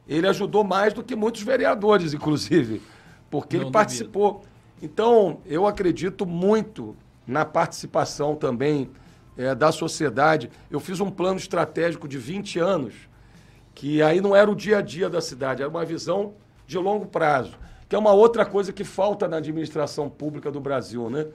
Ele 0.08 0.28
ajudou 0.28 0.64
mais 0.64 0.94
do 0.94 1.04
que 1.04 1.16
muitos 1.16 1.42
vereadores, 1.44 2.14
inclusive, 2.16 2.82
porque 3.30 3.58
Não 3.58 3.66
ele 3.66 3.72
participou. 3.72 4.44
Então, 4.82 5.42
eu 5.46 5.68
acredito 5.68 6.26
muito 6.26 6.96
na 7.28 7.46
participação 7.46 8.36
também 8.36 8.90
é, 9.38 9.54
da 9.54 9.72
sociedade. 9.72 10.50
Eu 10.70 10.80
fiz 10.80 11.00
um 11.00 11.12
plano 11.12 11.38
estratégico 11.38 12.08
de 12.08 12.18
20 12.18 12.60
anos, 12.60 12.94
que 13.76 14.02
aí 14.02 14.20
não 14.20 14.36
era 14.36 14.50
o 14.50 14.56
dia 14.56 14.80
a 14.80 14.82
dia 14.82 15.10
da 15.10 15.22
cidade, 15.22 15.62
era 15.62 15.70
uma 15.70 15.86
visão 15.86 16.34
de 16.66 16.78
longo 16.78 17.06
prazo, 17.06 17.58
que 17.88 17.96
é 17.96 18.00
uma 18.00 18.12
outra 18.12 18.46
coisa 18.46 18.74
que 18.74 18.84
falta 18.84 19.28
na 19.28 19.38
administração 19.38 20.10
pública 20.10 20.52
do 20.52 20.60
Brasil, 20.60 21.10
né? 21.10 21.28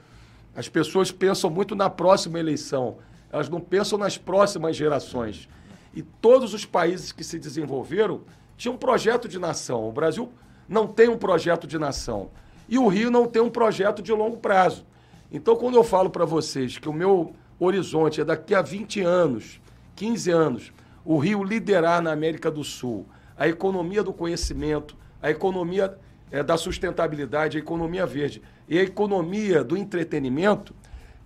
As 0.54 0.68
pessoas 0.68 1.12
pensam 1.12 1.50
muito 1.50 1.74
na 1.74 1.90
próxima 1.90 2.38
eleição, 2.38 2.96
elas 3.30 3.48
não 3.48 3.60
pensam 3.60 3.98
nas 3.98 4.16
próximas 4.16 4.74
gerações. 4.74 5.48
E 5.94 6.02
todos 6.02 6.52
os 6.52 6.64
países 6.64 7.12
que 7.12 7.22
se 7.22 7.38
desenvolveram 7.38 8.22
tinham 8.56 8.74
um 8.74 8.78
projeto 8.78 9.28
de 9.28 9.38
nação. 9.38 9.88
O 9.88 9.92
Brasil 9.92 10.32
não 10.68 10.86
tem 10.86 11.08
um 11.08 11.18
projeto 11.18 11.66
de 11.66 11.78
nação. 11.78 12.30
E 12.68 12.78
o 12.78 12.88
Rio 12.88 13.10
não 13.10 13.26
tem 13.26 13.40
um 13.40 13.50
projeto 13.50 14.02
de 14.02 14.12
longo 14.12 14.36
prazo. 14.38 14.84
Então, 15.30 15.56
quando 15.56 15.76
eu 15.76 15.84
falo 15.84 16.10
para 16.10 16.24
vocês 16.24 16.78
que 16.78 16.88
o 16.88 16.92
meu 16.92 17.32
horizonte 17.58 18.20
é 18.20 18.24
daqui 18.24 18.54
a 18.54 18.62
20 18.62 19.00
anos, 19.00 19.60
15 19.94 20.30
anos, 20.30 20.72
o 21.04 21.18
Rio 21.18 21.42
liderar 21.42 22.02
na 22.02 22.12
América 22.12 22.50
do 22.50 22.64
Sul, 22.64 23.06
a 23.36 23.46
economia 23.48 24.02
do 24.02 24.12
conhecimento, 24.12 24.96
a 25.22 25.30
economia 25.30 25.96
é, 26.30 26.42
da 26.42 26.56
sustentabilidade, 26.56 27.56
a 27.56 27.60
economia 27.60 28.04
verde 28.04 28.42
e 28.68 28.78
a 28.78 28.82
economia 28.82 29.62
do 29.62 29.76
entretenimento, 29.76 30.74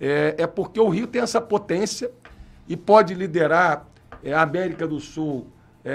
é, 0.01 0.35
é 0.39 0.47
porque 0.47 0.79
o 0.79 0.89
Rio 0.89 1.07
tem 1.07 1.23
essa 1.23 1.41
potência 1.41 2.11
e 2.69 2.77
pode 2.77 3.15
liderar 3.15 3.87
é, 4.23 4.33
a 4.33 4.43
América 4.43 4.87
do 4.87 5.01
Sul 5.01 5.47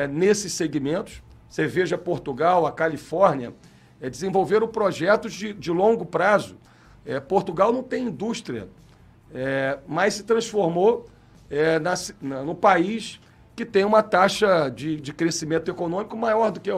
nesses 0.10 0.52
segmentos. 0.54 1.22
Você 1.48 1.68
veja 1.68 1.96
Portugal, 1.96 2.66
a 2.66 2.72
Califórnia, 2.72 3.54
é, 4.02 4.10
desenvolveram 4.10 4.68
projetos 4.68 5.34
de, 5.34 5.54
de 5.54 5.72
longo 5.72 6.06
prazo. 6.06 6.58
É, 7.06 7.20
Portugal 7.20 7.72
não 7.72 7.84
tem 7.84 8.08
indústria, 8.08 8.68
é, 9.34 9.80
mas 9.88 10.16
se 10.16 10.24
transformou 10.24 11.06
é, 11.50 11.80
na, 11.80 11.94
na, 12.22 12.44
no 12.44 12.56
país 12.56 13.20
que 13.56 13.66
tem 13.66 13.86
uma 13.86 14.04
taxa 14.04 14.70
de, 14.70 15.00
de 15.00 15.14
crescimento 15.14 15.72
econômico 15.72 16.18
maior 16.18 16.52
do 16.52 16.60
que 16.60 16.70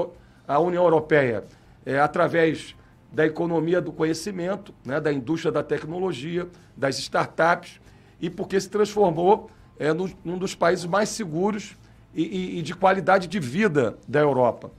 a 0.48 0.60
União 0.60 0.84
Europeia, 0.84 1.44
é, 1.86 2.00
através 2.00 2.76
da 3.12 3.26
economia 3.26 3.82
do 3.82 3.92
conhecimento, 3.92 4.74
né, 4.86 5.00
da 5.00 5.12
indústria 5.12 5.52
da 5.52 5.64
tecnologia, 5.64 6.48
das 6.76 7.00
startups, 7.00 7.80
e 8.22 8.30
porque 8.30 8.60
se 8.60 8.70
transformou 8.70 9.50
é, 9.80 9.94
no, 9.94 10.12
num 10.24 10.38
dos 10.38 10.54
países 10.54 10.86
mais 10.86 11.10
seguros 11.10 11.76
e, 12.14 12.24
e, 12.24 12.60
e 12.60 12.62
de 12.62 12.76
qualidade 12.76 13.28
de 13.28 13.40
vida 13.40 13.98
da 14.08 14.20
Europa. 14.20 14.72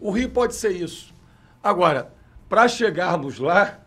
O 0.00 0.10
Rio 0.10 0.28
pode 0.28 0.54
ser 0.54 0.70
isso. 0.70 1.11
Agora, 1.62 2.12
para 2.48 2.66
chegarmos 2.66 3.38
lá, 3.38 3.78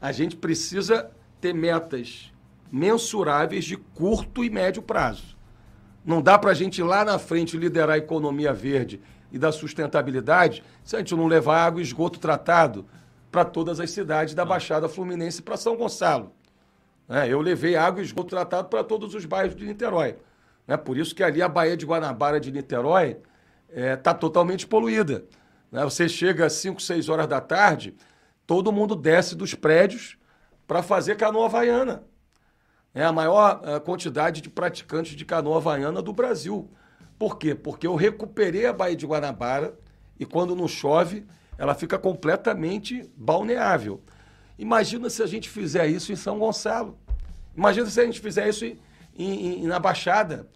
a 0.00 0.12
gente 0.12 0.36
precisa 0.36 1.10
ter 1.40 1.52
metas 1.52 2.32
mensuráveis 2.70 3.64
de 3.64 3.76
curto 3.76 4.44
e 4.44 4.50
médio 4.50 4.82
prazo. 4.82 5.36
Não 6.04 6.22
dá 6.22 6.38
para 6.38 6.52
a 6.52 6.54
gente 6.54 6.82
lá 6.82 7.04
na 7.04 7.18
frente 7.18 7.56
liderar 7.56 7.96
a 7.96 7.98
economia 7.98 8.52
verde 8.52 9.00
e 9.32 9.38
da 9.38 9.52
sustentabilidade 9.52 10.62
se 10.84 10.96
a 10.96 11.00
gente 11.00 11.14
não 11.14 11.26
levar 11.26 11.66
água 11.66 11.80
e 11.80 11.84
esgoto 11.84 12.18
tratado 12.18 12.86
para 13.30 13.44
todas 13.44 13.80
as 13.80 13.90
cidades 13.90 14.34
da 14.34 14.44
Baixada 14.44 14.88
Fluminense 14.88 15.42
para 15.42 15.56
São 15.56 15.76
Gonçalo. 15.76 16.32
É, 17.08 17.26
eu 17.26 17.40
levei 17.40 17.76
água 17.76 18.00
e 18.00 18.04
esgoto 18.04 18.28
tratado 18.28 18.68
para 18.68 18.84
todos 18.84 19.14
os 19.14 19.24
bairros 19.24 19.56
de 19.56 19.66
Niterói. 19.66 20.16
É 20.66 20.76
por 20.76 20.96
isso 20.96 21.14
que 21.14 21.22
ali 21.22 21.42
a 21.42 21.48
Baía 21.48 21.76
de 21.76 21.86
Guanabara 21.86 22.38
de 22.38 22.52
Niterói 22.52 23.18
está 23.68 23.80
é, 23.80 23.96
tá 23.96 24.14
totalmente 24.14 24.66
poluída. 24.66 25.24
Né? 25.70 25.82
Você 25.84 26.08
chega 26.08 26.46
às 26.46 26.54
5, 26.54 26.80
6 26.80 27.08
horas 27.08 27.26
da 27.26 27.40
tarde, 27.40 27.94
todo 28.46 28.72
mundo 28.72 28.94
desce 28.96 29.34
dos 29.34 29.54
prédios 29.54 30.16
para 30.66 30.82
fazer 30.82 31.16
canoa 31.16 31.46
havaiana. 31.46 32.04
É 32.94 33.04
a 33.04 33.12
maior 33.12 33.60
a 33.64 33.80
quantidade 33.80 34.40
de 34.40 34.50
praticantes 34.50 35.14
de 35.14 35.24
canoa 35.24 35.58
havaiana 35.58 36.02
do 36.02 36.12
Brasil. 36.12 36.70
Por 37.18 37.38
quê? 37.38 37.54
Porque 37.54 37.86
eu 37.86 37.94
recuperei 37.94 38.66
a 38.66 38.72
Baía 38.72 38.96
de 38.96 39.06
Guanabara 39.06 39.78
e 40.18 40.24
quando 40.24 40.56
não 40.56 40.68
chove, 40.68 41.26
ela 41.56 41.74
fica 41.74 41.98
completamente 41.98 43.10
balneável. 43.16 44.02
Imagina 44.58 45.08
se 45.10 45.22
a 45.22 45.26
gente 45.26 45.48
fizer 45.48 45.86
isso 45.86 46.12
em 46.12 46.16
São 46.16 46.38
Gonçalo. 46.38 46.98
Imagina 47.56 47.86
se 47.86 48.00
a 48.00 48.04
gente 48.04 48.20
fizer 48.20 48.48
isso 48.48 48.64
em, 48.64 48.78
em, 49.16 49.66
na 49.66 49.78
Baixada. 49.78 50.48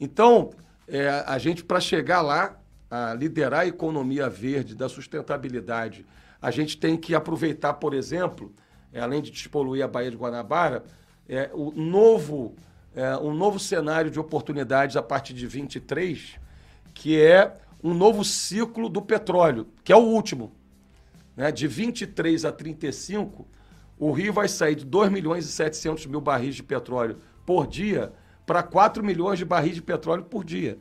Então, 0.00 0.50
é, 0.86 1.08
a 1.26 1.38
gente, 1.38 1.64
para 1.64 1.80
chegar 1.80 2.20
lá, 2.20 2.58
a 2.90 3.14
liderar 3.14 3.60
a 3.60 3.66
economia 3.66 4.28
verde, 4.28 4.74
da 4.74 4.88
sustentabilidade, 4.88 6.06
a 6.40 6.50
gente 6.50 6.78
tem 6.78 6.96
que 6.96 7.14
aproveitar, 7.14 7.74
por 7.74 7.92
exemplo, 7.92 8.52
é, 8.92 9.00
além 9.00 9.20
de 9.20 9.30
despoluir 9.30 9.84
a 9.84 9.88
Baía 9.88 10.10
de 10.10 10.16
Guanabara, 10.16 10.84
é, 11.28 11.50
o 11.52 11.70
novo, 11.72 12.54
é, 12.94 13.16
um 13.18 13.34
novo 13.34 13.58
cenário 13.58 14.10
de 14.10 14.18
oportunidades 14.18 14.96
a 14.96 15.02
partir 15.02 15.34
de 15.34 15.46
23, 15.46 16.38
que 16.94 17.20
é 17.20 17.56
um 17.82 17.92
novo 17.92 18.24
ciclo 18.24 18.88
do 18.88 19.02
petróleo, 19.02 19.68
que 19.84 19.92
é 19.92 19.96
o 19.96 20.00
último. 20.00 20.52
Né? 21.36 21.52
De 21.52 21.68
23 21.68 22.44
a 22.44 22.52
35, 22.52 23.46
o 23.98 24.12
Rio 24.12 24.32
vai 24.32 24.48
sair 24.48 24.76
de 24.76 24.84
2 24.84 25.10
milhões 25.10 25.44
e 25.44 25.48
700 25.48 26.06
mil 26.06 26.20
barris 26.20 26.54
de 26.54 26.62
petróleo 26.62 27.18
por 27.44 27.66
dia 27.66 28.12
para 28.46 28.62
4 28.62 29.04
milhões 29.04 29.38
de 29.38 29.44
barris 29.44 29.74
de 29.74 29.82
petróleo 29.82 30.24
por 30.24 30.44
dia. 30.44 30.78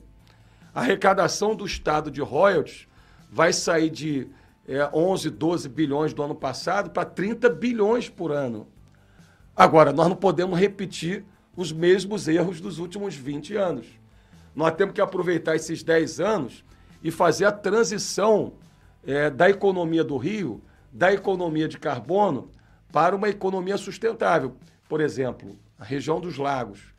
A 0.78 0.82
arrecadação 0.82 1.56
do 1.56 1.66
Estado 1.66 2.12
de 2.12 2.22
royalties 2.22 2.88
vai 3.32 3.52
sair 3.52 3.90
de 3.90 4.28
é, 4.68 4.88
11, 4.94 5.32
12 5.32 5.68
bilhões 5.70 6.14
do 6.14 6.22
ano 6.22 6.36
passado 6.36 6.92
para 6.92 7.04
30 7.04 7.50
bilhões 7.50 8.10
por 8.10 8.32
ano. 8.32 8.68
Agora, 9.56 9.92
nós 9.92 10.08
não 10.08 10.16
podemos 10.16 10.60
repetir 10.60 11.26
os 11.56 11.72
mesmos 11.72 12.28
erros 12.28 12.62
dos 12.62 12.78
últimos 12.78 13.16
20 13.16 13.56
anos. 13.56 13.88
Nós 14.56 14.72
temos 14.76 14.94
que 14.94 15.02
aproveitar 15.02 15.56
esses 15.56 15.82
10 15.82 16.20
anos 16.20 16.64
e 17.02 17.10
fazer 17.10 17.46
a 17.46 17.52
transição 17.52 18.54
é, 19.04 19.32
da 19.32 19.50
economia 19.50 20.04
do 20.04 20.16
Rio, 20.16 20.62
da 20.94 21.12
economia 21.12 21.68
de 21.68 21.80
carbono, 21.80 22.52
para 22.92 23.16
uma 23.16 23.30
economia 23.30 23.78
sustentável. 23.78 24.56
Por 24.88 25.02
exemplo, 25.02 25.58
a 25.80 25.84
região 25.84 26.22
dos 26.22 26.38
lagos 26.38 26.94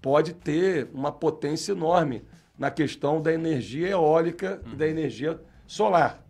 pode 0.00 0.34
ter 0.34 0.88
uma 0.94 1.10
potência 1.10 1.72
enorme 1.72 2.22
na 2.58 2.70
questão 2.70 3.20
da 3.20 3.32
energia 3.32 3.88
eólica 3.88 4.60
e 4.72 4.76
da 4.76 4.86
energia 4.86 5.40
solar. 5.66 6.24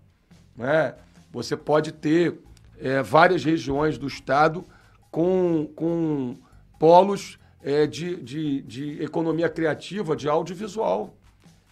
Né? 0.56 0.94
Você 1.32 1.56
pode 1.56 1.92
ter 1.92 2.38
é, 2.78 3.02
várias 3.02 3.44
regiões 3.44 3.98
do 3.98 4.06
estado 4.06 4.64
com, 5.10 5.70
com 5.74 6.36
polos 6.78 7.38
é, 7.62 7.86
de, 7.86 8.16
de, 8.16 8.62
de 8.62 9.02
economia 9.02 9.48
criativa, 9.48 10.16
de 10.16 10.28
audiovisual. 10.28 11.14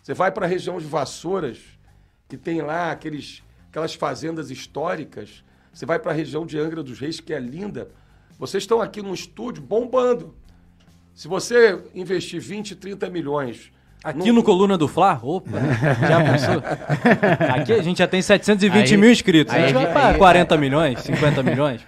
Você 0.02 0.14
vai 0.14 0.32
para 0.32 0.46
a 0.46 0.48
região 0.48 0.78
de 0.78 0.86
Vassouras, 0.86 1.58
que 2.28 2.36
tem 2.36 2.60
lá 2.60 2.90
aqueles, 2.90 3.42
aquelas 3.68 3.94
fazendas 3.94 4.50
históricas. 4.50 5.44
Você 5.72 5.86
vai 5.86 5.98
para 5.98 6.12
a 6.12 6.14
região 6.14 6.44
de 6.44 6.58
Angra 6.58 6.82
dos 6.82 6.98
Reis, 6.98 7.20
que 7.20 7.32
é 7.32 7.38
linda. 7.38 7.88
Vocês 8.38 8.64
estão 8.64 8.80
aqui 8.80 9.00
num 9.00 9.14
estúdio 9.14 9.62
bombando. 9.62 10.34
Se 11.14 11.28
você 11.28 11.82
investir 11.94 12.40
20, 12.40 12.74
30 12.76 13.10
milhões 13.10 13.70
Aqui 14.04 14.28
no... 14.28 14.34
no 14.34 14.42
Coluna 14.42 14.76
do 14.76 14.88
Fla? 14.88 15.20
Opa, 15.22 15.50
já 16.08 16.22
pensou? 16.24 16.62
Aqui 17.54 17.72
a 17.72 17.82
gente 17.82 17.98
já 17.98 18.08
tem 18.08 18.20
720 18.20 18.92
aí, 18.92 18.96
mil 18.96 19.10
inscritos. 19.10 19.54
Aí, 19.54 19.64
a 19.64 19.66
gente 19.68 19.74
vai 19.74 19.92
para 19.92 20.18
40 20.18 20.56
milhões, 20.56 21.00
50 21.00 21.42
milhões. 21.42 21.86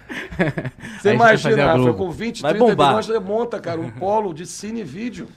Você 0.99 1.13
imagina, 1.13 1.73
Rafa, 1.73 1.93
com 1.93 2.09
20, 2.09 2.41
vai 2.41 2.53
30 2.53 2.65
bombar. 2.65 2.87
milhões 2.87 3.05
você 3.05 3.19
monta, 3.19 3.59
cara, 3.59 3.81
um 3.81 3.89
polo 3.89 4.33
de 4.33 4.45
cine 4.45 4.81
e 4.81 4.83
vídeo. 4.83 5.27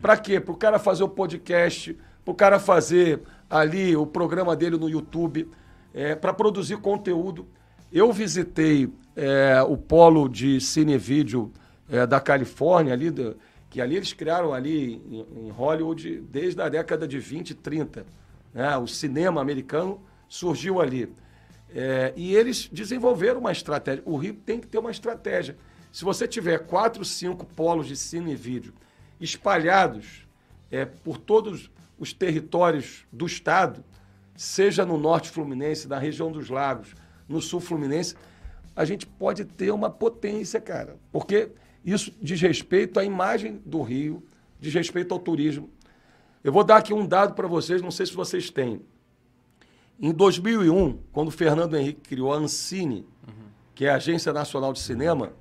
Para 0.00 0.16
quê? 0.16 0.40
Para 0.40 0.52
o 0.52 0.56
cara 0.56 0.78
fazer 0.78 1.02
o 1.02 1.08
podcast, 1.08 1.96
para 2.24 2.32
o 2.32 2.34
cara 2.34 2.58
fazer 2.58 3.20
ali 3.50 3.96
o 3.96 4.06
programa 4.06 4.56
dele 4.56 4.76
no 4.76 4.88
YouTube, 4.88 5.48
é, 5.92 6.14
para 6.14 6.32
produzir 6.32 6.76
conteúdo. 6.78 7.46
Eu 7.92 8.12
visitei 8.12 8.90
é, 9.16 9.62
o 9.62 9.76
polo 9.76 10.28
de 10.28 10.60
cine 10.60 10.94
e 10.94 10.98
vídeo 10.98 11.52
é, 11.90 12.06
da 12.06 12.20
Califórnia, 12.20 12.92
ali, 12.92 13.10
do, 13.10 13.36
que 13.70 13.80
ali 13.80 13.96
eles 13.96 14.12
criaram 14.12 14.52
ali 14.52 14.94
em, 15.10 15.46
em 15.46 15.50
Hollywood 15.50 16.20
desde 16.22 16.60
a 16.60 16.68
década 16.68 17.06
de 17.06 17.18
20 17.18 17.50
e 17.50 17.54
30. 17.54 18.06
Né? 18.54 18.76
O 18.76 18.86
cinema 18.86 19.40
americano 19.40 20.00
surgiu 20.28 20.80
ali. 20.80 21.12
É, 21.70 22.12
e 22.16 22.34
eles 22.34 22.68
desenvolveram 22.72 23.40
uma 23.40 23.52
estratégia. 23.52 24.02
O 24.06 24.16
Rio 24.16 24.34
tem 24.34 24.58
que 24.58 24.66
ter 24.66 24.78
uma 24.78 24.90
estratégia. 24.90 25.56
Se 25.92 26.04
você 26.04 26.26
tiver 26.26 26.66
quatro, 26.66 27.04
cinco 27.04 27.44
polos 27.44 27.86
de 27.86 27.96
cine 27.96 28.32
e 28.32 28.36
vídeo 28.36 28.72
espalhados 29.20 30.26
é, 30.70 30.84
por 30.84 31.18
todos 31.18 31.70
os 31.98 32.12
territórios 32.12 33.06
do 33.12 33.26
estado, 33.26 33.84
seja 34.36 34.86
no 34.86 34.96
norte 34.96 35.28
fluminense, 35.30 35.88
na 35.88 35.98
região 35.98 36.30
dos 36.30 36.48
lagos, 36.48 36.94
no 37.28 37.40
sul 37.40 37.60
fluminense, 37.60 38.14
a 38.76 38.84
gente 38.84 39.06
pode 39.06 39.44
ter 39.44 39.72
uma 39.72 39.90
potência, 39.90 40.60
cara. 40.60 40.96
Porque 41.10 41.50
isso 41.92 42.12
diz 42.20 42.40
respeito 42.40 42.98
à 42.98 43.04
imagem 43.04 43.60
do 43.64 43.82
Rio, 43.82 44.22
diz 44.60 44.72
respeito 44.74 45.12
ao 45.12 45.20
turismo. 45.20 45.70
Eu 46.42 46.52
vou 46.52 46.64
dar 46.64 46.76
aqui 46.76 46.92
um 46.92 47.06
dado 47.06 47.34
para 47.34 47.46
vocês, 47.46 47.82
não 47.82 47.90
sei 47.90 48.06
se 48.06 48.14
vocês 48.14 48.50
têm. 48.50 48.80
Em 50.00 50.12
2001, 50.12 50.98
quando 51.12 51.28
o 51.28 51.32
Fernando 51.32 51.76
Henrique 51.76 52.00
criou 52.08 52.32
a 52.32 52.36
Ancine, 52.36 53.06
uhum. 53.26 53.34
que 53.74 53.84
é 53.84 53.90
a 53.90 53.96
Agência 53.96 54.32
Nacional 54.32 54.72
de 54.72 54.78
Cinema, 54.80 55.32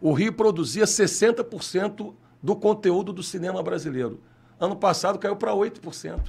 o 0.00 0.12
Rio 0.12 0.32
produzia 0.32 0.84
60% 0.84 2.14
do 2.42 2.54
conteúdo 2.54 3.12
do 3.12 3.22
cinema 3.22 3.62
brasileiro. 3.62 4.20
Ano 4.60 4.76
passado 4.76 5.18
caiu 5.18 5.36
para 5.36 5.52
8%. 5.52 6.20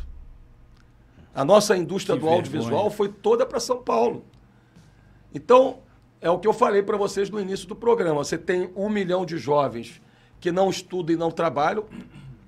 A 1.34 1.44
nossa 1.44 1.76
indústria 1.76 2.16
que 2.16 2.22
do 2.22 2.30
audiovisual 2.30 2.90
foi 2.90 3.10
toda 3.10 3.46
para 3.46 3.60
São 3.60 3.84
Paulo. 3.84 4.24
Então, 5.34 5.80
é 6.26 6.30
o 6.32 6.40
que 6.40 6.48
eu 6.48 6.54
falei 6.54 6.82
para 6.82 6.98
vocês 6.98 7.30
no 7.30 7.40
início 7.40 7.68
do 7.68 7.76
programa. 7.76 8.24
Você 8.24 8.36
tem 8.36 8.72
um 8.76 8.90
milhão 8.90 9.28
de 9.28 9.38
jovens 9.38 10.02
que 10.40 10.52
não 10.52 10.72
estudam 10.72 11.16
e 11.16 11.20
não 11.20 11.30
trabalham, 11.30 11.86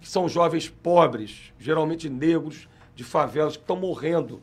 que 0.01 0.09
são 0.09 0.28
jovens 0.28 0.67
pobres, 0.67 1.53
geralmente 1.59 2.09
negros, 2.09 2.67
de 2.95 3.03
favelas, 3.03 3.55
que 3.55 3.61
estão 3.61 3.75
morrendo 3.75 4.41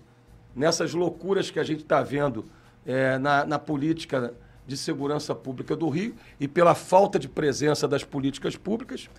nessas 0.55 0.95
loucuras 0.95 1.51
que 1.51 1.59
a 1.59 1.64
gente 1.64 1.82
está 1.82 2.01
vendo 2.01 2.45
é, 2.87 3.18
na, 3.18 3.45
na 3.45 3.59
política 3.59 4.32
de 4.68 4.76
segurança 4.76 5.35
pública 5.35 5.74
do 5.74 5.89
Rio 5.89 6.14
e 6.39 6.47
pela 6.47 6.76
falta 6.76 7.18
de 7.18 7.28
presença 7.28 7.89
das 7.89 8.05
políticas 8.05 8.55
públicas. 8.55 9.11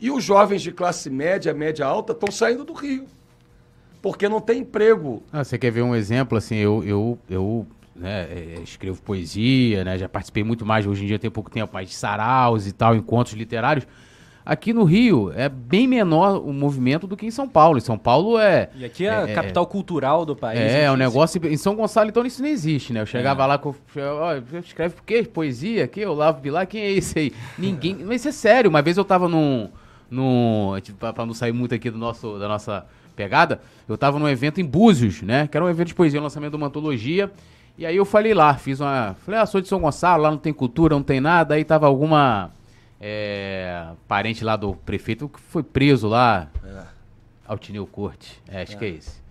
E 0.00 0.10
os 0.10 0.24
jovens 0.24 0.62
de 0.62 0.72
classe 0.72 1.08
média, 1.08 1.54
média 1.54 1.86
alta, 1.86 2.12
estão 2.12 2.32
saindo 2.32 2.64
do 2.64 2.72
Rio. 2.72 3.06
Porque 4.02 4.28
não 4.28 4.40
tem 4.40 4.62
emprego. 4.62 5.22
Ah, 5.32 5.44
você 5.44 5.56
quer 5.56 5.70
ver 5.70 5.82
um 5.82 5.94
exemplo? 5.94 6.36
Assim, 6.36 6.56
eu, 6.56 6.82
eu, 6.82 7.18
eu 7.28 7.66
né, 7.94 8.28
é, 8.30 8.54
é, 8.58 8.60
escrevo 8.62 9.00
poesia, 9.02 9.84
né, 9.84 9.98
já 9.98 10.08
participei 10.08 10.42
muito 10.44 10.64
mais, 10.64 10.86
hoje 10.86 11.04
em 11.04 11.06
dia 11.06 11.18
tem 11.18 11.30
pouco 11.30 11.50
tempo, 11.50 11.72
mais 11.72 11.88
de 11.88 11.94
saraus 11.94 12.66
e 12.66 12.72
tal, 12.72 12.94
encontros 12.94 13.34
literários. 13.34 13.86
Aqui 14.44 14.72
no 14.72 14.84
Rio 14.84 15.32
é 15.36 15.48
bem 15.48 15.86
menor 15.86 16.40
o 16.40 16.52
movimento 16.52 17.06
do 17.06 17.16
que 17.16 17.26
em 17.26 17.30
São 17.30 17.48
Paulo. 17.48 17.78
Em 17.78 17.80
São 17.80 17.98
Paulo 17.98 18.38
é. 18.38 18.70
E 18.74 18.84
aqui 18.84 19.06
é 19.06 19.10
a 19.10 19.28
é, 19.28 19.34
capital 19.34 19.66
cultural 19.66 20.24
do 20.24 20.34
país. 20.34 20.58
É, 20.58 20.90
o 20.90 20.94
um 20.94 20.96
negócio. 20.96 21.40
Em 21.46 21.56
São 21.56 21.76
Gonçalo, 21.76 22.08
então, 22.08 22.24
isso 22.24 22.42
não 22.42 22.48
existe, 22.48 22.92
né? 22.92 23.02
Eu 23.02 23.06
chegava 23.06 23.44
é. 23.44 23.46
lá 23.46 23.58
com. 23.58 23.74
Ó, 23.96 24.58
escreve 24.58 24.94
por 24.94 25.04
quê? 25.04 25.22
Poesia? 25.22 25.84
Aqui, 25.84 26.00
eu 26.00 26.14
lavo 26.14 26.40
Bilar, 26.40 26.66
quem 26.66 26.80
é 26.80 26.90
esse 26.90 27.18
aí? 27.18 27.32
Ninguém. 27.58 27.94
Mas 28.02 28.22
isso 28.22 28.28
é 28.28 28.32
sério. 28.32 28.70
Uma 28.70 28.80
vez 28.80 28.96
eu 28.96 29.04
tava 29.04 29.28
num. 29.28 29.68
num 30.10 30.72
tipo, 30.82 30.98
pra 31.12 31.26
não 31.26 31.34
sair 31.34 31.52
muito 31.52 31.74
aqui 31.74 31.90
do 31.90 31.98
nosso, 31.98 32.38
da 32.38 32.48
nossa 32.48 32.86
pegada, 33.14 33.60
eu 33.86 33.98
tava 33.98 34.18
num 34.18 34.28
evento 34.28 34.60
em 34.60 34.64
Búzios, 34.64 35.20
né? 35.20 35.46
Que 35.46 35.56
era 35.56 35.64
um 35.64 35.68
evento 35.68 35.88
de 35.88 35.94
poesia, 35.94 36.18
um 36.18 36.24
lançamento 36.24 36.52
de 36.52 36.56
uma 36.56 36.68
antologia. 36.68 37.30
E 37.80 37.86
aí 37.86 37.96
eu 37.96 38.04
falei 38.04 38.34
lá, 38.34 38.52
fiz 38.58 38.78
uma. 38.78 39.16
Falei, 39.24 39.40
ah, 39.40 39.46
sou 39.46 39.58
de 39.58 39.66
São 39.66 39.80
Gonçalo, 39.80 40.24
lá 40.24 40.30
não 40.30 40.36
tem 40.36 40.52
cultura, 40.52 40.94
não 40.94 41.02
tem 41.02 41.18
nada. 41.18 41.54
Aí 41.54 41.64
tava 41.64 41.86
alguma 41.86 42.50
é, 43.00 43.86
parente 44.06 44.44
lá 44.44 44.54
do 44.54 44.74
prefeito 44.74 45.30
que 45.30 45.40
foi 45.40 45.62
preso 45.62 46.06
lá. 46.06 46.50
É. 46.62 46.82
Altineu 47.48 47.86
Corte. 47.86 48.38
É, 48.46 48.60
acho 48.60 48.74
é. 48.74 48.76
que 48.76 48.84
é 48.84 48.88
esse. 48.90 49.22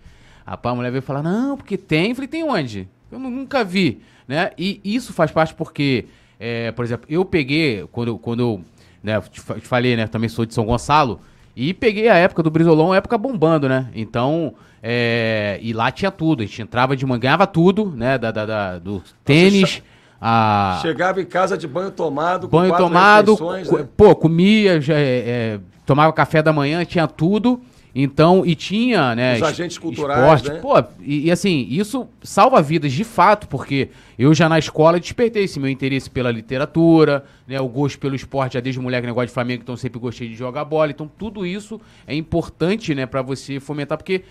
Rapaz, 0.44 0.72
a 0.72 0.76
mulher 0.76 0.90
veio 0.90 1.00
falar, 1.00 1.22
não, 1.22 1.56
porque 1.56 1.78
tem. 1.78 2.08
Eu 2.08 2.16
falei, 2.16 2.26
tem 2.26 2.42
onde? 2.42 2.88
Eu 3.12 3.20
nunca 3.20 3.62
vi. 3.62 4.02
Né? 4.26 4.50
E 4.58 4.80
isso 4.82 5.12
faz 5.12 5.30
parte 5.30 5.54
porque, 5.54 6.06
é, 6.36 6.72
por 6.72 6.84
exemplo, 6.84 7.06
eu 7.08 7.24
peguei, 7.24 7.86
quando, 7.92 8.18
quando 8.18 8.40
eu 8.40 8.64
né, 9.00 9.20
te, 9.20 9.40
te 9.40 9.60
falei, 9.60 9.94
né? 9.94 10.08
Também 10.08 10.28
sou 10.28 10.44
de 10.44 10.52
São 10.52 10.66
Gonçalo. 10.66 11.20
E 11.56 11.74
peguei 11.74 12.08
a 12.08 12.16
época 12.16 12.42
do 12.42 12.50
Brizolão, 12.50 12.94
época 12.94 13.18
bombando, 13.18 13.68
né? 13.68 13.88
Então, 13.94 14.54
é, 14.82 15.58
e 15.62 15.72
lá 15.72 15.90
tinha 15.90 16.10
tudo. 16.10 16.42
A 16.42 16.46
gente 16.46 16.62
entrava 16.62 16.96
de 16.96 17.04
manhã, 17.04 17.20
ganhava 17.20 17.46
tudo, 17.46 17.92
né? 17.94 18.16
Da, 18.16 18.30
da, 18.30 18.46
da 18.46 18.78
do 18.78 19.02
tênis. 19.24 19.82
A... 20.20 20.78
Chegava 20.82 21.20
em 21.20 21.24
casa 21.24 21.56
de 21.56 21.66
banho 21.66 21.90
tomado, 21.90 22.46
banho 22.46 22.76
tomado, 22.76 23.38
né? 23.52 23.88
pô, 23.96 24.14
comia, 24.14 24.78
já, 24.78 24.94
é, 24.94 24.98
é, 25.00 25.60
tomava 25.86 26.12
café 26.12 26.42
da 26.42 26.52
manhã, 26.52 26.84
tinha 26.84 27.06
tudo. 27.06 27.60
Então, 27.94 28.44
e 28.46 28.54
tinha, 28.54 29.14
né? 29.14 29.36
Os 29.36 29.42
agentes 29.42 29.78
culturais, 29.78 30.40
esporte, 30.40 30.48
né? 30.48 30.60
Pô, 30.60 30.78
e, 31.00 31.26
e, 31.26 31.30
assim, 31.30 31.66
isso 31.68 32.08
salva 32.22 32.62
vidas 32.62 32.92
de 32.92 33.04
fato, 33.04 33.48
porque 33.48 33.88
eu 34.18 34.32
já 34.32 34.48
na 34.48 34.58
escola 34.58 35.00
despertei 35.00 35.44
esse 35.44 35.58
meu 35.58 35.68
interesse 35.68 36.08
pela 36.08 36.30
literatura, 36.30 37.24
né? 37.46 37.60
O 37.60 37.68
gosto 37.68 37.98
pelo 37.98 38.14
esporte, 38.14 38.54
já 38.54 38.60
desde 38.60 38.80
moleque, 38.80 39.06
negócio 39.06 39.28
de 39.28 39.34
Flamengo, 39.34 39.62
então 39.62 39.76
sempre 39.76 39.98
gostei 39.98 40.28
de 40.28 40.34
jogar 40.34 40.64
bola. 40.64 40.90
Então, 40.90 41.10
tudo 41.18 41.44
isso 41.44 41.80
é 42.06 42.14
importante, 42.14 42.94
né, 42.94 43.06
para 43.06 43.22
você 43.22 43.58
fomentar, 43.58 43.98
porque 43.98 44.22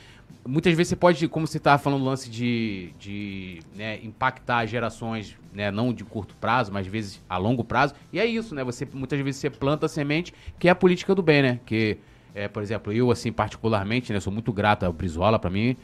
muitas 0.48 0.74
vezes 0.74 0.90
você 0.90 0.96
pode, 0.96 1.28
como 1.28 1.46
você 1.46 1.58
estava 1.58 1.78
falando, 1.82 2.04
lance 2.04 2.30
de, 2.30 2.92
de 3.00 3.60
né, 3.76 4.00
impactar 4.04 4.66
gerações, 4.66 5.36
né, 5.54 5.70
não 5.72 5.94
de 5.94 6.04
curto 6.04 6.36
prazo, 6.36 6.72
mas 6.72 6.86
às 6.86 6.92
vezes 6.92 7.22
a 7.30 7.38
longo 7.38 7.64
prazo. 7.64 7.94
E 8.14 8.20
é 8.20 8.26
isso, 8.26 8.56
né? 8.56 8.64
Você 8.64 8.88
muitas 8.94 9.20
vezes 9.20 9.42
você 9.42 9.50
planta 9.50 9.86
a 9.86 9.90
semente, 9.90 10.34
que 10.58 10.68
é 10.68 10.72
a 10.72 10.76
política 10.76 11.14
do 11.14 11.22
bem, 11.22 11.42
né? 11.42 11.60
Que 11.66 11.98
é, 12.34 12.48
por 12.48 12.62
exemplo, 12.62 12.94
eu, 12.94 13.12
assim, 13.12 13.32
particularmente, 13.32 14.14
né, 14.14 14.20
sou 14.20 14.32
muito 14.32 14.52
grato 14.54 14.86
ao 14.86 14.94
Brizola, 14.94 15.40
para 15.40 15.50
mim, 15.50 15.76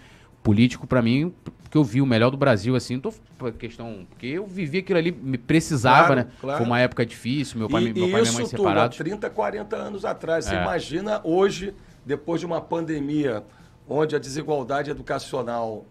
político, 0.43 0.85
para 0.85 1.01
mim, 1.01 1.33
que 1.69 1.77
eu 1.77 1.83
vi 1.83 2.01
o 2.01 2.05
melhor 2.05 2.29
do 2.29 2.37
Brasil, 2.37 2.75
assim, 2.75 2.99
tô 2.99 3.11
questão, 3.57 4.05
porque 4.09 4.27
eu 4.27 4.45
vivi 4.45 4.77
aquilo 4.77 4.99
ali, 4.99 5.11
me 5.11 5.37
precisava, 5.37 6.07
claro, 6.07 6.15
né? 6.15 6.27
Claro. 6.39 6.57
Foi 6.59 6.65
uma 6.67 6.79
época 6.79 7.05
difícil, 7.05 7.59
meu 7.59 7.67
pai, 7.67 7.83
e, 7.83 7.93
meu 7.93 8.09
pai 8.11 8.21
e 8.21 8.23
minha 8.23 8.31
mãe 8.31 8.45
separados. 8.45 8.97
30, 8.97 9.29
40 9.29 9.75
anos 9.75 10.05
atrás. 10.05 10.45
Você 10.45 10.55
é. 10.55 10.61
imagina 10.61 11.19
hoje, 11.23 11.73
depois 12.05 12.39
de 12.39 12.45
uma 12.45 12.61
pandemia, 12.61 13.43
onde 13.89 14.15
a 14.15 14.19
desigualdade 14.19 14.89
educacional 14.89 15.85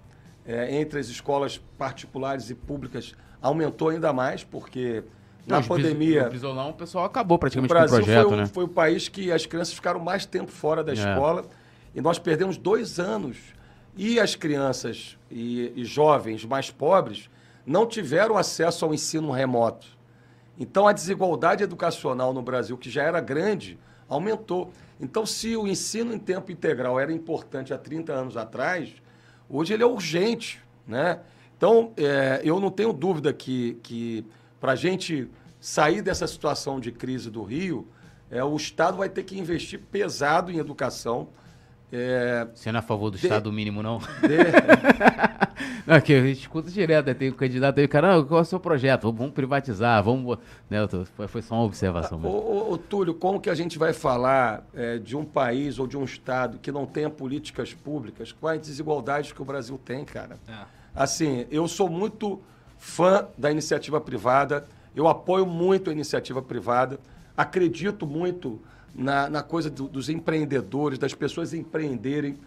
é, 0.47 0.75
entre 0.81 0.99
as 1.01 1.09
escolas 1.09 1.59
particulares 1.77 2.49
e 2.49 2.55
públicas 2.55 3.15
aumentou 3.43 3.89
ainda 3.91 4.13
mais, 4.13 4.43
porque 4.43 5.03
na 5.47 5.61
Não, 5.61 5.67
pandemia. 5.67 6.27
O 6.27 6.29
Brisolão, 6.31 6.71
o 6.71 6.75
pessoal 6.75 7.05
acabou 7.05 7.39
praticamente 7.39 7.73
o 7.73 7.75
Brasil 7.75 7.97
com 7.97 8.03
o 8.03 8.05
projeto, 8.05 8.29
foi 8.29 8.35
o, 8.35 8.41
né? 8.41 8.47
foi 8.47 8.65
o 8.65 8.69
país 8.69 9.09
que 9.09 9.31
as 9.31 9.47
crianças 9.47 9.75
ficaram 9.75 10.01
mais 10.01 10.25
tempo 10.25 10.51
fora 10.51 10.83
da 10.83 10.93
é. 10.93 10.95
escola 10.95 11.45
e 11.95 12.01
nós 12.01 12.19
perdemos 12.19 12.57
dois 12.57 12.99
anos. 12.99 13.37
E 13.97 14.19
as 14.19 14.35
crianças 14.35 15.17
e, 15.31 15.73
e 15.77 15.85
jovens 15.85 16.45
mais 16.45 16.71
pobres 16.71 17.31
não 17.65 17.87
tiveram 17.87 18.37
acesso 18.37 18.85
ao 18.85 18.93
ensino 18.93 19.31
remoto. 19.31 19.87
Então 20.59 20.89
a 20.89 20.93
desigualdade 20.93 21.63
educacional 21.63 22.33
no 22.33 22.43
Brasil, 22.43 22.77
que 22.77 22.91
já 22.91 23.03
era 23.03 23.21
grande, 23.21 23.79
aumentou. 24.09 24.73
Então, 25.01 25.27
se 25.27 25.57
o 25.57 25.67
ensino 25.67 26.15
em 26.15 26.19
tempo 26.19 26.53
integral 26.53 26.99
era 26.99 27.13
importante 27.13 27.75
há 27.75 27.79
30 27.79 28.13
anos 28.13 28.37
atrás, 28.37 28.95
hoje 29.49 29.75
ele 29.75 29.83
é 29.83 29.87
urgente. 29.87 30.63
Né? 30.87 31.19
Então, 31.57 31.93
é, 31.97 32.41
eu 32.45 32.61
não 32.61 32.71
tenho 32.71 32.93
dúvida 32.93 33.33
que, 33.33 33.79
que 33.83 34.25
para 34.65 34.73
a 34.73 34.77
gente 34.77 35.29
sair 35.61 36.01
dessa 36.01 36.27
situação 36.27 36.81
de 36.81 36.91
crise 36.91 37.31
do 37.31 37.43
Rio, 37.43 37.87
é, 38.31 38.43
o 38.43 38.57
Estado 38.57 38.97
vai 38.97 39.11
ter 39.11 39.23
que 39.23 39.39
investir 39.39 39.79
pesado 39.79 40.51
em 40.51 40.57
educação. 40.57 41.29
É, 41.93 42.49
Você 42.55 42.73
não 42.73 42.79
é 42.79 42.81
a 42.81 42.83
favor 42.83 43.11
do 43.11 43.19
de, 43.19 43.27
Estado 43.27 43.53
mínimo, 43.53 43.83
não? 43.83 43.99
De... 43.99 44.39
não, 45.87 46.01
que 46.01 46.15
a 46.15 46.23
gente 46.23 46.41
escuta 46.41 46.71
direto, 46.71 47.05
né? 47.09 47.13
tem 47.13 47.29
um 47.29 47.35
candidato 47.35 47.79
aí, 47.79 47.87
cara, 47.87 48.25
qual 48.25 48.39
é 48.39 48.43
o 48.43 48.45
seu 48.47 48.59
projeto? 48.59 49.13
Vamos 49.13 49.35
privatizar, 49.35 50.03
vamos... 50.03 50.39
Né, 50.71 50.79
foi 51.29 51.43
só 51.43 51.57
uma 51.57 51.65
observação 51.65 52.19
mesmo. 52.19 52.35
Ô, 52.35 52.73
ô, 52.73 52.79
Túlio, 52.79 53.13
como 53.13 53.39
que 53.39 53.51
a 53.51 53.55
gente 53.55 53.79
vai 53.79 53.93
falar 53.93 54.67
é, 54.73 54.97
de 54.97 55.15
um 55.15 55.27
país 55.27 55.79
ou 55.79 55.87
de 55.87 55.99
um 55.99 56.05
Estado 56.05 56.59
que 56.59 56.73
não 56.73 56.87
tenha 56.87 57.11
políticas 57.11 57.75
públicas 57.75 58.33
com 58.33 58.49
as 58.49 58.59
desigualdades 58.63 59.31
que 59.31 59.43
o 59.43 59.45
Brasil 59.45 59.79
tem, 59.85 60.07
cara? 60.07 60.39
É. 60.49 60.65
Assim, 60.95 61.47
eu 61.51 61.69
sou 61.69 61.91
muito 61.91 62.41
fã 62.85 63.27
da 63.37 63.51
iniciativa 63.51 63.99
privada, 63.99 64.69
eu 64.95 65.09
apoio 65.09 65.47
muito 65.47 65.89
a 65.89 65.93
iniciativa 65.93 66.43
privada, 66.43 67.01
acredito 67.35 68.07
muito 68.07 68.61
na, 68.95 69.29
na 69.31 69.43
coisa 69.43 69.71
do, 69.71 69.89
dos 69.89 70.11
empreendedores, 70.11 70.99
das 70.99 71.15
pessoas 71.15 71.55
empreenderem. 71.55 72.39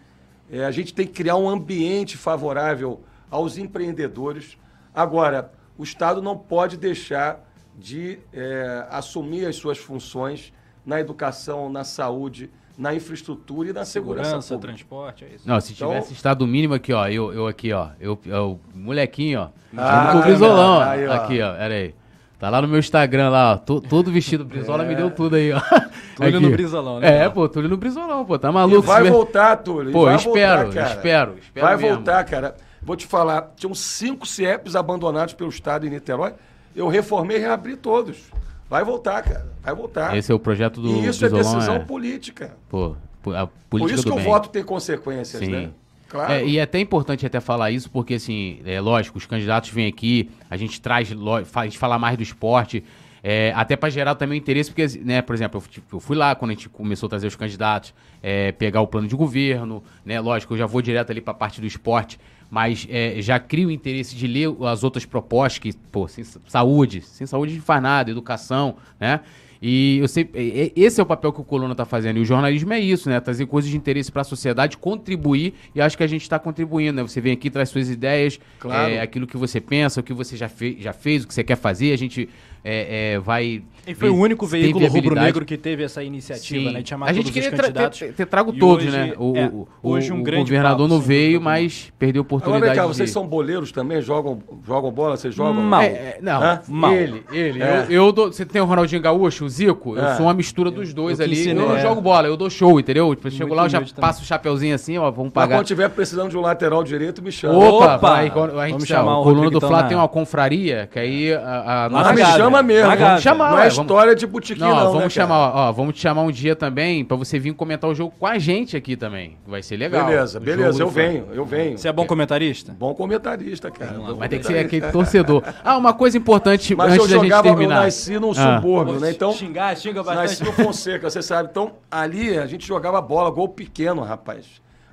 É, 0.48 0.64
a 0.64 0.70
gente 0.70 0.94
tem 0.94 1.08
que 1.08 1.12
criar 1.12 1.36
um 1.36 1.48
ambiente 1.48 2.16
favorável 2.16 3.00
aos 3.28 3.58
empreendedores. 3.58 4.56
Agora, 4.94 5.52
o 5.76 5.82
Estado 5.82 6.22
não 6.22 6.38
pode 6.38 6.76
deixar 6.76 7.44
de 7.76 8.20
é, 8.32 8.86
assumir 8.90 9.44
as 9.44 9.56
suas 9.56 9.76
funções 9.76 10.52
na 10.86 11.00
educação, 11.00 11.68
na 11.68 11.82
saúde, 11.82 12.48
na 12.78 12.94
infraestrutura 12.94 13.70
e 13.70 13.72
na 13.72 13.84
segurança, 13.84 14.40
segurança 14.40 14.58
transporte, 14.58 15.24
é 15.24 15.34
isso. 15.34 15.48
Não, 15.48 15.60
se 15.60 15.72
então, 15.72 15.88
tivesse 15.88 16.12
estado 16.12 16.46
mínimo 16.46 16.74
aqui, 16.74 16.92
ó, 16.92 17.08
eu, 17.08 17.32
eu 17.32 17.48
aqui, 17.48 17.72
ó, 17.72 17.88
eu, 17.98 18.16
eu 18.24 18.60
molequinho, 18.72 19.40
ó, 19.40 19.48
ah, 19.76 20.10
com 20.12 20.18
o 20.18 20.22
brisolão, 20.22 20.80
aí, 20.80 21.06
ó. 21.08 21.12
aqui, 21.12 21.42
ó, 21.42 21.54
pera 21.54 21.74
aí. 21.74 21.94
Tá 22.38 22.48
lá 22.48 22.62
no 22.62 22.68
meu 22.68 22.78
Instagram 22.78 23.30
lá, 23.30 23.54
ó, 23.54 23.56
todo 23.56 24.12
vestido 24.12 24.44
brisola, 24.44 24.84
é. 24.84 24.88
me 24.88 24.94
deu 24.94 25.10
tudo 25.10 25.34
aí, 25.34 25.52
ó. 25.52 25.60
Túlio 26.14 26.40
no 26.40 26.50
brisolão, 26.50 27.00
né? 27.00 27.24
É, 27.24 27.28
pô, 27.28 27.48
Túlio 27.48 27.68
no 27.68 27.76
brisolão, 27.76 28.24
pô, 28.24 28.38
tá 28.38 28.52
maluco. 28.52 28.84
E 28.84 28.86
vai 28.86 29.10
voltar, 29.10 29.56
Túlio. 29.56 29.90
Pô, 29.90 30.04
vai 30.04 30.14
espero, 30.14 30.62
voltar, 30.66 30.86
espero, 30.86 31.34
espero 31.36 31.66
Vai 31.66 31.76
mesmo. 31.76 31.96
voltar, 31.96 32.24
cara. 32.24 32.54
Vou 32.80 32.94
te 32.94 33.08
falar, 33.08 33.54
tinham 33.56 33.74
cinco 33.74 34.24
CIEPs 34.24 34.76
abandonados 34.76 35.34
pelo 35.34 35.50
Estado 35.50 35.84
em 35.84 35.90
Niterói, 35.90 36.34
eu 36.76 36.86
reformei 36.86 37.38
e 37.38 37.40
reabri 37.40 37.76
todos. 37.76 38.30
Vai 38.68 38.84
voltar, 38.84 39.22
cara. 39.22 39.46
Vai 39.62 39.74
voltar. 39.74 40.16
Esse 40.16 40.30
é 40.30 40.34
o 40.34 40.38
projeto 40.38 40.80
do 40.80 40.88
E 40.88 41.06
isso 41.06 41.24
é 41.24 41.28
decisão 41.28 41.76
é... 41.76 41.78
política. 41.78 42.56
Pô, 42.68 42.94
a 43.34 43.46
política 43.46 43.50
Por 43.70 43.90
isso 43.90 44.02
que 44.02 44.10
bem. 44.10 44.20
o 44.20 44.22
voto 44.22 44.48
tem 44.50 44.62
consequências, 44.62 45.42
Sim. 45.42 45.50
né? 45.50 45.70
Claro. 46.08 46.32
É, 46.32 46.44
e 46.44 46.58
é 46.58 46.62
até 46.62 46.80
importante 46.80 47.26
até 47.26 47.38
falar 47.38 47.70
isso, 47.70 47.90
porque, 47.90 48.14
assim, 48.14 48.60
é 48.64 48.80
lógico, 48.80 49.18
os 49.18 49.26
candidatos 49.26 49.68
vêm 49.70 49.86
aqui, 49.86 50.30
a 50.48 50.56
gente 50.56 50.80
traz, 50.80 51.10
a 51.54 51.64
gente 51.64 51.78
fala 51.78 51.98
mais 51.98 52.16
do 52.16 52.22
esporte, 52.22 52.82
é, 53.22 53.52
até 53.54 53.76
para 53.76 53.90
gerar 53.90 54.14
também 54.14 54.38
interesse, 54.38 54.70
porque, 54.70 54.86
né, 55.04 55.20
por 55.20 55.34
exemplo, 55.34 55.62
eu, 55.62 55.82
eu, 55.92 56.00
fui 56.00 56.16
lá 56.16 56.34
quando 56.34 56.52
a 56.52 56.54
gente 56.54 56.68
começou 56.70 57.08
a 57.08 57.10
trazer 57.10 57.26
os 57.26 57.36
candidatos, 57.36 57.92
é, 58.22 58.52
pegar 58.52 58.80
o 58.80 58.86
plano 58.86 59.06
de 59.06 59.14
governo, 59.14 59.82
né, 60.02 60.18
lógico, 60.18 60.54
eu 60.54 60.58
já 60.58 60.64
vou 60.64 60.80
direto 60.80 61.10
ali 61.10 61.20
para 61.20 61.32
a 61.32 61.36
parte 61.36 61.60
do 61.60 61.66
esporte, 61.66 62.18
mas 62.50 62.86
é, 62.90 63.20
já 63.20 63.38
crio 63.38 63.68
o 63.68 63.70
interesse 63.70 64.16
de 64.16 64.26
ler 64.26 64.54
as 64.62 64.82
outras 64.82 65.04
propostas, 65.04 65.58
que, 65.58 65.72
pô, 65.92 66.08
sem 66.08 66.24
saúde, 66.46 67.02
sem 67.02 67.26
saúde 67.26 67.54
não 67.54 67.62
faz 67.62 67.82
nada, 67.82 68.10
educação, 68.10 68.76
né? 68.98 69.20
E 69.60 69.98
eu 69.98 70.06
sei, 70.06 70.28
esse 70.76 71.00
é 71.00 71.02
o 71.02 71.06
papel 71.06 71.32
que 71.32 71.40
o 71.40 71.44
Coluna 71.44 71.72
está 71.72 71.84
fazendo. 71.84 72.18
E 72.18 72.20
o 72.20 72.24
jornalismo 72.24 72.72
é 72.72 72.78
isso, 72.78 73.08
né? 73.08 73.18
Trazer 73.18 73.44
coisas 73.46 73.68
de 73.68 73.76
interesse 73.76 74.10
para 74.10 74.22
a 74.22 74.24
sociedade, 74.24 74.78
contribuir, 74.78 75.54
e 75.74 75.80
acho 75.80 75.96
que 75.96 76.02
a 76.04 76.06
gente 76.06 76.22
está 76.22 76.38
contribuindo, 76.38 76.92
né? 76.92 77.02
Você 77.02 77.20
vem 77.20 77.32
aqui, 77.32 77.50
traz 77.50 77.68
suas 77.68 77.90
ideias, 77.90 78.38
claro. 78.60 78.92
é, 78.92 79.00
aquilo 79.00 79.26
que 79.26 79.36
você 79.36 79.60
pensa, 79.60 80.00
o 80.00 80.02
que 80.02 80.12
você 80.12 80.36
já, 80.36 80.48
fe 80.48 80.76
já 80.78 80.92
fez, 80.92 81.24
o 81.24 81.28
que 81.28 81.34
você 81.34 81.42
quer 81.42 81.56
fazer, 81.56 81.92
a 81.92 81.98
gente 81.98 82.28
é, 82.64 83.14
é, 83.14 83.18
vai. 83.18 83.62
E 83.88 83.94
foi 83.94 84.10
o 84.10 84.16
único 84.16 84.46
veículo 84.46 84.86
rubro-negro 84.86 85.46
que 85.46 85.56
teve 85.56 85.82
essa 85.82 86.02
iniciativa, 86.02 86.68
Sim. 86.68 86.74
né? 86.74 86.82
De 86.82 86.90
chamar 86.90 87.08
a 87.08 87.12
gente 87.14 87.32
queria 87.32 87.50
tra 87.50 87.88
ter, 87.88 88.12
ter, 88.12 88.26
trago 88.26 88.52
e 88.54 88.58
todos, 88.58 88.86
hoje, 88.86 88.94
né? 88.94 89.14
O, 89.16 89.34
é, 89.34 89.46
o, 89.46 89.66
hoje 89.82 90.12
um 90.12 90.20
o 90.20 90.22
grande 90.22 90.44
governador 90.44 90.86
papo, 90.86 90.94
não 90.94 91.00
veio, 91.00 91.40
mas 91.40 91.90
perdeu 91.98 92.20
a 92.20 92.22
oportunidade. 92.22 92.64
Agora, 92.64 92.76
cá, 92.76 92.82
de... 92.82 92.96
vocês 92.96 93.10
são 93.10 93.26
boleiros 93.26 93.72
também? 93.72 94.02
Jogam, 94.02 94.42
jogam 94.66 94.92
bola? 94.92 95.16
Vocês 95.16 95.34
jogam? 95.34 95.54
Mal. 95.54 95.80
É, 95.80 95.86
é 95.86 96.18
não, 96.20 96.42
Hã? 96.42 96.60
Mal. 96.68 96.92
ele, 96.92 97.24
ele. 97.32 97.62
É. 97.62 97.86
Eu, 97.88 98.08
eu 98.08 98.12
dou, 98.12 98.30
você 98.30 98.44
tem 98.44 98.60
o 98.60 98.66
Ronaldinho 98.66 99.00
Gaúcho, 99.00 99.46
o 99.46 99.48
Zico? 99.48 99.96
Eu 99.96 100.04
é. 100.04 100.16
sou 100.16 100.26
uma 100.26 100.34
mistura 100.34 100.70
dos 100.70 100.92
dois 100.92 101.18
ali. 101.18 101.48
eu 101.48 101.54
não 101.54 101.80
jogo 101.80 102.02
bola, 102.02 102.28
eu 102.28 102.36
dou 102.36 102.50
show, 102.50 102.78
entendeu? 102.78 103.14
Tipo, 103.14 103.30
chego 103.30 103.54
lá, 103.54 103.64
eu 103.64 103.70
já 103.70 103.82
passo 103.98 104.22
o 104.22 104.26
chapeuzinho 104.26 104.74
assim, 104.74 104.98
ó, 104.98 105.10
vamos 105.10 105.32
pagar. 105.32 105.48
Mas 105.48 105.58
quando 105.60 105.66
tiver 105.66 105.88
precisando 105.88 106.28
de 106.28 106.36
um 106.36 106.42
lateral 106.42 106.84
direito, 106.84 107.22
me 107.22 107.32
chama. 107.32 107.58
Opa, 107.58 107.96
vai, 107.96 108.26
a 108.26 108.66
gente, 108.66 108.72
vamos 108.72 108.86
chamar 108.86 109.20
o 109.20 109.22
coluna 109.22 109.50
do 109.50 109.60
Flá 109.60 109.84
tem 109.84 109.96
uma 109.96 110.08
confraria, 110.08 110.86
que 110.92 110.98
aí 110.98 111.32
a, 111.32 111.88
nossa... 111.90 112.12
me 112.12 112.24
chama 112.24 112.62
mesmo. 112.62 112.94
Vamos 112.94 113.22
chamar, 113.22 113.50
Não 113.52 113.58
é 113.58 113.70
história 113.82 114.14
de 114.14 114.26
botiquim, 114.26 114.60
não. 114.60 114.70
Não, 114.70 114.86
vamos 114.86 115.02
né, 115.04 115.10
chamar, 115.10 115.54
ó, 115.54 115.72
vamos 115.72 115.94
te 115.94 116.00
chamar 116.00 116.22
um 116.22 116.30
dia 116.30 116.54
também 116.54 117.04
pra 117.04 117.16
você 117.16 117.38
vir 117.38 117.52
comentar 117.54 117.88
o 117.88 117.94
jogo 117.94 118.12
com 118.18 118.26
a 118.26 118.38
gente 118.38 118.76
aqui 118.76 118.96
também. 118.96 119.36
Vai 119.46 119.62
ser 119.62 119.76
legal. 119.76 120.06
Beleza, 120.06 120.40
beleza, 120.40 120.82
eu 120.82 120.88
venho, 120.88 121.28
eu 121.32 121.44
venho. 121.44 121.78
Você 121.78 121.88
é 121.88 121.92
bom 121.92 122.06
comentarista? 122.06 122.74
Bom 122.78 122.94
comentarista, 122.94 123.70
cara. 123.70 123.98
Vai 124.14 124.28
ter 124.28 124.38
que 124.38 124.46
ser 124.46 124.58
aquele 124.58 124.90
torcedor. 124.92 125.42
Ah, 125.64 125.76
uma 125.76 125.92
coisa 125.92 126.16
importante 126.16 126.74
Mas 126.74 126.94
antes 126.94 127.08
da 127.08 127.18
gente 127.18 127.42
terminar. 127.42 127.76
Eu 127.76 127.82
nasci 127.82 128.18
num 128.18 128.30
ah. 128.30 128.56
subúrbio, 128.56 129.00
né? 129.00 129.10
Então, 129.10 129.32
xingar, 129.32 129.76
xinga 129.76 130.02
bastante. 130.02 130.28
Nasci 130.28 130.44
no 130.44 130.52
Fonseca, 130.52 131.10
você 131.10 131.20
sabe. 131.20 131.48
Então, 131.50 131.72
ali 131.90 132.38
a 132.38 132.46
gente 132.46 132.66
jogava 132.66 133.00
bola, 133.00 133.30
gol 133.30 133.48
pequeno, 133.48 134.02
rapaz. 134.02 134.46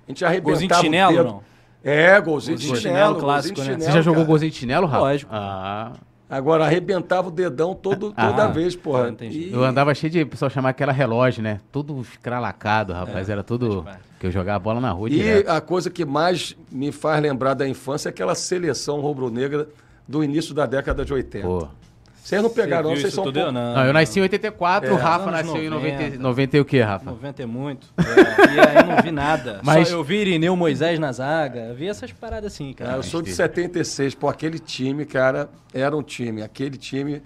A 0.07 0.11
gente 0.11 0.25
arrebentava 0.25 0.51
Golzinho 0.51 0.69
de 0.69 0.81
chinelo, 0.81 1.23
não? 1.23 1.41
É, 1.83 2.19
golzinho, 2.19 2.57
golzinho 2.57 2.57
de 2.57 2.63
chinelo. 2.63 2.81
chinelo 2.81 3.15
clássico, 3.15 3.61
né? 3.61 3.77
Você 3.77 3.91
já 3.91 4.01
jogou 4.01 4.25
golzinho 4.25 4.51
de 4.51 4.57
chinelo, 4.57 4.87
Rafa? 4.87 4.99
Lógico. 4.99 5.31
Ah... 5.33 5.93
Agora, 6.29 6.65
arrebentava 6.65 7.27
o 7.27 7.31
dedão 7.31 7.75
todo, 7.75 8.11
toda 8.11 8.45
ah, 8.45 8.47
vez, 8.47 8.75
porra. 8.75 9.15
E... 9.21 9.51
Eu 9.53 9.63
andava 9.63 9.93
cheio 9.93 10.11
de 10.11 10.25
pessoal 10.25 10.49
chamar 10.49 10.73
que 10.73 10.81
era 10.81 10.91
relógio, 10.91 11.43
né? 11.43 11.59
Tudo 11.71 12.01
escralacado, 12.01 12.93
rapaz. 12.93 13.29
É, 13.29 13.33
era 13.33 13.43
tudo. 13.43 13.85
Que 14.19 14.25
eu 14.25 14.31
jogava 14.31 14.57
bola 14.57 14.81
na 14.81 14.91
rua. 14.91 15.07
E 15.07 15.13
direto. 15.13 15.49
a 15.49 15.61
coisa 15.61 15.89
que 15.89 16.03
mais 16.03 16.57
me 16.71 16.91
faz 16.91 17.21
lembrar 17.21 17.53
da 17.53 17.67
infância 17.67 18.09
é 18.09 18.11
aquela 18.11 18.33
seleção 18.33 18.99
rubro-negra 19.01 19.67
do 20.07 20.23
início 20.23 20.53
da 20.53 20.65
década 20.65 21.05
de 21.05 21.13
80. 21.13 21.47
Pô. 21.47 21.67
Vocês 22.25 22.41
não 22.41 22.49
pegaram, 22.49 22.89
não, 22.89 22.97
vocês 22.97 23.13
são 23.13 23.23
tudo, 23.23 23.35
pouco... 23.35 23.51
não, 23.51 23.75
não, 23.75 23.85
eu 23.85 23.93
nasci 23.93 24.17
em 24.17 24.23
84, 24.23 24.89
é. 24.89 24.93
o 24.93 24.95
Rafa 24.95 25.29
nasceu 25.29 25.53
90. 25.53 25.63
em 25.63 25.69
90, 25.69 26.17
90 26.17 26.57
e 26.57 26.59
o 26.59 26.65
que, 26.65 26.81
Rafa? 26.81 27.05
90 27.11 27.43
é 27.43 27.45
muito. 27.45 27.87
É, 28.05 28.53
e 28.55 28.59
aí 28.59 28.87
não 28.87 29.01
vi 29.03 29.11
nada. 29.11 29.59
Mas... 29.63 29.89
Só 29.89 29.95
eu 29.95 30.03
vi 30.03 30.17
Irineu 30.17 30.55
Moisés 30.55 30.97
na 30.97 31.11
zaga, 31.11 31.73
vi 31.73 31.87
essas 31.87 32.11
paradas 32.11 32.53
assim, 32.53 32.73
cara. 32.73 32.93
É, 32.93 32.97
eu 32.97 33.03
sou 33.03 33.21
de 33.21 33.31
76, 33.31 34.15
pô, 34.15 34.27
aquele 34.27 34.57
time, 34.57 35.05
cara, 35.05 35.49
era 35.71 35.95
um 35.95 36.01
time. 36.01 36.41
Aquele 36.41 36.77
time, 36.77 37.21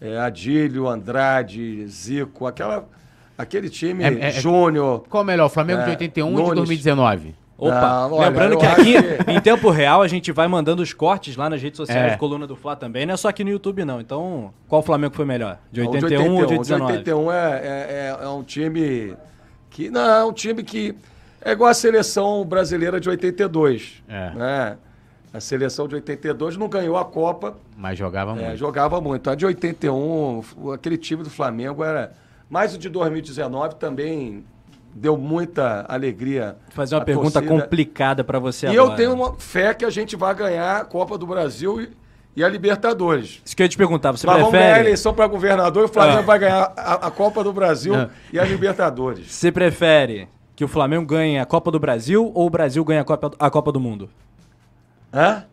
é, 0.00 0.18
Adílio, 0.18 0.86
Andrade, 0.86 1.86
Zico, 1.88 2.46
aquela, 2.46 2.88
aquele 3.36 3.68
time 3.68 4.04
é, 4.04 4.08
é, 4.08 4.26
é 4.26 4.30
Júnior. 4.30 5.04
Qual 5.08 5.24
é 5.24 5.26
melhor, 5.26 5.48
Flamengo 5.48 5.82
de 5.82 5.90
81 5.90 6.32
ou 6.32 6.50
de 6.50 6.54
2019? 6.56 7.34
Opa, 7.68 8.08
não, 8.08 8.12
olha, 8.14 8.28
lembrando 8.28 8.58
que 8.58 8.66
aqui, 8.66 8.94
que... 9.24 9.30
em 9.30 9.40
tempo 9.40 9.70
real, 9.70 10.02
a 10.02 10.08
gente 10.08 10.32
vai 10.32 10.46
mandando 10.48 10.82
os 10.82 10.92
cortes 10.92 11.36
lá 11.36 11.48
nas 11.48 11.60
redes 11.60 11.76
sociais, 11.76 12.12
é. 12.12 12.16
coluna 12.16 12.46
do 12.46 12.56
Fla 12.56 12.76
também, 12.76 13.06
não 13.06 13.14
é 13.14 13.16
só 13.16 13.28
aqui 13.28 13.44
no 13.44 13.50
YouTube 13.50 13.84
não. 13.84 14.00
Então, 14.00 14.52
qual 14.68 14.82
Flamengo 14.82 15.14
foi 15.14 15.24
melhor? 15.24 15.58
De 15.70 15.80
81, 15.80 15.98
de 15.98 16.04
81 16.14 16.34
ou 16.34 16.46
de 16.46 16.58
19? 16.58 16.92
De 16.92 16.98
81 16.98 17.32
é, 17.32 17.36
é, 17.36 18.16
é, 18.20 18.24
é 18.24 18.28
um 18.28 18.42
time 18.42 19.16
que, 19.70 19.90
não, 19.90 20.00
é 20.00 20.24
um 20.24 20.32
time 20.32 20.62
que 20.62 20.94
é 21.40 21.52
igual 21.52 21.70
a 21.70 21.74
seleção 21.74 22.44
brasileira 22.44 22.98
de 23.00 23.08
82, 23.08 24.02
é. 24.08 24.30
né? 24.30 24.76
A 25.32 25.40
seleção 25.40 25.88
de 25.88 25.96
82 25.96 26.56
não 26.56 26.68
ganhou 26.68 26.96
a 26.96 27.04
Copa. 27.04 27.56
Mas 27.76 27.98
jogava 27.98 28.30
é, 28.32 28.44
muito. 28.44 28.56
Jogava 28.56 29.00
muito. 29.00 29.28
A 29.28 29.34
de 29.34 29.44
81, 29.44 30.42
aquele 30.72 30.96
time 30.96 31.24
do 31.24 31.30
Flamengo 31.30 31.82
era... 31.82 32.12
Mais 32.48 32.72
o 32.74 32.78
de 32.78 32.88
2019 32.88 33.74
também 33.74 34.44
deu 34.94 35.16
muita 35.16 35.84
alegria. 35.88 36.56
Vou 36.66 36.76
fazer 36.76 36.94
uma 36.94 37.04
pergunta 37.04 37.40
torcida. 37.40 37.60
complicada 37.62 38.22
para 38.22 38.38
você 38.38 38.66
e 38.66 38.68
agora. 38.70 38.82
E 38.82 38.92
eu 38.92 38.96
tenho 38.96 39.12
uma 39.12 39.34
fé 39.34 39.74
que 39.74 39.84
a 39.84 39.90
gente 39.90 40.14
vai 40.14 40.34
ganhar 40.34 40.76
a 40.76 40.84
Copa 40.84 41.18
do 41.18 41.26
Brasil 41.26 41.80
e, 41.80 41.90
e 42.36 42.44
a 42.44 42.48
Libertadores. 42.48 43.42
Isso 43.44 43.56
que 43.56 43.62
eu 43.62 43.64
ia 43.64 43.68
te 43.68 43.76
perguntar, 43.76 44.12
você 44.12 44.26
Mas 44.26 44.36
prefere... 44.36 44.52
vamos 44.52 44.66
ganhar 44.66 44.76
a 44.76 44.80
eleição 44.80 45.12
para 45.12 45.26
governador 45.26 45.82
e 45.82 45.86
o 45.86 45.88
Flamengo 45.88 46.20
ah. 46.20 46.22
vai 46.22 46.38
ganhar 46.38 46.72
a, 46.76 47.06
a, 47.06 47.10
Copa 47.10 47.42
do 47.42 47.52
Brasil 47.52 47.94
ah. 47.94 48.08
e 48.32 48.38
a 48.38 48.44
Libertadores. 48.44 49.32
Você 49.32 49.50
prefere 49.50 50.28
que 50.54 50.64
o 50.64 50.68
Flamengo 50.68 51.04
ganhe 51.04 51.38
a 51.38 51.44
Copa 51.44 51.70
do 51.70 51.80
Brasil 51.80 52.30
ou 52.34 52.46
o 52.46 52.50
Brasil 52.50 52.84
ganhe 52.84 53.00
a 53.00 53.04
Copa, 53.04 53.32
a 53.38 53.50
Copa 53.50 53.72
do 53.72 53.80
Mundo? 53.80 54.08
Hã? 55.12 55.44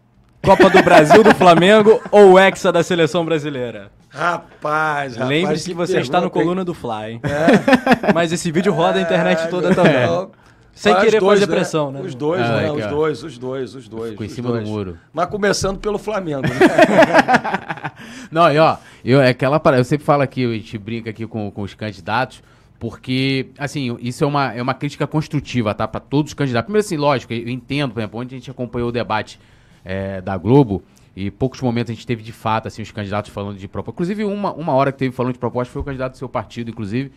Copa 0.44 0.70
do 0.70 0.82
Brasil 0.82 1.24
do 1.24 1.36
Flamengo 1.36 2.02
ou 2.10 2.38
Hexa 2.38 2.72
da 2.72 2.82
seleção 2.82 3.24
brasileira? 3.24 3.92
Rapaz, 4.10 5.16
rapaz. 5.16 5.30
Lembre-se 5.30 5.70
que, 5.70 5.76
você 5.76 6.00
está 6.00 6.20
no 6.20 6.30
coluna 6.30 6.66
do 6.66 6.74
Fly. 6.74 7.22
É. 7.24 8.12
Mas 8.14 8.32
esse 8.32 8.52
vídeo 8.52 8.74
roda 8.74 8.98
a 8.98 9.02
internet 9.02 9.48
toda 9.50 9.70
é, 9.70 9.74
também. 9.76 10.30
Sem 10.74 10.96
querer 10.96 11.20
dois, 11.20 11.40
fazer 11.40 11.52
né? 11.52 11.56
pressão, 11.56 11.92
né? 11.92 12.02
Os 12.02 12.16
dois, 12.16 12.42
ah, 12.42 12.62
né? 12.62 12.72
Os 12.72 12.88
dois, 12.88 13.24
os 13.24 13.38
dois, 13.38 13.76
os 13.76 13.88
dois. 13.88 14.12
Ficou 14.12 14.26
em 14.26 14.30
cima 14.30 14.50
dois. 14.50 14.64
do 14.64 14.70
muro. 14.70 14.98
Mas 15.14 15.28
começando 15.28 15.80
pelo 15.80 16.00
Flamengo, 16.00 16.42
né? 16.42 16.50
Não, 18.32 18.52
e 18.52 18.58
ó, 18.58 18.78
eu, 19.06 19.22
é 19.22 19.30
aquela 19.30 19.60
parada, 19.60 19.80
eu 19.80 19.86
sempre 19.86 20.06
falo 20.06 20.24
aqui, 20.24 20.44
a 20.44 20.54
gente 20.54 20.78
brinca 20.78 21.10
aqui 21.12 21.28
com, 21.28 21.52
com 21.52 21.62
os 21.62 21.76
candidatos, 21.76 22.42
porque, 22.80 23.50
assim, 23.60 23.96
isso 24.02 24.24
é 24.24 24.28
uma, 24.28 24.54
é 24.54 24.62
uma 24.62 24.74
crítica 24.74 25.06
construtiva, 25.06 25.74
tá? 25.74 25.88
Para 25.88 26.00
todos 26.00 26.32
os 26.32 26.34
candidatos. 26.34 26.66
Primeiro, 26.66 26.86
assim, 26.86 26.98
lógico, 26.98 27.32
eu 27.32 27.50
entendo, 27.50 27.94
por 27.94 28.00
exemplo, 28.00 28.20
onde 28.20 28.34
a 28.34 28.38
gente 28.40 28.50
acompanhou 28.50 28.90
o 28.90 28.92
debate 28.92 29.40
é, 29.84 30.22
da 30.22 30.38
Globo, 30.38 30.84
e 31.16 31.30
poucos 31.30 31.60
momentos 31.62 31.92
a 31.92 31.94
gente 31.94 32.08
teve 32.08 32.24
de 32.24 32.32
fato 32.32 32.68
assim, 32.68 32.82
os 32.82 32.92
candidatos 32.92 33.32
falando 33.32 33.58
de 33.58 33.68
proposta. 33.68 33.96
Inclusive, 33.96 34.24
uma, 34.24 34.54
uma 34.54 34.74
hora 34.74 34.92
que 34.92 35.00
teve 35.00 35.14
falando 35.14 35.34
de 35.34 35.40
proposta 35.40 35.72
foi 35.72 35.82
o 35.82 35.86
candidato 35.86 36.14
do 36.14 36.18
seu 36.18 36.30
partido, 36.30 36.70
inclusive. 36.70 37.12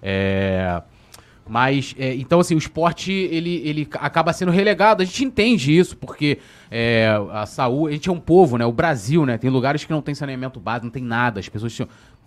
É... 0.00 0.82
Mas, 1.48 1.96
é, 1.98 2.14
então, 2.14 2.38
assim, 2.38 2.54
o 2.54 2.58
esporte, 2.58 3.10
ele, 3.10 3.60
ele 3.64 3.88
acaba 3.94 4.32
sendo 4.32 4.52
relegado. 4.52 5.02
A 5.02 5.04
gente 5.04 5.24
entende 5.24 5.76
isso, 5.76 5.96
porque 5.96 6.38
é, 6.70 7.08
a 7.32 7.44
saúde... 7.44 7.90
A 7.90 7.96
gente 7.96 8.08
é 8.08 8.12
um 8.12 8.20
povo, 8.20 8.56
né? 8.56 8.64
O 8.64 8.72
Brasil, 8.72 9.26
né? 9.26 9.36
Tem 9.36 9.50
lugares 9.50 9.84
que 9.84 9.90
não 9.90 10.00
tem 10.00 10.14
saneamento 10.14 10.60
básico, 10.60 10.86
não 10.86 10.92
tem 10.92 11.02
nada. 11.02 11.40
As 11.40 11.48
pessoas... 11.48 11.76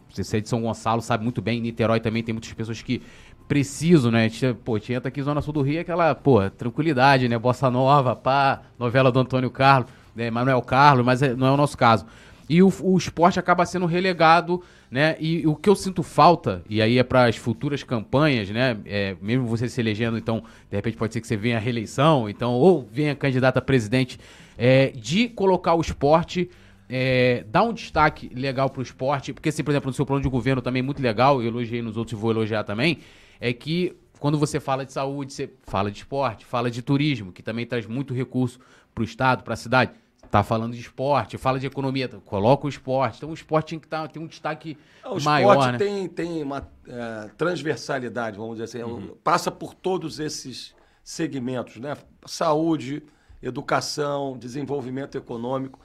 Você 0.10 0.38
é 0.38 0.42
de 0.42 0.50
São 0.50 0.62
Gonçalo, 0.62 1.02
sabe 1.02 1.24
muito 1.24 1.42
bem. 1.42 1.60
Em 1.60 1.62
Niterói 1.62 2.02
também 2.02 2.22
tem 2.22 2.34
muitas 2.34 2.52
pessoas 2.52 2.82
que 2.82 3.02
precisam, 3.48 4.12
né? 4.12 4.26
A 4.26 4.28
gente, 4.28 4.54
pô, 4.64 4.80
tinha 4.80 5.00
aqui 5.00 5.22
Zona 5.22 5.42
Sul 5.42 5.54
do 5.54 5.62
Rio, 5.62 5.82
aquela, 5.82 6.16
pô, 6.16 6.50
tranquilidade, 6.50 7.28
né? 7.28 7.38
Bossa 7.38 7.70
Nova, 7.70 8.16
pá, 8.16 8.62
novela 8.78 9.12
do 9.12 9.20
Antônio 9.20 9.50
Carlos 9.50 9.90
né, 10.16 10.30
Manuel 10.30 10.62
Carlos, 10.62 11.06
mas 11.06 11.22
é, 11.22 11.36
não 11.36 11.48
é 11.48 11.52
o 11.52 11.58
nosso 11.58 11.78
caso. 11.78 12.06
E 12.50 12.62
o, 12.62 12.72
o 12.82 12.98
esporte 12.98 13.40
acaba 13.40 13.66
sendo 13.66 13.86
relegado, 13.86 14.62
né? 14.92 15.16
E 15.20 15.48
o 15.48 15.56
que 15.56 15.70
eu 15.70 15.76
sinto 15.76 16.04
falta, 16.04 16.62
e 16.70 16.82
aí 16.82 17.00
é 17.00 17.04
para 17.04 17.26
as 17.26 17.38
futuras 17.38 17.84
campanhas, 17.84 18.50
né? 18.50 18.78
É, 18.86 19.16
mesmo 19.22 19.48
você 19.48 19.68
se 19.70 19.80
elegendo, 19.80 20.18
então, 20.18 20.44
de 20.70 20.76
repente 20.76 20.98
pode 20.98 21.14
ser 21.14 21.22
que 21.22 21.28
você 21.28 21.38
venha 21.38 21.58
a 21.58 21.60
reeleição, 21.60 22.30
então, 22.30 22.52
ou 22.52 22.88
venha 22.92 23.16
candidata 23.16 23.60
a 23.60 23.62
presidente, 23.62 24.20
é, 24.58 24.88
de 24.88 25.30
colocar 25.30 25.74
o 25.74 25.82
esporte 25.82 26.50
é, 26.90 27.46
dar 27.50 27.64
um 27.64 27.74
destaque 27.74 28.30
legal 28.36 28.70
para 28.70 28.82
o 28.82 28.84
esporte, 28.84 29.34
porque, 29.34 29.50
assim, 29.50 29.64
por 29.64 29.72
exemplo, 29.72 29.88
no 29.88 29.94
seu 29.94 30.06
plano 30.06 30.22
de 30.22 30.30
governo 30.30 30.62
também 30.62 30.84
muito 30.84 31.02
legal, 31.02 31.42
eu 31.42 31.48
elogiei 31.48 31.82
nos 31.82 31.98
outros 31.98 32.18
e 32.18 32.22
vou 32.22 32.30
elogiar 32.30 32.64
também, 32.66 33.00
é 33.44 33.52
que 33.52 33.94
quando 34.22 34.40
você 34.40 34.58
fala 34.58 34.86
de 34.86 34.94
saúde, 34.94 35.34
você 35.34 35.52
fala 35.64 35.92
de 35.92 35.98
esporte, 35.98 36.46
fala 36.46 36.72
de 36.72 36.82
turismo, 36.82 37.34
que 37.34 37.44
também 37.44 37.66
traz 37.66 37.86
muito 37.86 38.14
recurso 38.14 38.58
para 38.96 39.02
o 39.02 39.04
Estado, 39.04 39.44
para 39.44 39.54
a 39.54 39.58
cidade 39.58 39.92
tá 40.32 40.42
falando 40.42 40.74
de 40.74 40.80
esporte, 40.80 41.38
fala 41.38 41.60
de 41.60 41.68
economia, 41.68 42.08
coloca 42.26 42.66
o 42.66 42.70
esporte. 42.70 43.18
Então 43.18 43.30
o 43.30 43.34
esporte 43.34 43.72
tem 43.72 43.80
que 43.80 43.88
tá, 43.88 44.08
ter 44.08 44.18
um 44.18 44.26
destaque 44.26 44.78
o 45.06 45.22
maior. 45.22 45.58
O 45.58 45.60
esporte 45.60 45.72
né? 45.74 45.78
tem, 45.78 46.08
tem 46.08 46.42
uma 46.42 46.68
é, 46.88 47.30
transversalidade, 47.38 48.38
vamos 48.38 48.54
dizer 48.54 48.64
assim, 48.64 48.80
é 48.80 48.86
uhum. 48.86 49.14
passa 49.22 49.52
por 49.52 49.74
todos 49.74 50.22
esses 50.22 50.74
segmentos, 51.04 51.76
né? 51.76 51.98
Saúde, 52.26 53.04
educação, 53.42 54.38
desenvolvimento 54.38 55.18
econômico. 55.18 55.80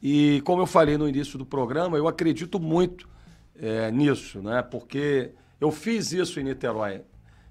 E 0.00 0.40
como 0.46 0.62
eu 0.62 0.66
falei 0.66 0.96
no 0.96 1.08
início 1.08 1.36
do 1.36 1.44
programa, 1.44 1.98
eu 1.98 2.06
acredito 2.06 2.60
muito 2.60 3.08
é, 3.54 3.90
nisso, 3.90 4.40
né? 4.40 4.62
Porque 4.62 5.34
eu 5.60 5.70
fiz 5.70 6.12
isso 6.12 6.40
em 6.40 6.44
Niterói. 6.44 7.02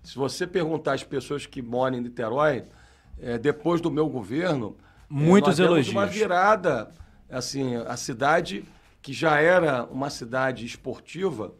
Se 0.03 0.15
você 0.15 0.47
perguntar 0.47 0.93
às 0.93 1.03
pessoas 1.03 1.45
que 1.45 1.61
moram 1.61 1.97
em 1.97 2.01
Niterói, 2.01 2.63
é, 3.21 3.37
depois 3.37 3.81
do 3.81 3.91
meu 3.91 4.07
governo, 4.09 4.75
Muitos 5.09 5.59
é, 5.59 5.63
elogios. 5.63 5.89
uma 5.89 6.05
virada, 6.05 6.89
assim, 7.29 7.75
a 7.75 7.97
cidade 7.97 8.63
que 9.01 9.13
já 9.13 9.39
era 9.39 9.83
uma 9.85 10.09
cidade 10.09 10.65
esportiva, 10.65 11.53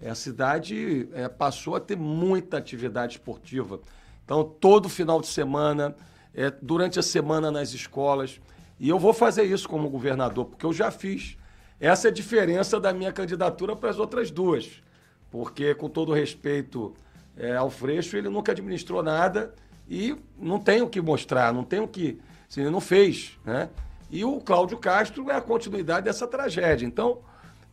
é, 0.00 0.10
a 0.10 0.14
cidade 0.14 1.08
é, 1.12 1.28
passou 1.28 1.74
a 1.74 1.80
ter 1.80 1.96
muita 1.96 2.58
atividade 2.58 3.14
esportiva. 3.14 3.80
Então, 4.24 4.44
todo 4.44 4.88
final 4.88 5.20
de 5.20 5.26
semana, 5.26 5.94
é, 6.34 6.52
durante 6.60 6.98
a 6.98 7.02
semana 7.02 7.50
nas 7.50 7.72
escolas. 7.72 8.40
E 8.78 8.88
eu 8.88 8.98
vou 8.98 9.14
fazer 9.14 9.44
isso 9.44 9.66
como 9.68 9.88
governador, 9.88 10.44
porque 10.44 10.66
eu 10.66 10.72
já 10.72 10.90
fiz. 10.90 11.38
Essa 11.80 12.08
é 12.08 12.10
a 12.10 12.14
diferença 12.14 12.78
da 12.78 12.92
minha 12.92 13.12
candidatura 13.12 13.74
para 13.74 13.88
as 13.88 13.98
outras 13.98 14.30
duas. 14.30 14.82
Porque, 15.30 15.74
com 15.74 15.88
todo 15.88 16.12
respeito 16.12 16.94
é, 17.36 17.56
ao 17.56 17.70
Freixo, 17.70 18.16
ele 18.16 18.28
nunca 18.28 18.52
administrou 18.52 19.02
nada 19.02 19.54
e 19.88 20.16
não 20.38 20.58
tem 20.58 20.82
o 20.82 20.88
que 20.88 21.00
mostrar, 21.00 21.52
não 21.52 21.64
tem 21.64 21.80
o 21.80 21.88
que 21.88 22.18
se 22.48 22.60
ele 22.60 22.70
não 22.70 22.80
fez, 22.80 23.38
né? 23.44 23.68
E 24.10 24.24
o 24.24 24.40
Cláudio 24.40 24.78
Castro 24.78 25.30
é 25.30 25.34
a 25.34 25.40
continuidade 25.40 26.04
dessa 26.04 26.26
tragédia. 26.26 26.86
Então, 26.86 27.18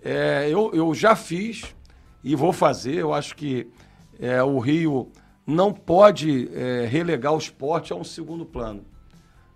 é, 0.04 0.50
eu, 0.50 0.72
eu 0.74 0.94
já 0.96 1.16
fiz 1.16 1.76
e 2.24 2.36
vou 2.36 2.52
fazer. 2.52 2.96
Eu 2.96 3.14
acho 3.14 3.36
que 3.36 3.68
é, 4.20 4.42
o 4.42 4.58
Rio 4.58 5.12
não 5.46 5.72
pode 5.72 6.50
é, 6.54 6.86
relegar 6.86 7.34
o 7.34 7.38
esporte 7.38 7.94
a 7.94 7.96
um 7.96 8.04
segundo 8.04 8.46
plano. 8.46 8.84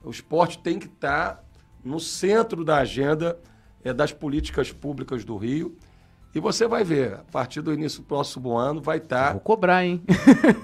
O 0.04 0.12
esporte 0.12 0.60
tem 0.60 0.78
que 0.78 0.86
estar 0.86 1.36
tá 1.36 1.44
no 1.84 2.00
centro 2.00 2.64
da 2.64 2.78
agenda 2.78 3.40
é, 3.84 3.94
das 3.94 4.12
políticas 4.12 4.72
públicas 4.72 5.26
do 5.26 5.36
Rio 5.36 5.76
e 6.38 6.40
você 6.40 6.68
vai 6.68 6.84
ver, 6.84 7.16
a 7.16 7.32
partir 7.32 7.62
do 7.62 7.74
início 7.74 8.02
do 8.02 8.06
próximo 8.06 8.56
ano 8.56 8.80
vai 8.80 8.98
estar. 8.98 9.28
Tá... 9.28 9.32
Vou 9.32 9.42
cobrar, 9.42 9.84
hein? 9.84 10.04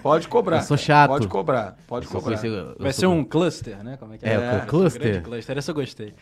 Pode 0.03 0.28
cobrar. 0.28 0.57
Eu 0.61 0.61
sou 0.61 0.78
chato. 0.78 1.09
Pode 1.09 1.28
cobrar, 1.28 1.76
pode 1.88 2.07
cobrar. 2.07 2.39
vai 2.78 2.93
ser 2.93 3.07
um 3.07 3.24
cluster, 3.24 3.84
né? 3.84 3.97
Como 3.97 4.13
é 4.13 4.17
que 4.19 4.26
é? 4.26 4.34
É, 4.34 4.55
é 4.57 4.65
cluster. 4.67 5.19
Um 5.19 5.24
cluster, 5.24 5.57
essa 5.57 5.71
eu 5.71 5.76
gostei. 5.76 6.13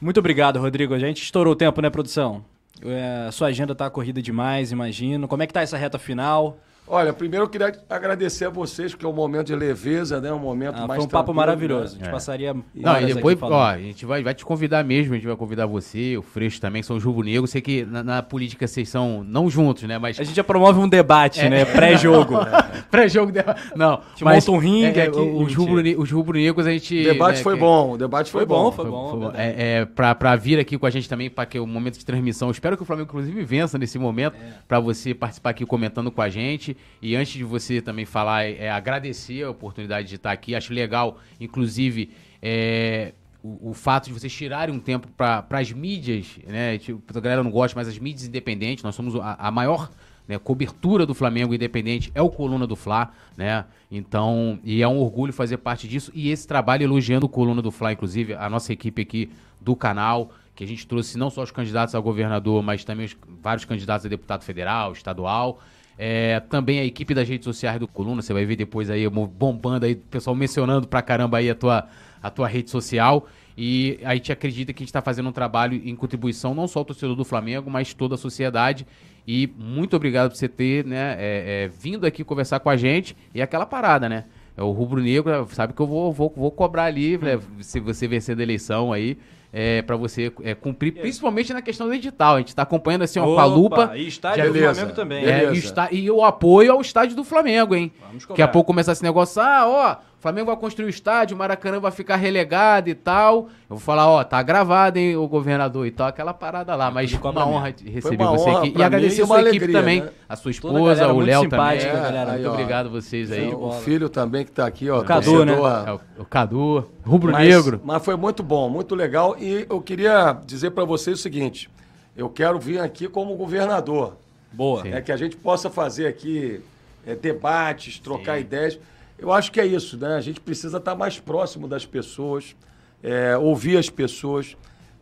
Muito 0.00 0.18
obrigado, 0.18 0.58
Rodrigo. 0.58 0.94
A 0.94 0.98
gente 0.98 1.22
estourou 1.22 1.52
o 1.52 1.56
tempo, 1.56 1.80
né, 1.80 1.88
produção? 1.88 2.44
É, 2.84 3.26
a 3.28 3.32
sua 3.32 3.48
agenda 3.48 3.72
tá 3.72 3.88
corrida 3.88 4.20
demais, 4.20 4.72
imagino. 4.72 5.28
Como 5.28 5.44
é 5.44 5.46
que 5.46 5.52
tá 5.52 5.62
essa 5.62 5.76
reta 5.76 5.98
final? 5.98 6.58
Olha, 6.90 7.12
primeiro 7.12 7.44
eu 7.44 7.48
queria 7.48 7.72
agradecer 7.88 8.46
a 8.46 8.50
vocês, 8.50 8.92
porque 8.92 9.04
é 9.04 9.08
um 9.08 9.12
momento 9.12 9.48
de 9.48 9.54
leveza, 9.54 10.20
né? 10.20 10.32
Um 10.32 10.38
momento 10.38 10.76
ah, 10.76 10.86
mais 10.86 10.98
Foi 10.98 11.06
um 11.06 11.08
papo 11.08 11.34
maravilhoso. 11.34 11.94
Né? 11.94 12.00
A 12.00 12.04
gente 12.04 12.08
é. 12.08 12.10
passaria. 12.10 12.56
Não, 12.74 13.00
e 13.00 13.12
depois, 13.12 13.36
ó, 13.42 13.62
a 13.66 13.78
gente 13.78 14.06
vai, 14.06 14.22
vai 14.22 14.34
te 14.34 14.44
convidar 14.44 14.82
mesmo, 14.82 15.12
a 15.12 15.16
gente 15.16 15.26
vai 15.26 15.36
convidar 15.36 15.66
você, 15.66 16.16
o 16.16 16.22
Freixo 16.22 16.60
também, 16.60 16.82
são 16.82 16.96
os 16.96 17.04
Rubro 17.04 17.24
Negro. 17.24 17.46
Sei 17.46 17.60
que 17.60 17.84
na, 17.84 18.02
na, 18.02 18.22
política 18.22 18.66
vocês 18.66 18.88
são 18.88 19.22
não 19.22 19.50
juntos, 19.50 19.82
né? 19.82 19.98
Mas. 19.98 20.18
A 20.18 20.24
gente 20.24 20.36
já 20.36 20.44
promove 20.44 20.80
um 20.80 20.88
debate, 20.88 21.40
é. 21.40 21.50
né? 21.50 21.64
Pré-jogo. 21.66 22.36
Pré-jogo, 22.90 23.32
Não. 23.76 24.00
Te 24.14 24.24
mas 24.24 24.46
monta 24.46 24.56
um 24.56 24.60
ringue 24.60 24.98
é, 24.98 25.04
aqui. 25.04 25.18
Os 25.18 25.54
rubro, 25.54 26.00
os 26.00 26.10
rubro 26.10 26.38
negros 26.38 26.66
a 26.66 26.70
gente. 26.70 26.98
O 26.98 27.04
debate 27.04 27.36
né, 27.36 27.42
foi 27.42 27.56
bom, 27.56 27.92
o 27.92 27.98
debate 27.98 28.30
foi, 28.30 28.40
foi 28.40 28.46
bom. 28.46 28.72
Foi 28.72 28.84
bom, 28.86 29.10
foi 29.10 29.20
bom. 29.20 29.32
É, 29.34 29.80
é, 29.80 29.84
pra, 29.84 30.14
pra 30.14 30.36
vir 30.36 30.58
aqui 30.58 30.78
com 30.78 30.86
a 30.86 30.90
gente 30.90 31.08
também, 31.08 31.28
para 31.28 31.44
que 31.44 31.58
o 31.58 31.66
momento 31.66 31.98
de 31.98 32.04
transmissão. 32.04 32.50
Espero 32.50 32.76
que 32.76 32.82
o 32.82 32.86
Flamengo, 32.86 33.08
inclusive, 33.08 33.44
vença 33.44 33.76
nesse 33.76 33.98
momento, 33.98 34.36
é. 34.36 34.54
para 34.66 34.80
você 34.80 35.12
participar 35.12 35.50
aqui 35.50 35.66
comentando 35.66 36.10
com 36.10 36.22
a 36.22 36.28
gente. 36.30 36.77
E 37.00 37.14
antes 37.16 37.34
de 37.34 37.44
você 37.44 37.80
também 37.80 38.04
falar, 38.04 38.44
é, 38.44 38.64
é 38.64 38.70
agradecer 38.70 39.44
a 39.44 39.50
oportunidade 39.50 40.08
de 40.08 40.16
estar 40.16 40.32
aqui. 40.32 40.54
Acho 40.54 40.72
legal, 40.72 41.18
inclusive, 41.40 42.10
é, 42.42 43.12
o, 43.42 43.70
o, 43.70 43.74
fato 43.74 44.06
de 44.06 44.12
vocês 44.12 44.32
tirarem 44.32 44.74
um 44.74 44.80
tempo 44.80 45.08
para 45.16 45.46
as 45.50 45.72
mídias, 45.72 46.38
né? 46.46 46.78
Tipo, 46.78 47.02
a 47.16 47.20
galera 47.20 47.42
não 47.42 47.50
gosta, 47.50 47.78
mas 47.78 47.88
as 47.88 47.98
mídias 47.98 48.26
independentes, 48.26 48.82
nós 48.82 48.94
somos 48.94 49.14
a, 49.16 49.34
a 49.34 49.50
maior 49.50 49.90
né, 50.28 50.38
cobertura 50.38 51.06
do 51.06 51.14
Flamengo 51.14 51.54
independente 51.54 52.12
é 52.14 52.20
o 52.20 52.28
Coluna 52.28 52.66
do 52.66 52.76
Fla, 52.76 53.10
né? 53.36 53.64
Então, 53.90 54.58
e 54.62 54.82
é 54.82 54.86
um 54.86 54.98
orgulho 54.98 55.32
fazer 55.32 55.56
parte 55.56 55.88
disso. 55.88 56.12
E 56.14 56.30
esse 56.30 56.46
trabalho 56.46 56.84
elogiando 56.84 57.24
o 57.24 57.28
Coluna 57.28 57.62
do 57.62 57.70
Fla, 57.70 57.92
inclusive, 57.92 58.34
a 58.34 58.50
nossa 58.50 58.72
equipe 58.72 59.00
aqui 59.00 59.30
do 59.60 59.74
canal, 59.74 60.30
que 60.54 60.62
a 60.62 60.66
gente 60.66 60.86
trouxe 60.86 61.16
não 61.16 61.30
só 61.30 61.42
os 61.42 61.50
candidatos 61.50 61.94
a 61.94 62.00
governador, 62.00 62.62
mas 62.62 62.84
também 62.84 63.06
os, 63.06 63.16
vários 63.40 63.64
candidatos 63.64 64.04
a 64.04 64.08
deputado 64.08 64.42
federal, 64.42 64.92
estadual. 64.92 65.60
É, 65.98 66.38
também 66.48 66.78
a 66.78 66.84
equipe 66.84 67.12
das 67.12 67.28
redes 67.28 67.44
sociais 67.44 67.80
do 67.80 67.88
Coluna, 67.88 68.22
você 68.22 68.32
vai 68.32 68.44
ver 68.44 68.54
depois 68.54 68.88
aí 68.88 69.08
bombando 69.08 69.84
aí, 69.84 69.94
o 69.94 69.96
pessoal 69.96 70.36
mencionando 70.36 70.86
pra 70.86 71.02
caramba 71.02 71.38
aí 71.38 71.50
a 71.50 71.56
tua, 71.56 71.88
a 72.22 72.30
tua 72.30 72.46
rede 72.46 72.70
social. 72.70 73.26
E 73.56 73.98
a 74.04 74.14
gente 74.14 74.30
acredita 74.30 74.72
que 74.72 74.80
a 74.80 74.84
gente 74.84 74.90
está 74.90 75.02
fazendo 75.02 75.28
um 75.28 75.32
trabalho 75.32 75.80
em 75.84 75.96
contribuição, 75.96 76.54
não 76.54 76.68
só 76.68 76.78
ao 76.78 76.84
torcedor 76.84 77.16
do 77.16 77.24
Flamengo, 77.24 77.68
mas 77.68 77.92
toda 77.92 78.14
a 78.14 78.18
sociedade. 78.18 78.86
E 79.26 79.50
muito 79.58 79.96
obrigado 79.96 80.30
por 80.30 80.36
você 80.36 80.48
ter 80.48 80.84
né, 80.84 81.16
é, 81.18 81.64
é, 81.64 81.68
vindo 81.68 82.06
aqui 82.06 82.22
conversar 82.22 82.60
com 82.60 82.70
a 82.70 82.76
gente. 82.76 83.16
E 83.34 83.42
aquela 83.42 83.66
parada, 83.66 84.08
né? 84.08 84.26
É 84.56 84.62
o 84.62 84.70
rubro 84.70 85.02
negro, 85.02 85.48
sabe 85.50 85.72
que 85.72 85.80
eu 85.80 85.86
vou, 85.86 86.12
vou, 86.12 86.32
vou 86.36 86.50
cobrar 86.52 86.84
ali, 86.84 87.18
né, 87.18 87.38
se 87.60 87.78
você 87.78 88.08
vencendo 88.08 88.40
a 88.40 88.42
eleição 88.42 88.92
aí 88.92 89.16
é, 89.52 89.82
para 89.82 89.96
você 89.96 90.32
é, 90.42 90.54
cumprir, 90.54 90.92
principalmente 90.92 91.52
na 91.52 91.62
questão 91.62 91.86
do 91.86 91.94
edital. 91.94 92.36
A 92.36 92.38
gente 92.38 92.48
está 92.48 92.62
acompanhando 92.62 93.02
assim, 93.02 93.18
ó, 93.18 93.24
com 93.24 93.38
a 93.38 93.44
lupa. 93.44 93.92
E 93.94 94.06
estádio 94.06 94.52
do 94.52 94.58
Flamengo 94.58 94.92
também. 94.92 95.24
É, 95.24 95.52
e, 95.52 95.58
está, 95.58 95.88
e 95.90 96.10
o 96.10 96.24
apoio 96.24 96.72
ao 96.72 96.80
estádio 96.80 97.16
do 97.16 97.24
Flamengo, 97.24 97.74
hein? 97.74 97.92
Daqui 98.28 98.42
a 98.42 98.48
pouco 98.48 98.66
começar 98.66 98.92
esse 98.92 99.02
negócio, 99.02 99.40
ah, 99.40 99.66
ó, 99.66 99.96
o 100.18 100.20
Flamengo 100.20 100.46
vai 100.46 100.56
construir 100.56 100.86
o 100.86 100.88
estádio, 100.88 101.36
o 101.36 101.38
Maracanã 101.38 101.78
vai 101.78 101.92
ficar 101.92 102.16
relegado 102.16 102.88
e 102.88 102.94
tal. 102.94 103.48
Eu 103.70 103.76
vou 103.76 103.78
falar, 103.78 104.08
ó, 104.08 104.24
tá 104.24 104.42
gravado, 104.42 104.98
hein, 104.98 105.16
o 105.16 105.28
governador 105.28 105.86
e 105.86 105.92
tal, 105.92 106.08
aquela 106.08 106.34
parada 106.34 106.74
lá. 106.74 106.90
Mas 106.90 107.12
uma 107.12 107.46
honra 107.46 107.72
receber 107.84 108.24
uma 108.24 108.32
você 108.32 108.50
honra 108.50 108.58
aqui. 108.58 108.74
E 108.76 108.82
agradecer 108.82 109.22
a 109.22 109.26
sua 109.26 109.38
alegria, 109.38 109.58
equipe 109.58 109.72
também, 109.72 110.00
né? 110.00 110.10
a 110.28 110.34
sua 110.34 110.50
esposa, 110.50 111.12
o 111.12 111.20
Léo 111.20 111.48
também. 111.48 111.78
É, 111.78 111.92
galera, 111.92 112.32
aí, 112.32 112.38
muito 112.38 112.50
ó, 112.50 112.52
obrigado 112.52 112.90
vocês 112.90 113.30
aí. 113.30 113.54
O 113.54 113.70
filho 113.70 114.08
também 114.08 114.44
que 114.44 114.50
tá 114.50 114.66
aqui, 114.66 114.90
ó. 114.90 114.98
O 114.98 115.04
Cadu, 115.04 115.44
né? 115.44 115.52
É, 115.52 116.20
o, 116.20 116.24
Cadu, 116.24 116.84
Rubro 117.06 117.30
mas, 117.30 117.48
Negro. 117.48 117.80
Mas 117.84 118.04
foi 118.04 118.16
muito 118.16 118.42
bom, 118.42 118.68
muito 118.68 118.96
legal. 118.96 119.36
E 119.38 119.66
eu 119.70 119.80
queria 119.80 120.36
dizer 120.44 120.72
para 120.72 120.84
vocês 120.84 121.16
o 121.16 121.22
seguinte, 121.22 121.70
eu 122.16 122.28
quero 122.28 122.58
vir 122.58 122.80
aqui 122.80 123.06
como 123.06 123.36
governador. 123.36 124.16
Boa. 124.52 124.82
É 124.84 125.00
que 125.00 125.12
a 125.12 125.16
gente 125.16 125.36
possa 125.36 125.70
fazer 125.70 126.08
aqui 126.08 126.60
é, 127.06 127.14
debates, 127.14 128.00
trocar 128.00 128.34
Sim. 128.34 128.40
ideias. 128.40 128.80
Eu 129.18 129.32
acho 129.32 129.50
que 129.50 129.60
é 129.60 129.66
isso, 129.66 129.98
né? 129.98 130.14
A 130.14 130.20
gente 130.20 130.40
precisa 130.40 130.78
estar 130.78 130.94
mais 130.94 131.18
próximo 131.18 131.66
das 131.66 131.84
pessoas, 131.84 132.54
é, 133.02 133.36
ouvir 133.36 133.76
as 133.76 133.90
pessoas. 133.90 134.56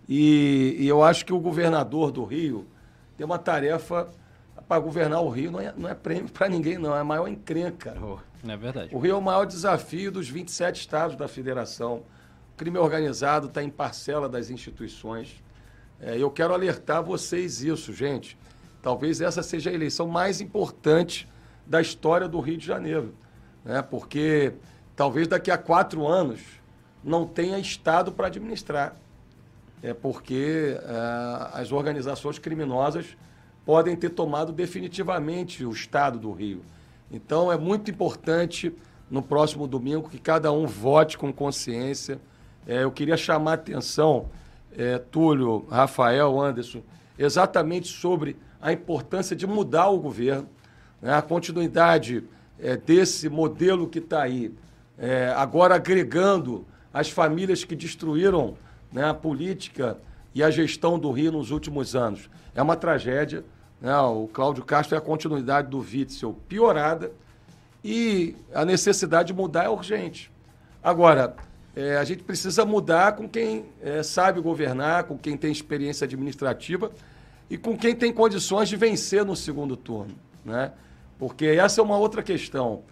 E, 0.09 0.77
e, 0.79 0.89
eu 0.89 1.03
acho 1.03 1.27
que 1.27 1.33
o 1.33 1.39
governador 1.39 2.11
do 2.11 2.25
Rio 2.25 2.67
tem 3.17 3.27
uma 3.27 3.39
tarefa 3.39 4.09
para 4.67 4.81
governar 4.81 5.21
o 5.21 5.29
Rio. 5.29 5.51
Não 5.51 5.61
é, 5.61 5.75
não 5.77 5.89
é 5.89 5.95
prêmio 5.95 6.31
para 6.31 6.49
ninguém, 6.49 6.79
não. 6.79 6.97
É 6.97 7.01
a 7.01 7.05
maior 7.05 7.29
encrenca. 7.29 7.95
É 8.47 8.57
verdade. 8.57 8.95
O 8.95 8.99
Rio 8.99 9.13
é 9.13 9.19
o 9.19 9.23
maior 9.23 9.45
desafio 9.45 10.11
dos 10.11 10.29
27 10.29 10.81
estados 10.81 11.17
da 11.17 11.29
federação. 11.29 12.03
O 12.55 12.57
crime 12.57 12.79
organizado 12.79 13.49
está 13.49 13.63
em 13.63 13.69
parcela 13.69 14.29
das 14.29 14.49
instituições. 14.49 15.43
É, 16.01 16.17
eu 16.17 16.31
quero 16.31 16.55
alertar 16.55 17.03
vocês 17.03 17.63
isso, 17.63 17.93
gente. 17.93 18.39
Talvez 18.81 19.21
essa 19.21 19.43
seja 19.43 19.69
a 19.69 19.75
eleição 19.75 20.07
mais 20.07 20.41
importante 20.41 21.29
da 21.67 21.83
história 21.83 22.27
do 22.27 22.41
Rio 22.41 22.57
de 22.57 22.65
Janeiro 22.65 23.15
né? 23.67 23.83
porque 23.83 24.55
talvez 24.95 25.29
daqui 25.29 25.51
a 25.51 25.59
quatro 25.59 26.07
anos 26.07 26.41
não 27.05 27.27
tenha 27.27 27.59
Estado 27.59 28.13
para 28.13 28.29
administrar. 28.29 28.97
É 29.83 29.93
porque 29.93 30.79
é, 30.81 31.61
as 31.61 31.71
organizações 31.71 32.39
criminosas 32.39 33.17
podem 33.65 33.95
ter 33.95 34.11
tomado 34.11 34.53
definitivamente 34.53 35.65
o 35.65 35.73
Estado 35.73 36.19
do 36.19 36.33
Rio. 36.33 36.63
Então 37.11 37.53
é 37.53 37.59
muito 37.59 37.91
importante 37.91 38.73
no 39.11 39.23
próximo 39.23 39.67
domingo 39.67 40.09
que 40.09 40.19
cada 40.19 40.51
um 40.53 40.67
vote 40.67 41.19
com 41.19 41.33
consciência. 41.33 42.19
É, 42.67 42.85
eu 42.85 42.91
queria 42.91 43.17
chamar 43.17 43.53
a 43.53 43.55
atenção, 43.55 44.29
é, 44.77 44.99
Túlio, 44.99 45.67
Rafael, 45.69 46.41
Anderson, 46.41 46.81
exatamente 47.19 47.89
sobre 47.89 48.37
a 48.61 48.73
importância 48.73 49.37
de 49.37 49.47
mudar 49.47 49.89
o 49.89 49.99
governo, 49.99 50.49
né? 51.01 51.15
a 51.15 51.23
continuidade 51.23 52.25
é, 52.61 52.77
desse 52.77 53.29
modelo 53.29 53.89
que 53.89 53.99
está 53.99 54.23
aí, 54.23 54.53
é, 54.99 55.33
agora 55.37 55.75
agregando 55.75 56.67
as 56.93 57.11
famílias 57.11 57.65
que 57.65 57.77
destruíram 57.77 58.57
né, 58.93 59.05
a 59.05 59.15
política 59.15 59.99
e 60.35 60.43
a 60.43 60.51
gestão 60.51 60.99
do 60.99 61.11
Rio 61.11 61.33
nos 61.33 61.51
últimos 61.51 61.95
anos. 61.95 62.31
É 62.55 62.63
uma 62.63 62.77
tragédia. 62.77 63.45
Né? 63.81 63.95
O 63.99 64.29
Cláudio 64.29 64.65
Castro 64.65 64.95
é 64.95 64.99
a 64.99 65.03
continuidade 65.03 65.69
do 65.69 65.79
Witzel 65.79 66.35
piorada 66.49 67.13
e 67.85 68.35
a 68.55 68.65
necessidade 68.65 69.29
de 69.29 69.35
mudar 69.35 69.65
é 69.65 69.69
urgente. 69.69 70.31
Agora, 70.83 71.37
é, 71.75 71.99
a 71.99 72.05
gente 72.05 72.23
precisa 72.23 72.65
mudar 72.65 73.13
com 73.13 73.29
quem 73.29 73.67
é, 73.83 74.03
sabe 74.03 74.41
governar, 74.41 75.05
com 75.05 75.19
quem 75.19 75.37
tem 75.37 75.53
experiência 75.53 76.07
administrativa 76.07 76.91
e 77.51 77.59
com 77.59 77.77
quem 77.77 77.95
tem 77.95 78.13
condições 78.13 78.69
de 78.69 78.77
vencer 78.77 79.25
no 79.25 79.37
segundo 79.37 79.77
turno. 79.77 80.15
Né? 80.45 80.73
Porque 81.19 81.47
essa 81.47 81.81
é 81.81 81.85
uma 81.85 81.97
outra 81.97 82.23
questão. 82.23 82.83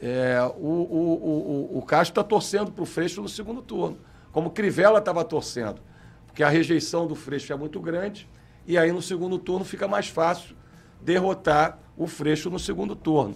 É, 0.00 0.38
o, 0.56 0.68
o, 0.68 1.70
o, 1.74 1.78
o 1.78 1.82
Castro 1.82 2.12
está 2.12 2.24
torcendo 2.24 2.70
para 2.72 2.82
o 2.82 2.86
Freixo 2.86 3.22
no 3.22 3.28
segundo 3.28 3.62
turno, 3.62 3.96
como 4.32 4.50
Crivella 4.50 4.98
estava 4.98 5.24
torcendo, 5.24 5.80
porque 6.26 6.42
a 6.42 6.48
rejeição 6.48 7.06
do 7.06 7.14
Freixo 7.14 7.52
é 7.52 7.56
muito 7.56 7.80
grande, 7.80 8.28
e 8.66 8.76
aí 8.76 8.92
no 8.92 9.00
segundo 9.00 9.38
turno 9.38 9.64
fica 9.64 9.86
mais 9.86 10.08
fácil 10.08 10.56
derrotar 11.00 11.78
o 11.96 12.06
Freixo 12.06 12.50
no 12.50 12.58
segundo 12.58 12.96
turno. 12.96 13.34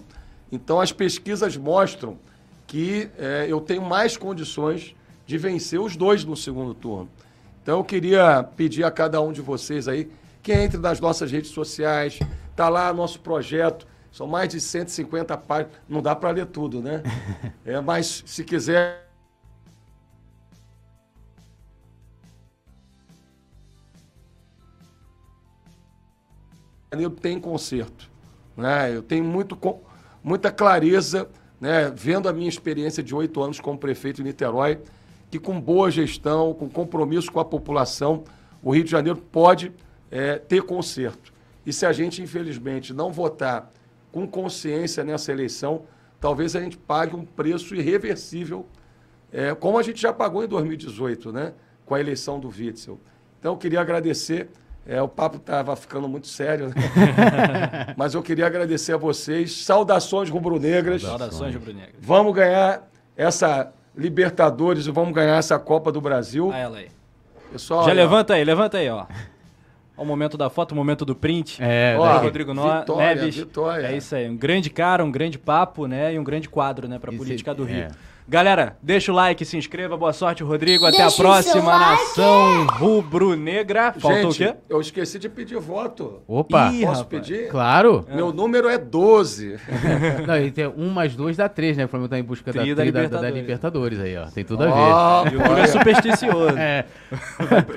Então 0.51 0.79
as 0.79 0.91
pesquisas 0.91 1.55
mostram 1.55 2.17
que 2.67 3.09
é, 3.17 3.47
eu 3.47 3.61
tenho 3.61 3.81
mais 3.81 4.17
condições 4.17 4.95
de 5.25 5.37
vencer 5.37 5.79
os 5.79 5.95
dois 5.95 6.23
no 6.23 6.35
segundo 6.35 6.73
turno. 6.73 7.09
Então 7.63 7.77
eu 7.79 7.83
queria 7.83 8.43
pedir 8.43 8.83
a 8.83 8.91
cada 8.91 9.21
um 9.21 9.31
de 9.31 9.41
vocês 9.41 9.87
aí 9.87 10.09
que 10.41 10.53
entre 10.53 10.77
nas 10.77 10.99
nossas 10.99 11.31
redes 11.31 11.51
sociais, 11.51 12.19
está 12.51 12.69
lá 12.69 12.93
nosso 12.93 13.19
projeto 13.19 13.87
são 14.11 14.27
mais 14.27 14.49
de 14.49 14.59
150 14.59 15.37
páginas. 15.37 15.73
Não 15.87 16.01
dá 16.01 16.15
para 16.15 16.31
ler 16.31 16.45
tudo, 16.45 16.81
né? 16.81 17.03
É, 17.65 17.79
mas 17.79 18.23
se 18.25 18.43
quiser. 18.43 19.07
Eu 26.91 27.11
tenho 27.11 27.39
conserto. 27.39 28.09
Né? 28.57 28.95
Eu 28.95 29.03
tenho 29.03 29.23
muito, 29.23 29.57
muita 30.23 30.51
clareza, 30.51 31.29
né? 31.61 31.91
vendo 31.95 32.27
a 32.27 32.33
minha 32.33 32.49
experiência 32.49 33.03
de 33.03 33.13
oito 33.13 33.41
anos 33.41 33.59
como 33.59 33.77
prefeito 33.77 34.17
de 34.17 34.23
Niterói, 34.23 34.79
que 35.29 35.37
com 35.37 35.61
boa 35.61 35.91
gestão, 35.91 36.53
com 36.53 36.67
compromisso 36.67 37.31
com 37.31 37.39
a 37.39 37.45
população, 37.45 38.23
o 38.63 38.71
Rio 38.73 38.83
de 38.83 38.89
Janeiro 38.89 39.19
pode 39.31 39.71
é, 40.09 40.37
ter 40.37 40.63
conserto. 40.63 41.31
E 41.65 41.71
se 41.71 41.85
a 41.85 41.93
gente, 41.93 42.21
infelizmente, 42.21 42.93
não 42.93 43.11
votar 43.11 43.71
com 44.11 44.27
consciência 44.27 45.03
nessa 45.03 45.31
eleição, 45.31 45.83
talvez 46.19 46.55
a 46.55 46.61
gente 46.61 46.77
pague 46.77 47.15
um 47.15 47.25
preço 47.25 47.75
irreversível, 47.75 48.65
é, 49.31 49.53
como 49.53 49.77
a 49.77 49.83
gente 49.83 50.01
já 50.01 50.11
pagou 50.11 50.43
em 50.43 50.47
2018, 50.47 51.31
né? 51.31 51.53
Com 51.85 51.95
a 51.95 51.99
eleição 51.99 52.39
do 52.39 52.49
Witzel. 52.49 52.99
Então, 53.39 53.53
eu 53.53 53.57
queria 53.57 53.79
agradecer. 53.79 54.49
É, 54.85 54.99
o 55.01 55.07
papo 55.07 55.37
estava 55.37 55.75
ficando 55.75 56.07
muito 56.07 56.25
sério, 56.25 56.69
né? 56.69 56.73
mas 57.95 58.15
eu 58.15 58.23
queria 58.23 58.47
agradecer 58.47 58.93
a 58.93 58.97
vocês. 58.97 59.63
Saudações 59.63 60.29
rubro-negras. 60.29 61.03
Saudações 61.03 61.53
rubro-negras. 61.53 61.95
Vamos 61.99 62.33
ganhar 62.33 62.89
essa 63.15 63.71
Libertadores 63.95 64.87
e 64.87 64.91
vamos 64.91 65.13
ganhar 65.13 65.37
essa 65.37 65.59
Copa 65.59 65.91
do 65.91 65.99
Brasil. 65.99 66.51
Ah, 66.51 66.57
ela 66.57 66.77
aí. 66.77 66.89
Pessoal, 67.51 67.83
Já 67.83 67.91
levanta 67.91 68.33
aí, 68.33 68.43
levanta 68.43 68.77
aí, 68.77 68.89
ó 68.89 69.05
o 69.99 70.05
momento 70.05 70.37
da 70.37 70.49
foto, 70.49 70.71
o 70.71 70.75
momento 70.75 71.05
do 71.05 71.15
print. 71.15 71.57
É, 71.61 71.95
Ó, 71.97 72.17
Rodrigo 72.19 72.53
no... 72.53 72.63
vitória, 72.79 73.15
Neves. 73.15 73.35
Vitória. 73.35 73.87
É 73.87 73.97
isso 73.97 74.15
aí, 74.15 74.29
um 74.29 74.37
grande 74.37 74.69
cara, 74.69 75.03
um 75.03 75.11
grande 75.11 75.37
papo, 75.37 75.87
né? 75.87 76.13
E 76.13 76.19
um 76.19 76.23
grande 76.23 76.49
quadro, 76.49 76.87
né, 76.87 76.97
pra 76.97 77.11
política 77.11 77.53
do 77.53 77.63
Rio. 77.63 77.83
É. 77.83 77.89
Galera, 78.29 78.77
deixa 78.79 79.11
o 79.11 79.15
like, 79.15 79.43
se 79.43 79.57
inscreva. 79.57 79.97
Boa 79.97 80.13
sorte, 80.13 80.43
Rodrigo. 80.43 80.85
Até 80.85 80.97
deixa 80.97 81.15
a 81.15 81.17
próxima 81.17 81.79
Nação 81.79 82.67
Rubro-Negra. 82.67 83.91
Faltou 83.93 84.31
Gente, 84.31 84.51
o 84.51 84.53
quê? 84.53 84.59
Eu 84.69 84.79
esqueci 84.79 85.17
de 85.17 85.27
pedir 85.27 85.57
voto. 85.57 86.21
Opa! 86.27 86.71
Ih, 86.71 86.85
Posso 86.85 87.01
rapaz. 87.01 87.27
pedir? 87.27 87.49
Claro. 87.49 88.05
Meu 88.07 88.31
número 88.31 88.69
é 88.69 88.77
12. 88.77 89.57
Não, 90.27 90.37
e 90.37 90.51
tem 90.51 90.67
um 90.67 90.91
mais 90.91 91.15
dois 91.15 91.37
dá 91.37 91.49
três, 91.49 91.75
né? 91.75 91.85
O 91.85 91.87
Flamengo 91.87 92.09
tá 92.09 92.19
em 92.19 92.23
busca 92.23 92.53
da, 92.53 92.59
da, 92.59 92.65
Libertadores. 92.67 93.09
Da, 93.09 93.29
Libertadores 93.31 93.99
aí, 93.99 94.15
ó. 94.15 94.27
Tem 94.27 94.45
tudo 94.45 94.63
a 94.63 94.67
ver. 94.67 95.35
Oh, 95.35 95.51
o 95.51 95.57
é 95.57 95.65
supersticioso. 95.65 96.55
É. 96.55 96.85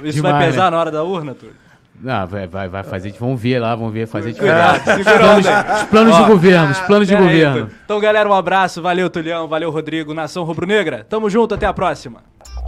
Isso 0.05 0.16
Demais, 0.16 0.37
vai 0.37 0.47
pesar 0.49 0.64
né? 0.64 0.70
na 0.73 0.79
hora 0.79 0.91
da 0.91 1.03
urna, 1.03 1.35
Túlio? 1.35 1.57
Não, 2.03 2.26
vai, 2.26 2.46
vai, 2.48 2.68
vai 2.68 2.82
fazer. 2.82 3.14
Vamos 3.18 3.40
ver 3.40 3.61
lá, 3.61 3.76
vamos 3.76 3.92
ver 3.92 4.09
fazer 4.09 4.32
diferença. 4.32 4.96
Os 4.98 5.05
planos, 5.05 5.46
os 5.46 5.82
planos 5.84 6.16
de 6.16 6.24
governo, 6.24 6.70
os 6.72 6.80
planos 6.80 7.09
de 7.09 7.14
governo. 7.14 7.70
Então, 7.84 8.00
galera, 8.00 8.28
um 8.28 8.34
abraço. 8.34 8.82
Valeu, 8.82 9.09
Tulião. 9.09 9.46
Valeu, 9.46 9.70
Rodrigo. 9.70 10.12
Nação 10.12 10.42
Rubro-Negra. 10.42 11.07
Tamo 11.09 11.30
junto, 11.30 11.55
até 11.55 11.64
a 11.64 11.72
próxima. 11.72 12.20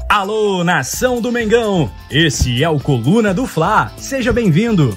Alô, 0.08 0.62
nação 0.62 1.20
do 1.20 1.32
Mengão! 1.32 1.90
Esse 2.10 2.62
é 2.62 2.68
o 2.68 2.78
Coluna 2.78 3.34
do 3.34 3.46
Fla. 3.46 3.90
Seja 3.96 4.32
bem-vindo. 4.32 4.96